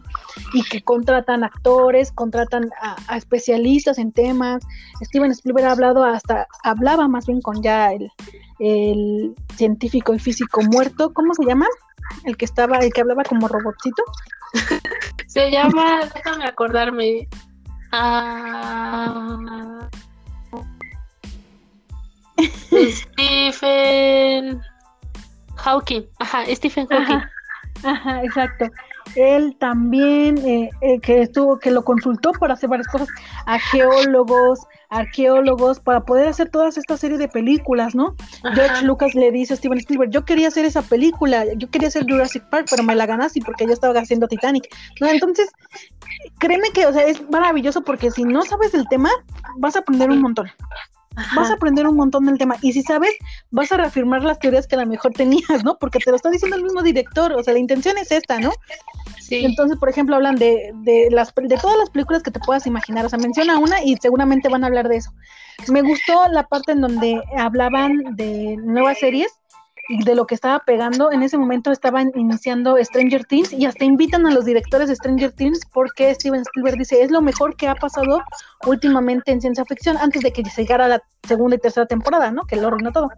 y 0.53 0.63
que 0.63 0.81
contratan 0.81 1.43
actores, 1.43 2.11
contratan 2.11 2.69
a, 2.81 3.17
especialistas 3.17 3.97
en 3.97 4.11
temas. 4.11 4.63
Steven 5.01 5.31
Spielberg 5.31 5.67
ha 5.67 5.71
hablado 5.71 6.03
hasta, 6.03 6.47
hablaba 6.63 7.07
más 7.07 7.25
bien 7.25 7.41
con 7.41 7.61
ya 7.61 7.91
el, 7.91 8.09
el 8.59 9.35
científico 9.55 10.13
y 10.13 10.19
físico 10.19 10.61
muerto, 10.61 11.13
¿cómo 11.13 11.33
se 11.33 11.45
llama? 11.45 11.67
El 12.25 12.37
que 12.37 12.45
estaba, 12.45 12.77
el 12.77 12.91
que 12.93 13.01
hablaba 13.01 13.23
como 13.23 13.47
robotcito. 13.47 14.03
se 15.27 15.49
llama, 15.49 16.01
déjame 16.13 16.45
acordarme. 16.45 17.27
Ah, 17.91 19.87
Stephen 22.89 24.61
Hawking. 25.57 26.03
Ajá, 26.19 26.43
Stephen 26.55 26.87
Hawking. 26.87 27.21
Ajá, 27.83 28.23
exacto. 28.23 28.65
Él 29.15 29.55
también, 29.59 30.37
eh, 30.39 30.69
eh, 30.81 30.99
que 30.99 31.21
estuvo, 31.21 31.59
que 31.59 31.71
lo 31.71 31.83
consultó 31.83 32.31
para 32.31 32.53
hacer 32.53 32.69
varias 32.69 32.87
cosas, 32.87 33.07
a 33.45 33.59
geólogos, 33.59 34.59
arqueólogos, 34.89 35.79
para 35.79 36.01
poder 36.01 36.29
hacer 36.29 36.49
toda 36.49 36.69
esta 36.69 36.97
serie 36.97 37.17
de 37.17 37.27
películas, 37.27 37.93
¿no? 37.93 38.15
George 38.55 38.85
Lucas 38.85 39.13
le 39.13 39.31
dice 39.31 39.53
a 39.53 39.57
Steven 39.57 39.77
Spielberg, 39.79 40.11
yo 40.11 40.23
quería 40.25 40.47
hacer 40.47 40.65
esa 40.65 40.81
película, 40.81 41.45
yo 41.57 41.69
quería 41.69 41.89
hacer 41.89 42.05
Jurassic 42.09 42.43
Park, 42.49 42.67
pero 42.69 42.83
me 42.83 42.95
la 42.95 43.05
ganaste 43.05 43.41
porque 43.45 43.65
yo 43.65 43.73
estaba 43.73 43.99
haciendo 43.99 44.27
Titanic. 44.27 44.67
¿no? 45.01 45.07
Entonces, 45.07 45.51
créeme 46.39 46.71
que, 46.73 46.85
o 46.85 46.93
sea, 46.93 47.03
es 47.03 47.29
maravilloso 47.29 47.83
porque 47.83 48.09
si 48.09 48.23
no 48.23 48.43
sabes 48.43 48.71
del 48.71 48.87
tema, 48.87 49.09
vas 49.57 49.75
a 49.75 49.79
aprender 49.79 50.09
un 50.09 50.21
montón 50.21 50.49
vas 51.35 51.49
a 51.49 51.53
aprender 51.53 51.87
un 51.87 51.95
montón 51.95 52.25
del 52.25 52.37
tema. 52.37 52.55
Y 52.61 52.73
si 52.73 52.81
sabes, 52.81 53.11
vas 53.51 53.71
a 53.71 53.77
reafirmar 53.77 54.23
las 54.23 54.39
teorías 54.39 54.67
que 54.67 54.75
a 54.75 54.79
lo 54.79 54.87
mejor 54.87 55.13
tenías, 55.13 55.63
¿no? 55.63 55.77
Porque 55.77 55.99
te 55.99 56.09
lo 56.09 56.15
está 56.15 56.29
diciendo 56.29 56.57
el 56.57 56.63
mismo 56.63 56.81
director, 56.81 57.33
o 57.33 57.43
sea, 57.43 57.53
la 57.53 57.59
intención 57.59 57.97
es 57.97 58.11
esta, 58.11 58.39
¿no? 58.39 58.51
Sí. 59.19 59.45
Entonces, 59.45 59.77
por 59.77 59.89
ejemplo, 59.89 60.15
hablan 60.15 60.35
de, 60.35 60.71
de, 60.83 61.09
las, 61.11 61.33
de 61.35 61.57
todas 61.57 61.77
las 61.77 61.89
películas 61.89 62.23
que 62.23 62.31
te 62.31 62.39
puedas 62.39 62.67
imaginar, 62.67 63.05
o 63.05 63.09
sea, 63.09 63.19
menciona 63.19 63.57
una 63.57 63.83
y 63.83 63.95
seguramente 64.01 64.49
van 64.49 64.63
a 64.63 64.67
hablar 64.67 64.89
de 64.89 64.97
eso. 64.97 65.11
Me 65.69 65.81
gustó 65.81 66.27
la 66.29 66.43
parte 66.47 66.73
en 66.73 66.81
donde 66.81 67.21
hablaban 67.37 68.15
de 68.15 68.57
nuevas 68.57 68.99
series 68.99 69.31
de 69.89 70.15
lo 70.15 70.25
que 70.25 70.35
estaba 70.35 70.59
pegando. 70.59 71.11
En 71.11 71.23
ese 71.23 71.37
momento 71.37 71.71
estaban 71.71 72.11
iniciando 72.15 72.77
Stranger 72.81 73.25
Things 73.25 73.51
y 73.51 73.65
hasta 73.65 73.85
invitan 73.85 74.25
a 74.25 74.31
los 74.31 74.45
directores 74.45 74.87
de 74.87 74.95
Stranger 74.95 75.31
Things 75.31 75.59
porque 75.73 76.13
Steven 76.15 76.41
Spielberg 76.41 76.77
dice 76.77 77.01
es 77.01 77.11
lo 77.11 77.21
mejor 77.21 77.55
que 77.55 77.67
ha 77.67 77.75
pasado 77.75 78.21
últimamente 78.65 79.31
en 79.31 79.41
ciencia 79.41 79.65
ficción 79.65 79.97
antes 79.97 80.21
de 80.21 80.31
que 80.31 80.43
llegara 80.43 80.87
la 80.87 81.03
segunda 81.27 81.55
y 81.55 81.59
tercera 81.59 81.85
temporada, 81.85 82.31
¿no? 82.31 82.43
Que 82.43 82.55
lo 82.55 82.67
arruinó 82.67 82.91
todo. 82.91 83.09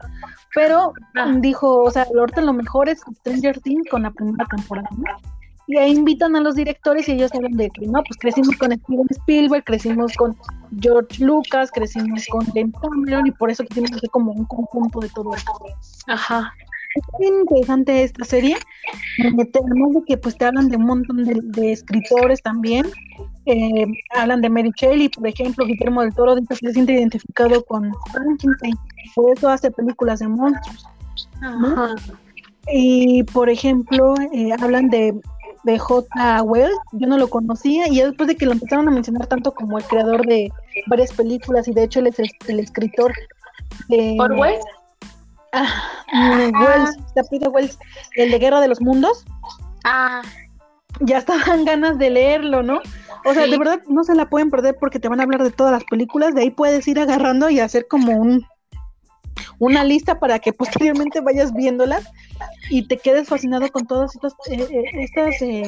Pero 0.53 0.93
ah. 1.16 1.34
dijo, 1.38 1.84
o 1.84 1.91
sea, 1.91 2.07
ahorita 2.18 2.41
lo 2.41 2.53
mejor 2.53 2.89
es 2.89 3.01
Stranger 3.20 3.59
Things 3.61 3.89
con 3.89 4.03
la 4.03 4.11
primera 4.11 4.45
temporada, 4.45 4.89
¿no? 4.97 5.34
Y 5.68 5.78
ahí 5.78 5.91
invitan 5.91 6.36
a 6.36 6.41
los 6.41 6.55
directores 6.55 7.07
y 7.09 7.13
ellos 7.13 7.32
hablan 7.34 7.53
de 7.53 7.70
que, 7.70 7.88
no, 7.88 8.03
pues 8.03 8.18
crecimos 8.20 8.55
con 8.57 8.72
Steven 8.72 9.07
Spielberg, 9.09 9.63
crecimos 9.63 10.13
con 10.16 10.38
George 10.80 11.24
Lucas, 11.24 11.72
crecimos 11.72 12.26
con 12.30 12.45
James 12.53 12.74
Cameron 12.82 13.28
y 13.28 13.32
por 13.32 13.49
eso 13.49 13.63
tenemos 13.63 13.91
que 13.91 13.99
ser 13.99 14.09
como 14.11 14.32
un 14.32 14.45
conjunto 14.45 14.99
de 14.99 15.09
todo 15.09 15.34
esto. 15.36 15.51
Ajá. 16.07 16.53
Es 16.95 17.03
muy 17.20 17.41
interesante 17.41 18.03
esta 18.03 18.24
serie, 18.24 18.55
además 19.20 19.93
de 19.95 20.03
que 20.07 20.18
pues 20.18 20.38
te 20.38 20.45
hablan 20.45 20.70
de 20.70 20.78
un 20.78 20.86
montón 20.86 21.26
de, 21.26 21.72
escritores 21.72 22.41
también, 22.41 22.86
eh, 23.45 23.86
hablan 24.16 24.39
de 24.39 24.49
Mary 24.49 24.72
Shelley, 24.78 25.09
por 25.09 25.28
ejemplo, 25.28 25.66
Guillermo 25.66 26.03
del 26.03 26.13
Toro 26.16 26.36
dice 26.36 26.55
que 26.55 26.68
se 26.68 26.74
siente 26.74 26.93
identificado 26.93 27.66
con 27.66 27.91
Frankenstein, 28.13 28.76
por 29.13 29.38
eso 29.38 29.49
hace 29.49 29.72
películas 29.72 30.20
de 30.20 30.30
monstruos. 30.30 30.88
Ajá. 31.41 31.95
Y 32.72 33.24
por 33.24 33.49
ejemplo, 33.49 34.16
eh, 34.34 34.51
hablan 34.59 34.89
de 34.89 35.13
de 35.66 35.80
J. 35.80 36.43
Wells, 36.43 36.78
yo 36.93 37.07
no 37.07 37.18
lo 37.18 37.28
conocía 37.28 37.88
y 37.88 37.99
después 37.99 38.28
de 38.28 38.38
que 38.38 38.45
lo 38.45 38.53
empezaron 38.53 38.88
a 38.88 38.91
mencionar 38.91 39.28
tanto 39.28 39.53
como 39.53 39.78
el 39.78 39.84
creador 39.84 40.26
de 40.26 40.51
varias 40.88 41.11
películas 41.11 41.68
y 41.68 41.74
de 41.74 41.84
hecho 41.84 41.99
él 41.99 42.07
es 42.07 42.20
el, 42.20 42.59
escritor 42.59 43.11
de... 43.89 44.16
¿Por 44.18 44.34
Wells? 44.34 44.63
Ah, 45.51 45.68
Wells. 46.13 46.97
Wells, 47.51 47.80
el 48.16 48.32
de 48.32 48.39
Guerra 48.39 48.61
de 48.61 48.68
los 48.68 48.82
Mundos. 48.82 49.26
Ah. 49.84 50.22
Ya 51.01 51.18
estaban 51.18 51.66
ganas 51.66 51.97
de 51.97 52.09
leerlo, 52.09 52.61
¿no? 52.61 52.80
O 53.26 53.34
sea, 53.34 53.47
de 53.47 53.57
verdad 53.57 53.82
no 53.88 54.03
se 54.03 54.13
la 54.13 54.30
pueden 54.30 54.51
perder 54.51 54.78
porque 54.80 54.99
te 54.99 55.09
van 55.09 55.20
a 55.20 55.24
hablar 55.24 55.43
de 55.43 55.51
todas 55.51 55.72
las 55.72 55.84
películas, 55.86 56.36
de 56.36 56.41
ahí 56.41 56.51
puedes 56.51 56.88
ir 56.88 56.99
agarrando 56.99 57.49
y 57.49 57.59
hacer 57.59 57.88
como 57.88 58.13
un 58.13 58.45
una 59.60 59.84
lista 59.84 60.20
para 60.20 60.39
que 60.39 60.53
posteriormente 60.53 61.22
vayas 61.22 61.53
viéndolas 61.53 62.06
y 62.70 62.88
te 62.88 62.97
quedes 62.97 63.28
fascinado 63.28 63.70
con 63.72 63.86
todas 63.86 64.16
estas, 64.16 64.34
eh, 64.49 64.68
eh, 64.70 64.84
estas 65.01 65.41
eh, 65.41 65.64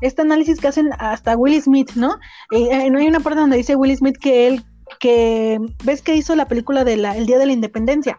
este 0.00 0.22
análisis 0.22 0.60
que 0.60 0.68
hacen 0.68 0.90
hasta 0.98 1.36
Will 1.36 1.60
Smith, 1.62 1.92
¿no? 1.94 2.18
no 2.50 2.98
hay 2.98 3.06
una 3.06 3.20
parte 3.20 3.40
donde 3.40 3.56
dice 3.56 3.76
Will 3.76 3.96
Smith 3.96 4.16
que 4.20 4.48
él, 4.48 4.64
que 4.98 5.58
ves 5.84 6.02
que 6.02 6.16
hizo 6.16 6.34
la 6.34 6.48
película 6.48 6.84
de 6.84 6.96
la, 6.96 7.16
El 7.16 7.26
Día 7.26 7.38
de 7.38 7.46
la 7.46 7.52
Independencia. 7.52 8.18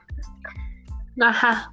Ajá. 1.21 1.71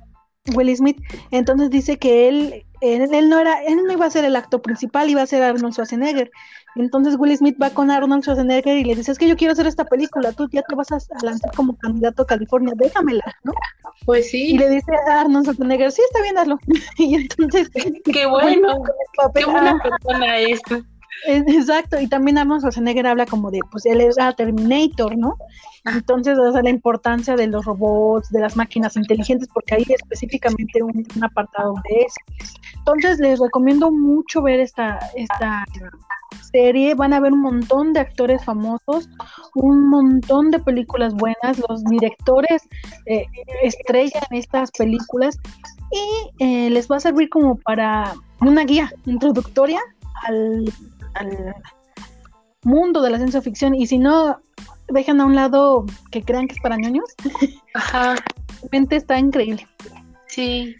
Will 0.54 0.74
Smith. 0.76 1.00
Entonces 1.30 1.70
dice 1.70 1.98
que 1.98 2.28
él, 2.28 2.66
él, 2.80 3.28
no 3.28 3.38
era, 3.38 3.62
él 3.62 3.76
no 3.86 3.92
iba 3.92 4.06
a 4.06 4.10
ser 4.10 4.24
el 4.24 4.36
acto 4.36 4.60
principal, 4.60 5.08
iba 5.08 5.22
a 5.22 5.26
ser 5.26 5.42
Arnold 5.42 5.72
Schwarzenegger. 5.74 6.30
Entonces 6.76 7.16
Will 7.18 7.36
Smith 7.36 7.56
va 7.60 7.70
con 7.70 7.90
Arnold 7.90 8.22
Schwarzenegger 8.22 8.78
y 8.78 8.84
le 8.84 8.94
dice, 8.94 9.12
es 9.12 9.18
que 9.18 9.28
yo 9.28 9.36
quiero 9.36 9.52
hacer 9.52 9.66
esta 9.66 9.84
película, 9.84 10.32
tú 10.32 10.48
ya 10.50 10.62
te 10.62 10.74
vas 10.74 10.90
a 10.92 10.98
lanzar 11.22 11.52
como 11.54 11.76
candidato 11.76 12.22
a 12.22 12.26
California, 12.26 12.72
déjamela, 12.76 13.24
¿no? 13.44 13.52
Pues 14.04 14.30
sí. 14.30 14.54
Y 14.54 14.58
le 14.58 14.70
dice 14.70 14.92
a 15.08 15.20
Arnold 15.20 15.44
Schwarzenegger, 15.44 15.92
sí, 15.92 16.02
está 16.02 16.22
bien, 16.22 16.38
hazlo. 16.38 16.58
y 16.98 17.14
entonces... 17.14 17.70
Qué 17.70 18.26
bueno, 18.26 18.82
qué 19.34 19.44
buena 19.44 19.78
persona 19.82 20.38
esta. 20.38 20.82
Exacto, 21.26 22.00
y 22.00 22.08
también 22.08 22.38
Arnold 22.38 22.60
Schwarzenegger 22.60 23.06
habla 23.06 23.26
como 23.26 23.50
de, 23.50 23.60
pues 23.70 23.86
él 23.86 24.00
es 24.00 24.16
Terminator, 24.36 25.16
¿no? 25.16 25.36
Entonces, 25.84 26.38
o 26.38 26.52
sea, 26.52 26.62
la 26.62 26.70
importancia 26.70 27.34
de 27.34 27.48
los 27.48 27.64
robots, 27.64 28.30
de 28.30 28.40
las 28.40 28.56
máquinas 28.56 28.96
inteligentes, 28.96 29.48
porque 29.52 29.74
hay 29.74 29.86
específicamente 29.88 30.82
un, 30.82 31.04
apartado 31.22 31.74
de 31.88 32.02
eso. 32.02 32.54
Entonces, 32.78 33.18
les 33.18 33.40
recomiendo 33.40 33.90
mucho 33.90 34.42
ver 34.42 34.60
esta, 34.60 34.98
esta 35.16 35.64
serie. 36.52 36.94
Van 36.94 37.12
a 37.12 37.20
ver 37.20 37.32
un 37.32 37.42
montón 37.42 37.92
de 37.92 38.00
actores 38.00 38.44
famosos, 38.44 39.08
un 39.54 39.88
montón 39.88 40.50
de 40.50 40.60
películas 40.60 41.14
buenas. 41.14 41.60
Los 41.68 41.82
directores 41.84 42.62
eh, 43.06 43.26
estrellan 43.62 44.22
estas 44.30 44.70
películas 44.70 45.38
y 45.90 46.44
eh, 46.44 46.70
les 46.70 46.88
va 46.88 46.96
a 46.96 47.00
servir 47.00 47.28
como 47.28 47.56
para 47.56 48.14
una 48.40 48.64
guía 48.64 48.92
introductoria 49.06 49.80
al 50.26 50.72
mundo 52.62 53.02
de 53.02 53.10
la 53.10 53.16
ciencia 53.18 53.42
ficción 53.42 53.74
y 53.74 53.86
si 53.86 53.98
no 53.98 54.38
dejan 54.88 55.20
a 55.20 55.24
un 55.26 55.34
lado 55.34 55.84
que 56.10 56.22
crean 56.22 56.46
que 56.48 56.54
es 56.54 56.60
para 56.60 56.76
ñoños, 56.76 57.04
Ajá, 57.74 58.14
realmente 58.60 58.96
está 58.96 59.18
increíble. 59.18 59.66
sí. 60.26 60.76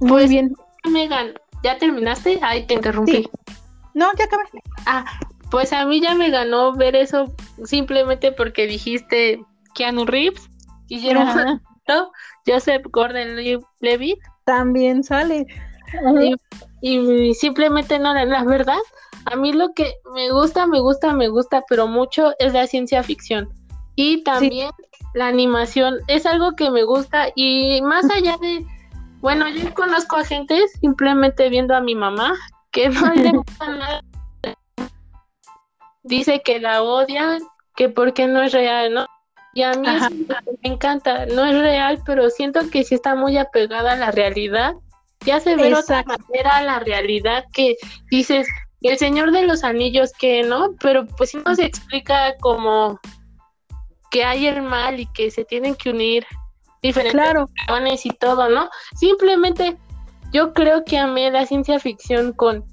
Muy 0.00 0.10
Pues- 0.10 0.30
bien. 0.30 0.54
Megan, 0.88 1.32
¿ya 1.64 1.76
terminaste? 1.76 2.38
Ay, 2.40 2.64
te 2.66 2.74
interrumpí. 2.74 3.12
Sí. 3.16 3.30
No, 3.94 4.06
ya 4.16 4.24
acabé. 4.26 4.44
Ah, 4.86 5.04
pues 5.50 5.72
a 5.72 5.84
mí 5.86 6.00
ya 6.00 6.14
me 6.14 6.30
ganó 6.30 6.72
ver 6.74 6.94
eso 6.94 7.34
simplemente 7.64 8.30
porque 8.30 8.66
dijiste 8.68 9.40
Keanu 9.74 10.04
Reeves, 10.06 10.48
Guillermo 10.86 11.60
Toro, 11.84 12.12
Joseph 12.46 12.82
Gordon-Levitt 12.92 14.18
También 14.44 15.02
sale. 15.02 15.46
y, 16.22 16.36
y 16.80 17.34
simplemente 17.34 17.98
no, 17.98 18.14
la- 18.14 18.24
la 18.24 18.44
verdad, 18.44 18.78
a 19.24 19.36
mí 19.36 19.52
lo 19.52 19.72
que 19.74 19.94
me 20.14 20.30
gusta, 20.30 20.66
me 20.66 20.80
gusta, 20.80 21.12
me 21.12 21.28
gusta, 21.28 21.62
pero 21.68 21.86
mucho 21.86 22.32
es 22.38 22.52
la 22.52 22.66
ciencia 22.66 23.02
ficción 23.02 23.48
y 23.96 24.22
también 24.22 24.70
la 25.14 25.26
animación 25.26 25.96
es 26.06 26.24
algo 26.26 26.54
que 26.56 26.70
me 26.70 26.84
gusta 26.84 27.28
y 27.34 27.80
más 27.82 28.08
allá 28.10 28.36
de, 28.40 28.64
bueno, 29.20 29.48
yo 29.48 29.74
conozco 29.74 30.16
a 30.16 30.24
gente 30.24 30.66
simplemente 30.80 31.48
viendo 31.48 31.74
a 31.74 31.80
mi 31.80 31.94
mamá 31.94 32.34
que 32.70 32.88
no 32.88 33.12
le 33.14 33.30
gusta 33.32 33.68
nada. 33.68 34.02
Dice 36.02 36.42
que 36.44 36.60
la 36.60 36.82
odian, 36.82 37.40
que 37.76 37.88
porque 37.88 38.26
no 38.26 38.42
es 38.42 38.52
real, 38.52 38.94
¿no? 38.94 39.06
Y 39.54 39.62
a 39.62 39.72
mí 39.74 39.86
eso 39.88 40.08
me 40.62 40.70
encanta, 40.74 41.26
no 41.26 41.44
es 41.44 41.58
real, 41.58 42.00
pero 42.06 42.30
siento 42.30 42.60
que 42.70 42.84
sí 42.84 42.94
está 42.94 43.14
muy 43.14 43.36
apegada 43.36 43.92
a 43.92 43.96
la 43.96 44.10
realidad. 44.10 44.74
Te 45.18 45.32
hace 45.32 45.56
ver 45.56 45.74
otra 45.74 46.04
manera 46.04 46.62
la 46.62 46.80
realidad 46.80 47.44
que 47.52 47.76
dices, 48.10 48.46
el 48.80 48.98
Señor 48.98 49.32
de 49.32 49.42
los 49.46 49.64
Anillos 49.64 50.12
que 50.12 50.42
no, 50.42 50.74
pero 50.80 51.06
pues 51.06 51.30
sí 51.30 51.38
nos 51.44 51.58
explica 51.58 52.36
como 52.38 53.00
que 54.10 54.24
hay 54.24 54.46
el 54.46 54.62
mal 54.62 55.00
y 55.00 55.06
que 55.06 55.30
se 55.30 55.44
tienen 55.44 55.74
que 55.74 55.90
unir 55.90 56.26
diferentes 56.82 57.20
Claro, 57.20 57.46
y 58.04 58.10
todo, 58.10 58.48
¿no? 58.48 58.70
Simplemente 58.96 59.76
yo 60.32 60.52
creo 60.52 60.84
que 60.84 60.98
amé 60.98 61.30
la 61.30 61.46
ciencia 61.46 61.78
ficción 61.78 62.32
con 62.32 62.64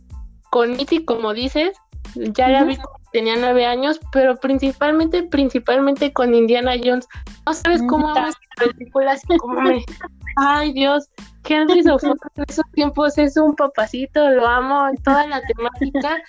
con 0.52 0.80
E.T., 0.80 1.04
como 1.04 1.34
dices, 1.34 1.76
ya 2.16 2.48
la 2.48 2.60
Ujú. 2.60 2.70
vi 2.70 2.78
tenía 3.16 3.38
nueve 3.38 3.66
años, 3.66 3.98
pero 4.12 4.36
principalmente, 4.36 5.24
principalmente 5.24 6.12
con 6.12 6.36
Indiana 6.36 6.74
Jones. 6.84 7.08
No 7.46 7.54
sabes 7.54 7.82
cómo 7.88 8.10
amo 8.10 8.28
esas 8.28 8.36
películas 8.58 9.22
y 9.30 9.38
cómo 9.38 9.62
me... 9.62 9.86
Ay, 10.36 10.74
Dios, 10.74 11.10
que 11.44 11.56
Henry 11.56 11.82
Sofía 11.82 12.12
en 12.36 12.44
esos 12.46 12.66
tiempos 12.74 13.18
es 13.18 13.38
un 13.38 13.56
papacito, 13.56 14.30
lo 14.32 14.46
amo, 14.46 14.92
toda 15.06 15.26
la 15.28 15.42
temática. 15.44 16.22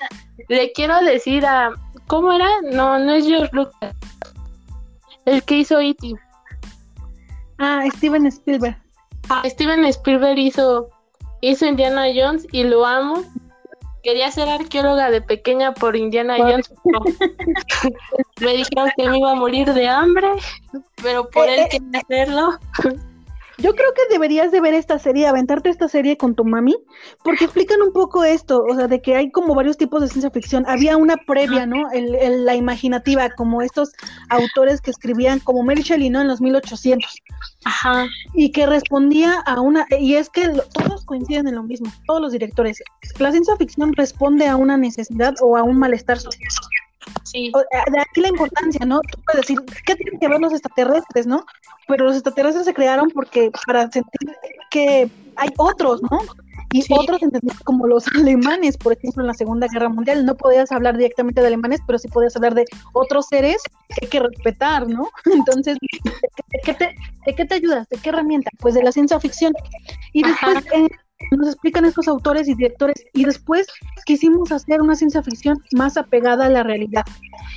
Le 0.49 0.71
quiero 0.71 1.01
decir 1.01 1.45
a... 1.45 1.73
¿Cómo 2.07 2.33
era? 2.33 2.49
No, 2.71 3.01
no 3.01 3.15
es 3.15 3.27
George 3.27 3.51
Lucas. 3.53 3.97
El 5.25 5.43
que 5.43 5.57
hizo 5.57 5.81
E.T. 5.81 6.15
ah, 7.59 7.83
Steven 7.97 8.27
Spielberg. 8.27 8.81
Ah, 9.29 9.43
Steven 9.45 9.85
Spielberg 9.87 10.39
hizo, 10.39 10.89
hizo 11.41 11.67
Indiana 11.67 12.05
Jones 12.15 12.47
y 12.53 12.63
lo 12.63 12.87
amo. 12.87 13.25
Quería 14.07 14.31
ser 14.31 14.49
arqueóloga 14.49 15.11
de 15.11 15.21
pequeña 15.21 15.75
por 15.75 15.97
Indiana 15.97 16.37
Jones, 16.39 16.73
pero 16.85 17.01
me 18.41 18.53
dijeron 18.53 18.89
que 18.97 19.09
me 19.09 19.19
iba 19.19 19.33
a 19.33 19.35
morir 19.35 19.75
de 19.75 19.89
hambre, 19.89 20.29
pero 21.03 21.29
por 21.29 21.49
Eh, 21.49 21.55
él 21.55 21.61
eh. 21.63 21.69
quería 21.73 22.01
hacerlo. 22.03 22.59
Yo 23.59 23.75
creo 23.75 23.93
que 23.95 24.03
deberías 24.13 24.53
de 24.53 24.61
ver 24.61 24.75
esta 24.75 24.99
serie, 24.99 25.27
aventarte 25.27 25.71
esta 25.71 25.89
serie 25.89 26.19
con 26.19 26.35
tu 26.35 26.45
mami, 26.45 26.77
porque 27.25 27.45
explican 27.47 27.81
un 27.81 27.93
poco 27.93 28.23
esto, 28.23 28.63
o 28.69 28.75
sea, 28.75 28.87
de 28.87 29.01
que 29.01 29.17
hay 29.17 29.31
como 29.31 29.55
varios 29.55 29.79
tipos 29.79 30.03
de 30.03 30.09
ciencia 30.09 30.31
ficción. 30.31 30.65
Había 30.69 30.97
una 30.99 31.17
previa, 31.17 31.65
¿no? 31.67 31.91
El, 31.91 32.15
el- 32.17 32.45
la 32.45 32.55
imaginativa, 32.55 33.31
como 33.31 33.63
estos 33.63 33.93
autores 34.29 34.81
que 34.83 34.91
escribían, 34.91 35.41
como 35.41 35.63
Mary 35.63 35.83
Shelley, 35.83 36.11
¿no? 36.11 36.21
En 36.21 36.29
los 36.29 36.41
1800, 36.43 37.23
Ajá, 37.65 38.07
y 38.35 38.53
que 38.53 38.67
respondía 38.67 39.41
a 39.47 39.61
una, 39.61 39.87
y 39.99 40.15
es 40.17 40.29
que 40.29 40.49
lo- 40.49 40.63
todos 40.65 41.05
coinciden 41.07 41.49
en 41.49 41.55
lo 41.55 41.63
mismo, 41.63 41.91
todos 42.07 42.21
los 42.21 42.33
directores. 42.33 42.83
La 43.19 43.31
ciencia 43.33 43.57
ficción 43.57 43.95
responde 43.95 44.47
a 44.47 44.57
una 44.57 44.77
necesidad 44.77 45.35
o 45.41 45.57
a 45.57 45.63
un 45.63 45.79
malestar 45.79 46.19
social. 46.19 46.49
Sí, 47.25 47.47
eh, 47.49 47.91
De 47.93 48.01
aquí 48.01 48.21
la 48.21 48.29
importancia, 48.29 48.85
¿no? 48.87 49.01
Tú 49.01 49.21
puedes 49.25 49.43
decir, 49.43 49.59
¿qué 49.85 49.95
tienen 49.95 50.19
que 50.21 50.29
ver 50.29 50.41
los 50.41 50.53
extraterrestres, 50.53 51.27
no? 51.27 51.45
Pero 51.89 52.05
los 52.07 52.15
extraterrestres 52.15 52.65
se 52.65 52.75
crearon 52.75 53.11
porque 53.11 53.51
para 53.67 53.91
sentir 53.91 54.31
que 54.71 55.11
hay 55.37 55.51
otros, 55.59 56.01
¿no? 56.11 56.21
Y 56.73 56.83
Sí. 56.83 56.93
otros 56.99 57.21
como 57.65 57.87
los 57.87 58.05
alemanes, 58.17 58.77
por 58.77 58.93
ejemplo, 58.93 59.23
en 59.23 59.29
la 59.29 59.35
Segunda 59.35 59.69
Guerra 59.73 59.89
Mundial. 59.89 60.27
No 60.27 60.35
podías 60.35 60.73
hablar 60.73 60.97
directamente 60.97 61.41
de 61.41 61.47
alemanes, 61.47 61.81
pero 61.87 61.99
sí 61.99 62.09
podías 62.09 62.35
hablar 62.37 62.55
de 62.55 62.65
otros 62.93 63.27
seres 63.29 63.63
que 63.89 64.05
hay 64.07 64.09
que 64.09 64.21
respetar, 64.21 64.89
¿no? 64.89 65.09
Entonces, 65.33 65.79
¿de 65.81 65.89
qué- 65.89 66.11
de 66.11 66.59
qué 66.65 66.75
te, 66.75 66.95
de 67.27 67.35
qué 67.35 67.45
te 67.45 67.55
ayudas? 67.55 67.89
¿De 67.89 67.99
qué 67.99 68.09
herramienta? 68.11 68.51
Pues 68.59 68.75
de 68.75 68.83
la 68.83 68.91
ciencia 68.93 69.21
ficción. 69.21 69.53
Y 70.13 70.23
después 70.25 70.57
eh, 70.75 70.89
nos 71.37 71.49
explican 71.49 71.85
estos 71.85 72.09
autores 72.09 72.49
y 72.49 72.55
directores. 72.55 73.05
Y 73.13 73.25
después 73.25 73.67
quisimos 74.05 74.53
hacer 74.53 74.81
una 74.81 74.95
ciencia 74.95 75.23
ficción 75.23 75.59
más 75.73 75.97
apegada 75.97 76.47
a 76.47 76.51
la 76.51 76.63
realidad 76.63 77.05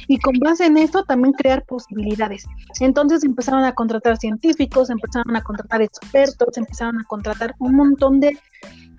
y 0.08 0.18
con 0.20 0.34
base 0.40 0.66
en 0.66 0.78
esto 0.78 1.04
también 1.04 1.34
crear 1.34 1.64
posibilidades. 1.66 2.46
Entonces 2.80 3.24
empezaron 3.24 3.64
a 3.64 3.74
contratar 3.74 4.18
científicos, 4.18 4.90
empezaron 4.90 5.36
a 5.36 5.44
contratar 5.44 5.82
expertos, 5.82 6.58
empezaron 6.58 7.00
a 7.00 7.04
contratar 7.04 7.56
un 7.60 7.76
montón 7.76 8.20
de, 8.20 8.38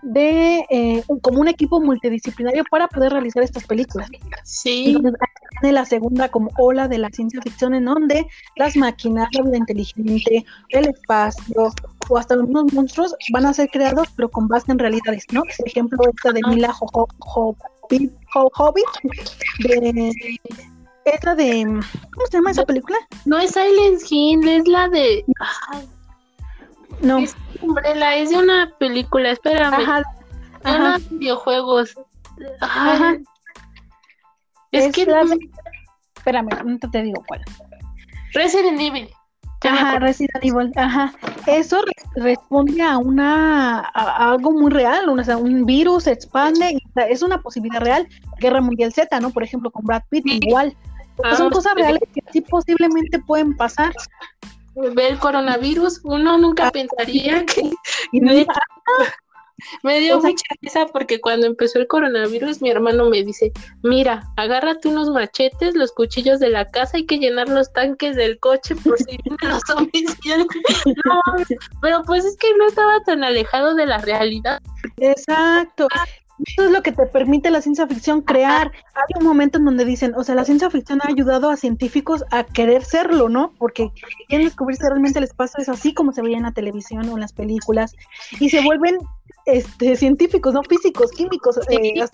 de 0.03 0.65
eh, 0.71 1.03
un- 1.09 1.21
como 1.21 1.41
un 1.41 1.49
equipo 1.49 1.79
multidisciplinario 1.81 2.65
para 2.71 2.89
poder 2.89 3.13
realizar 3.13 3.43
estas 3.43 3.65
películas. 3.65 4.09
sí, 4.45 4.87
Entonces 4.97 5.13
viene 5.61 5.75
la 5.75 5.85
segunda 5.85 6.29
como 6.31 6.51
ola 6.59 6.89
de 6.89 6.97
la 6.99 7.11
ciencia 7.11 7.41
ficción 7.43 7.75
en 7.75 7.85
donde 7.85 8.27
las 8.57 8.77
máquinas, 8.77 9.29
la 9.33 9.43
vida 9.43 9.59
inteligente, 9.59 10.45
el 10.71 10.87
espacio 10.89 11.73
o 12.09 12.17
hasta 12.19 12.35
los 12.37 12.45
mismos 12.47 12.73
monstruos 12.73 13.15
van 13.33 13.45
a 13.47 13.53
ser 13.53 13.69
creados 13.69 14.09
pero 14.17 14.31
con 14.31 14.49
base 14.49 14.73
en 14.73 14.79
realidades, 14.79 15.27
¿no? 15.33 15.43
Por 15.43 15.69
ejemplo, 15.69 15.99
esta 16.17 16.33
de 16.33 16.41
Mila 16.49 16.73
Jovovich, 18.33 18.85
de 19.59 20.13
esta 21.05 21.35
de 21.35 21.65
¿cómo 21.65 22.27
se 22.31 22.37
llama 22.39 22.51
esa 22.53 22.65
película? 22.65 22.97
no 23.27 23.39
es 23.39 23.51
Silent 23.53 24.01
Hill, 24.09 24.49
es 24.49 24.67
la 24.69 24.89
de... 24.89 25.25
Ay, 25.73 25.85
No, 27.03 27.19
Es- 27.19 27.37
Umbrella, 27.63 28.17
es 28.17 28.31
de 28.31 28.37
una 28.39 28.73
película, 28.79 29.31
espérame, 29.31 29.75
ajá, 29.75 29.99
de 29.99 30.71
ajá, 30.71 30.79
unos 30.97 31.11
videojuegos. 31.11 31.95
Ay, 32.61 32.93
Ajá. 32.93 33.17
Es, 34.73 34.85
Es 34.87 34.93
que 34.95 35.05
la 35.07 35.25
no- 35.25 35.35
espérame, 36.17 36.49
no 36.65 36.79
te 36.91 37.03
digo 37.03 37.23
cuál. 37.27 37.43
Resident 38.33 38.81
Evil. 38.81 39.09
Ajá. 39.63 39.99
Resident 39.99 40.43
Evil, 40.43 40.73
ajá. 40.77 41.13
Eso 41.47 41.83
re- 41.83 42.23
responde 42.23 42.81
a 42.83 42.97
una 42.97 43.81
a, 43.81 43.91
a 43.93 44.33
algo 44.33 44.53
muy 44.53 44.71
real, 44.71 45.07
o 45.09 45.23
sea, 45.25 45.37
un 45.37 45.67
virus 45.67 46.05
se 46.05 46.13
expande 46.13 46.71
y 46.73 46.79
es 47.11 47.23
una 47.23 47.43
posibilidad 47.43 47.81
real. 47.83 48.09
Guerra 48.39 48.61
Mundial 48.63 48.93
Z, 48.93 49.21
¿no? 49.21 49.31
Por 49.31 49.43
ejemplo, 49.43 49.71
con 49.71 49.85
Brad 49.85 50.03
Pitt 50.09 50.25
Sí. 50.25 50.41
igual. 50.43 50.75
Ah, 51.25 51.37
Son 51.37 51.51
cosas 51.51 51.73
sí. 51.77 51.83
reales 51.83 52.01
que 52.15 52.23
sí 52.33 52.41
posiblemente 52.41 53.19
pueden 53.19 53.55
pasar. 53.55 53.93
Ve 54.95 55.09
el 55.09 55.19
coronavirus, 55.19 56.01
uno 56.05 56.39
nunca 56.39 56.69
Ah. 56.69 56.71
pensaría 56.71 57.45
que 57.47 57.61
hecho, 57.61 57.73
me 59.83 60.01
dio 60.01 60.17
O 60.17 60.21
sea- 60.23 60.31
mucha 60.31 60.45
risa 60.63 60.87
porque 60.87 61.21
cuando 61.21 61.47
empezó 61.47 61.79
el 61.79 61.87
coronavirus 61.87 62.63
mi 62.63 62.71
hermano 62.71 63.11
me 63.11 63.23
dice, 63.23 63.53
mira, 63.83 64.23
agárrate 64.39 64.89
unos 64.89 65.11
machetes, 65.11 65.75
los 65.75 65.93
cuchillos 65.93 66.41
de 66.41 66.49
la 66.49 66.67
casa, 66.67 66.97
hay 66.97 67.05
que 67.07 67.19
llenar 67.19 67.49
los 67.49 67.71
tanques 67.73 68.17
del 68.17 68.39
coche 68.41 68.75
por 68.77 68.97
si 68.99 69.19
vienen 69.19 69.39
los 69.51 69.63
zombies. 69.67 70.17
"No 71.05 71.21
mames". 71.27 71.49
pero 71.83 72.03
pues 72.05 72.25
es 72.25 72.37
que 72.39 72.49
no 72.57 72.69
estaba 72.69 73.01
tan 73.05 73.23
alejado 73.23 73.75
de 73.75 73.85
la 73.87 73.99
realidad. 73.99 74.61
Exacto. 74.97 75.89
Eso 76.47 76.65
es 76.65 76.71
lo 76.71 76.83
que 76.83 76.93
te 76.93 77.07
permite 77.07 77.51
la 77.51 77.61
ciencia 77.61 77.87
ficción 77.87 78.23
crear. 78.23 78.73
Hay 78.95 79.19
un 79.19 79.25
momento 79.25 79.59
en 79.59 79.65
donde 79.65 79.85
dicen, 79.85 80.15
o 80.17 80.25
sea, 80.25 80.35
la 80.35 80.45
ciencia 80.45 80.71
ficción 80.71 81.01
ha 81.03 81.09
ayudado 81.09 81.51
a 81.51 81.57
científicos 81.57 82.25
a 82.31 82.45
querer 82.45 82.85
serlo, 82.85 83.29
¿no? 83.29 83.53
Porque 83.59 83.91
quieren 84.29 84.47
descubrir 84.47 84.77
si 84.77 84.85
realmente 84.85 85.19
el 85.19 85.25
espacio 85.25 85.61
es 85.61 85.69
así 85.69 85.93
como 85.93 86.13
se 86.13 86.23
veía 86.23 86.39
en 86.39 86.45
la 86.45 86.53
televisión 86.53 87.09
o 87.09 87.15
en 87.15 87.21
las 87.21 87.33
películas 87.33 87.95
y 88.39 88.51
se 88.51 88.63
vuelven 88.63 88.99
este, 89.47 89.97
científicos, 89.97 90.55
¿no? 90.55 90.63
Físicos, 90.63 91.11
químicos, 91.13 91.59
eh, 91.69 92.05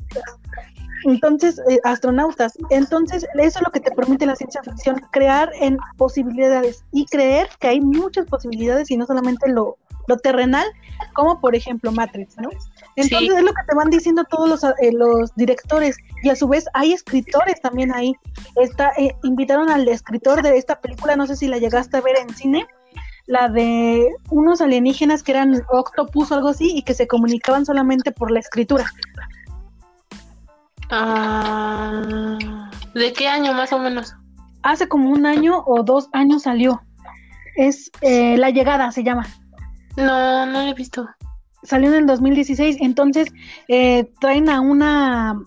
entonces, 1.05 1.61
eh, 1.70 1.79
astronautas. 1.85 2.55
Entonces, 2.70 3.27
eso 3.35 3.59
es 3.59 3.64
lo 3.64 3.70
que 3.70 3.81
te 3.81 3.93
permite 3.93 4.27
la 4.27 4.35
ciencia 4.35 4.62
ficción, 4.62 5.01
crear 5.12 5.51
en 5.61 5.79
posibilidades 5.97 6.85
y 6.93 7.07
creer 7.07 7.49
que 7.61 7.68
hay 7.68 7.81
muchas 7.81 8.27
posibilidades 8.27 8.91
y 8.91 8.97
no 8.97 9.07
solamente 9.07 9.49
lo, 9.49 9.77
lo 10.07 10.16
terrenal, 10.18 10.66
como 11.14 11.41
por 11.41 11.55
ejemplo 11.55 11.93
Matrix, 11.93 12.37
¿no? 12.39 12.49
Entonces 12.97 13.28
Sí. 13.28 13.36
es 13.36 13.42
lo 13.44 13.53
que 13.53 13.62
te 13.68 13.74
van 13.74 13.90
diciendo 13.90 14.24
todos 14.24 14.49
los, 14.49 14.64
eh, 14.64 14.90
los 14.92 15.34
directores 15.36 15.97
y 16.22 16.30
a 16.30 16.36
su 16.36 16.49
vez 16.49 16.66
hay 16.72 16.92
escritores 16.92 17.61
también 17.61 17.94
ahí. 17.94 18.14
Está, 18.57 18.90
eh, 18.97 19.14
invitaron 19.22 19.70
al 19.70 19.86
escritor 19.88 20.42
de 20.42 20.57
esta 20.57 20.80
película, 20.80 21.14
no 21.14 21.26
sé 21.26 21.36
si 21.36 21.47
la 21.47 21.59
llegaste 21.59 21.99
a 21.99 22.01
ver 22.01 22.16
en 22.16 22.34
cine, 22.34 22.66
la 23.26 23.49
de 23.49 24.09
unos 24.30 24.61
alienígenas 24.61 25.22
que 25.22 25.32
eran 25.32 25.62
octopus 25.68 26.30
o 26.30 26.34
algo 26.36 26.49
así 26.49 26.72
y 26.74 26.82
que 26.82 26.94
se 26.94 27.07
comunicaban 27.07 27.66
solamente 27.66 28.12
por 28.12 28.30
la 28.30 28.40
escritura. 28.40 28.86
Ah, 30.90 32.70
¿De 32.94 33.12
qué 33.12 33.28
año 33.28 33.53
más 33.53 33.72
o 33.72 33.78
menos? 33.78 34.14
Hace 34.62 34.88
como 34.88 35.11
un 35.11 35.26
año 35.26 35.62
o 35.66 35.82
dos 35.82 36.09
años 36.12 36.42
salió. 36.44 36.82
Es 37.57 37.90
eh, 38.01 38.36
La 38.38 38.51
Llegada, 38.51 38.90
se 38.92 39.03
llama. 39.03 39.26
No, 39.97 40.47
no 40.47 40.62
lo 40.62 40.68
he 40.68 40.74
visto. 40.74 41.09
Salió 41.67 41.89
en 41.89 41.95
el 41.95 42.07
2016, 42.07 42.79
entonces 42.81 43.29
eh, 43.69 44.11
traen 44.21 44.49
a 44.49 44.61
una 44.61 45.39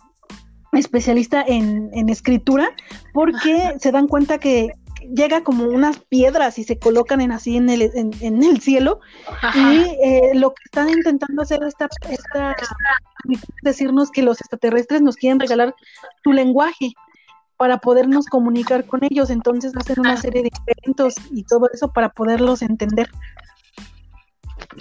especialista 0.74 1.44
en, 1.48 1.90
en 1.94 2.10
escritura 2.10 2.70
porque 3.14 3.74
se 3.80 3.92
dan 3.92 4.08
cuenta 4.08 4.38
que 4.38 4.74
llega 5.14 5.44
como 5.44 5.66
unas 5.66 5.98
piedras 5.98 6.60
y 6.60 6.64
se 6.64 6.78
colocan 6.78 7.22
en 7.22 7.32
así 7.32 7.58
en 7.58 7.70
el, 7.70 7.90
en, 7.94 8.44
el 8.44 8.62
cielo 8.62 9.00
y 9.56 9.84
eh, 10.04 10.32
lo 10.36 10.52
que 10.52 10.64
están 10.66 10.90
intentando 10.90 11.42
hacer 11.42 11.64
esta, 11.64 11.90
esta 12.10 12.56
decirnos 13.64 14.12
que 14.12 14.22
los 14.22 14.40
extraterrestres 14.40 15.02
nos 15.02 15.16
quieren 15.16 15.40
regalar 15.40 15.76
su 16.24 16.32
lenguaje 16.32 16.94
para 17.58 17.80
podernos 17.80 18.28
comunicar 18.28 18.86
con 18.86 19.04
ellos, 19.04 19.30
entonces 19.30 19.74
hacen 19.76 20.00
una 20.00 20.16
serie 20.16 20.44
de 20.44 20.52
eventos 20.66 21.16
y 21.30 21.44
todo 21.44 21.70
eso 21.74 21.92
para 21.92 22.10
poderlos 22.10 22.62
entender. 22.62 23.10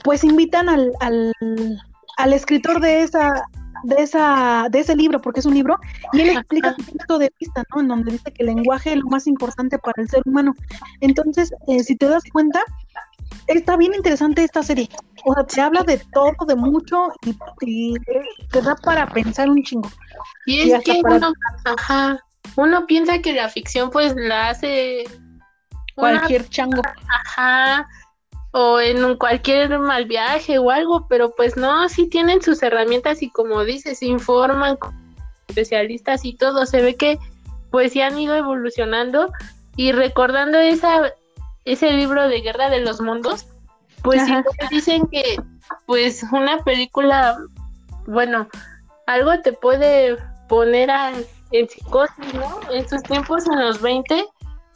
Pues 0.05 0.25
invitan 0.25 0.69
al, 0.69 0.93
al, 1.01 1.33
al 2.17 2.33
escritor 2.33 2.81
de 2.81 3.03
esa 3.03 3.45
de 3.85 4.03
esa 4.03 4.67
de 4.71 4.81
ese 4.81 4.97
libro 4.97 5.21
porque 5.21 5.41
es 5.41 5.47
un 5.47 5.55
libro 5.55 5.79
y 6.13 6.23
él 6.23 6.31
explica 6.31 6.75
su 6.75 6.85
punto 6.85 7.19
de 7.19 7.33
vista 7.39 7.63
no 7.73 7.81
en 7.81 7.89
donde 7.89 8.13
dice 8.13 8.33
que 8.33 8.43
el 8.43 8.47
lenguaje 8.47 8.93
es 8.93 8.97
lo 8.97 9.07
más 9.07 9.27
importante 9.27 9.79
para 9.79 10.03
el 10.03 10.09
ser 10.09 10.23
humano. 10.27 10.55
Entonces 11.01 11.53
eh, 11.69 11.83
si 11.83 11.97
te 11.97 12.09
das 12.09 12.25
cuenta 12.33 12.61
está 13.47 13.77
bien 13.77 13.95
interesante 13.95 14.43
esta 14.43 14.63
serie. 14.63 14.89
O 15.25 15.35
sea 15.35 15.45
te 15.45 15.61
habla 15.61 15.83
de 15.83 15.99
todo 16.13 16.33
de 16.47 16.57
mucho 16.57 17.09
y, 17.61 17.95
te 18.51 18.63
da 18.63 18.75
para 18.77 19.07
pensar 19.07 19.49
un 19.49 19.63
chingo. 19.63 19.91
Y 20.47 20.71
es 20.71 20.83
que 20.83 21.01
uno, 21.05 21.33
ajá, 21.65 22.19
uno 22.57 22.87
piensa 22.87 23.21
que 23.21 23.33
la 23.33 23.49
ficción 23.49 23.91
pues 23.91 24.15
la 24.17 24.51
hace 24.51 25.05
cualquier 25.95 26.49
chango. 26.49 26.83
Ajá 27.09 27.87
o 28.53 28.81
en 28.81 29.05
un 29.05 29.17
cualquier 29.17 29.79
mal 29.79 30.07
viaje 30.07 30.59
o 30.59 30.71
algo, 30.71 31.07
pero 31.09 31.35
pues 31.35 31.57
no, 31.57 31.89
sí 31.89 32.09
tienen 32.09 32.43
sus 32.43 32.63
herramientas 32.63 33.23
y 33.23 33.31
como 33.31 33.65
dices, 33.65 34.03
informan 34.03 34.77
con 34.77 34.95
especialistas 35.49 36.25
y 36.25 36.35
todo, 36.35 36.67
se 36.67 36.83
ve 36.83 36.97
que 36.97 37.19
pues 37.71 37.93
sí 37.93 38.01
han 38.01 38.19
ido 38.19 38.35
evolucionando. 38.35 39.31
Y 39.77 39.93
recordando 39.93 40.59
esa 40.59 41.13
ese 41.65 41.93
libro 41.93 42.29
de 42.29 42.41
Guerra 42.41 42.71
de 42.71 42.81
los 42.81 43.01
Mundos, 43.01 43.47
pues 44.03 44.25
sí 44.25 44.33
dicen 44.71 45.07
que 45.09 45.37
pues 45.87 46.25
una 46.33 46.63
película, 46.65 47.39
bueno, 48.07 48.49
algo 49.07 49.39
te 49.43 49.53
puede 49.53 50.17
poner 50.49 50.91
a, 50.91 51.13
en 51.51 51.69
psicosis, 51.69 52.35
¿no? 52.35 52.61
En 52.73 52.89
sus 52.89 53.03
tiempos, 53.03 53.47
en 53.47 53.61
los 53.61 53.83
20, 53.83 54.25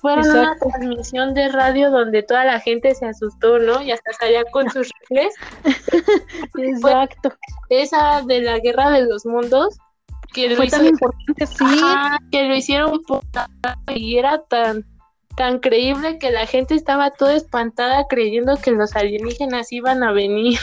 fueron 0.02 0.28
una 0.28 0.56
transmisión 0.58 1.32
de 1.32 1.48
radio 1.48 1.90
donde 1.90 2.24
toda 2.24 2.44
la 2.44 2.60
gente 2.60 2.94
se 2.94 3.06
asustó, 3.06 3.58
¿no? 3.60 3.80
Y 3.80 3.92
hasta 3.92 4.12
salía 4.12 4.44
con 4.50 4.68
sus 4.68 4.90
rifles. 5.00 5.34
Exacto. 6.58 7.32
esa 7.70 8.22
de 8.26 8.42
la 8.42 8.58
guerra 8.58 8.90
de 8.90 9.06
los 9.06 9.24
mundos. 9.24 9.78
Que 10.34 10.56
Fue 10.56 10.66
tan 10.66 10.86
importante, 10.86 11.46
sí. 11.46 11.64
que 12.30 12.48
lo 12.48 12.56
hicieron 12.56 13.02
por 13.02 13.22
y 13.94 14.16
era 14.16 14.42
tan 14.44 14.86
tan 15.36 15.60
creíble 15.60 16.18
que 16.18 16.30
la 16.30 16.46
gente 16.46 16.74
estaba 16.74 17.10
toda 17.10 17.34
espantada 17.34 18.06
creyendo 18.08 18.56
que 18.56 18.70
los 18.70 18.96
alienígenas 18.96 19.72
iban 19.72 20.02
a 20.02 20.12
venir. 20.12 20.58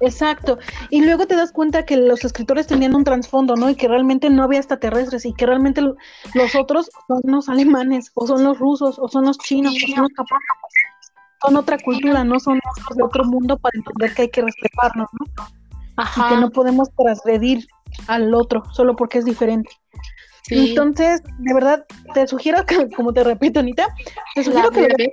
Exacto. 0.00 0.58
Y 0.90 1.02
luego 1.04 1.26
te 1.26 1.36
das 1.36 1.52
cuenta 1.52 1.84
que 1.84 1.96
los 1.96 2.24
escritores 2.24 2.66
tenían 2.66 2.94
un 2.94 3.04
trasfondo, 3.04 3.56
¿no? 3.56 3.68
Y 3.68 3.74
que 3.74 3.88
realmente 3.88 4.30
no 4.30 4.44
había 4.44 4.58
extraterrestres 4.58 5.24
y 5.24 5.32
que 5.32 5.46
realmente 5.46 5.80
los 5.80 6.54
otros 6.54 6.90
son 7.06 7.20
los 7.24 7.48
alemanes 7.48 8.10
o 8.14 8.26
son 8.26 8.44
los 8.44 8.58
rusos 8.58 8.98
o 8.98 9.08
son 9.08 9.24
los 9.24 9.38
chinos 9.38 9.74
o 9.74 9.94
son 9.94 10.02
los 10.02 10.12
japoneses. 10.16 11.12
Son 11.42 11.56
otra 11.56 11.78
cultura, 11.78 12.24
no 12.24 12.40
son 12.40 12.58
los 12.88 12.96
de 12.96 13.02
otro 13.02 13.24
mundo 13.24 13.58
para 13.58 13.76
entender 13.76 14.14
que 14.14 14.22
hay 14.22 14.30
que 14.30 14.42
respetarnos, 14.42 15.08
¿no? 15.12 15.46
Ajá. 15.96 16.26
Y 16.26 16.34
que 16.34 16.40
no 16.40 16.50
podemos 16.50 16.88
transgredir 16.96 17.66
al 18.06 18.34
otro 18.34 18.62
solo 18.72 18.96
porque 18.96 19.18
es 19.18 19.24
diferente. 19.24 19.70
Entonces, 20.50 21.22
de 21.38 21.54
verdad, 21.54 21.84
te 22.14 22.26
sugiero 22.26 22.64
que, 22.64 22.88
como 22.90 23.12
te 23.12 23.22
repito, 23.22 23.60
Anita, 23.60 23.86
te 24.34 24.44
sugiero 24.44 24.70
que 24.70 25.12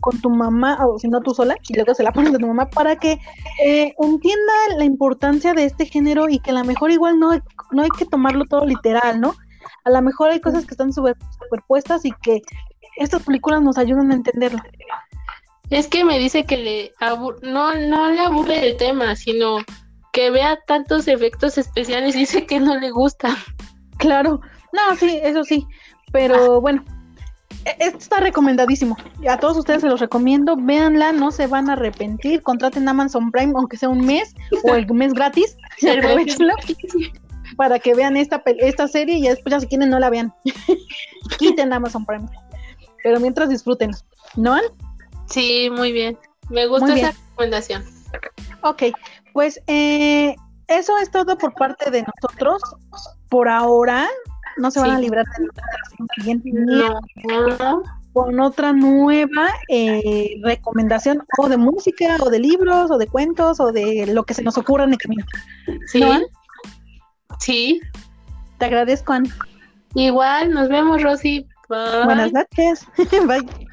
con 0.00 0.20
tu 0.20 0.30
mamá, 0.30 0.78
o 0.86 0.98
si 0.98 1.08
no 1.08 1.20
tú 1.20 1.34
sola, 1.34 1.56
y 1.68 1.74
luego 1.74 1.94
se 1.94 2.02
la 2.02 2.12
pones 2.12 2.34
a 2.34 2.38
tu 2.38 2.46
mamá 2.46 2.68
para 2.70 2.96
que 2.96 3.18
eh, 3.64 3.94
entienda 3.98 4.52
la 4.76 4.84
importancia 4.84 5.54
de 5.54 5.64
este 5.64 5.86
género 5.86 6.28
y 6.28 6.38
que 6.38 6.50
a 6.50 6.54
lo 6.54 6.64
mejor 6.64 6.90
igual 6.90 7.18
no, 7.18 7.32
no 7.72 7.82
hay 7.82 7.90
que 7.90 8.04
tomarlo 8.06 8.44
todo 8.44 8.64
literal, 8.64 9.20
¿no? 9.20 9.34
A 9.84 9.90
lo 9.90 10.02
mejor 10.02 10.30
hay 10.30 10.40
cosas 10.40 10.64
que 10.64 10.72
están 10.72 10.92
superpuestas 10.92 12.04
y 12.04 12.12
que 12.22 12.42
estas 12.96 13.22
películas 13.22 13.62
nos 13.62 13.78
ayudan 13.78 14.10
a 14.10 14.14
entenderlo. 14.14 14.60
Es 15.70 15.86
que 15.86 16.04
me 16.04 16.18
dice 16.18 16.44
que 16.44 16.56
le 16.56 16.92
no, 17.42 17.74
no 17.74 18.10
le 18.10 18.20
aburre 18.20 18.70
el 18.70 18.76
tema, 18.76 19.14
sino 19.16 19.58
que 20.12 20.30
vea 20.30 20.58
tantos 20.66 21.08
efectos 21.08 21.58
especiales 21.58 22.16
y 22.16 22.20
dice 22.20 22.46
que 22.46 22.60
no 22.60 22.78
le 22.78 22.90
gusta. 22.90 23.36
Claro, 23.98 24.40
no, 24.72 24.96
sí, 24.96 25.18
eso 25.22 25.44
sí, 25.44 25.66
pero 26.12 26.60
bueno, 26.60 26.84
e-, 26.84 26.88
esto 26.88 26.97
está 27.78 28.20
recomendadísimo. 28.20 28.96
A 29.28 29.38
todos 29.38 29.56
ustedes 29.56 29.82
se 29.82 29.88
los 29.88 30.00
recomiendo. 30.00 30.56
Véanla, 30.56 31.12
no 31.12 31.30
se 31.30 31.46
van 31.46 31.70
a 31.70 31.74
arrepentir. 31.74 32.42
Contraten 32.42 32.88
Amazon 32.88 33.30
Prime, 33.30 33.52
aunque 33.56 33.76
sea 33.76 33.88
un 33.88 34.04
mes 34.04 34.34
o 34.64 34.74
el 34.74 34.86
mes 34.92 35.12
gratis. 35.12 35.56
Aprovechenlo 35.98 36.54
para 37.56 37.78
que 37.78 37.94
vean 37.94 38.16
esta, 38.16 38.42
esta 38.46 38.86
serie 38.86 39.16
y 39.16 39.22
después, 39.22 39.50
ya 39.50 39.60
si 39.60 39.66
quieren, 39.66 39.90
no 39.90 39.98
la 39.98 40.10
vean. 40.10 40.32
Quiten 41.38 41.72
Amazon 41.72 42.04
Prime. 42.06 42.28
Pero 43.02 43.20
mientras 43.20 43.48
disfruten. 43.48 43.90
¿No? 44.36 44.58
Sí, 45.26 45.68
muy 45.70 45.92
bien. 45.92 46.16
Me 46.50 46.66
gusta 46.66 46.94
esa 46.94 47.10
recomendación. 47.10 47.84
Ok, 48.62 48.84
pues 49.32 49.60
eh, 49.66 50.34
eso 50.68 50.96
es 50.98 51.10
todo 51.10 51.36
por 51.36 51.54
parte 51.54 51.90
de 51.90 52.04
nosotros. 52.04 52.62
Por 53.28 53.48
ahora, 53.48 54.08
no 54.58 54.70
se 54.70 54.80
van 54.80 54.90
a 54.90 54.98
librar 54.98 55.24
de 55.24 55.46
la 55.46 56.14
siguiente 56.14 56.50
con 58.12 58.40
otra 58.40 58.72
nueva 58.72 59.48
eh, 59.68 60.40
recomendación 60.42 61.22
o 61.38 61.48
de 61.48 61.56
música 61.56 62.16
o 62.20 62.30
de 62.30 62.40
libros 62.40 62.90
o 62.90 62.98
de 62.98 63.06
cuentos 63.06 63.60
o 63.60 63.70
de 63.70 64.06
lo 64.12 64.24
que 64.24 64.34
se 64.34 64.42
nos 64.42 64.58
ocurra 64.58 64.84
en 64.84 64.92
el 64.92 64.98
camino. 64.98 65.24
Sí. 65.86 66.02
Sí. 67.38 67.80
Te 68.58 68.64
agradezco, 68.64 69.12
Anne. 69.12 69.30
Igual, 69.94 70.50
nos 70.50 70.68
vemos, 70.68 71.02
Rosy. 71.02 71.46
Buenas 71.68 72.32
noches. 72.32 72.86
Bye. 73.26 73.67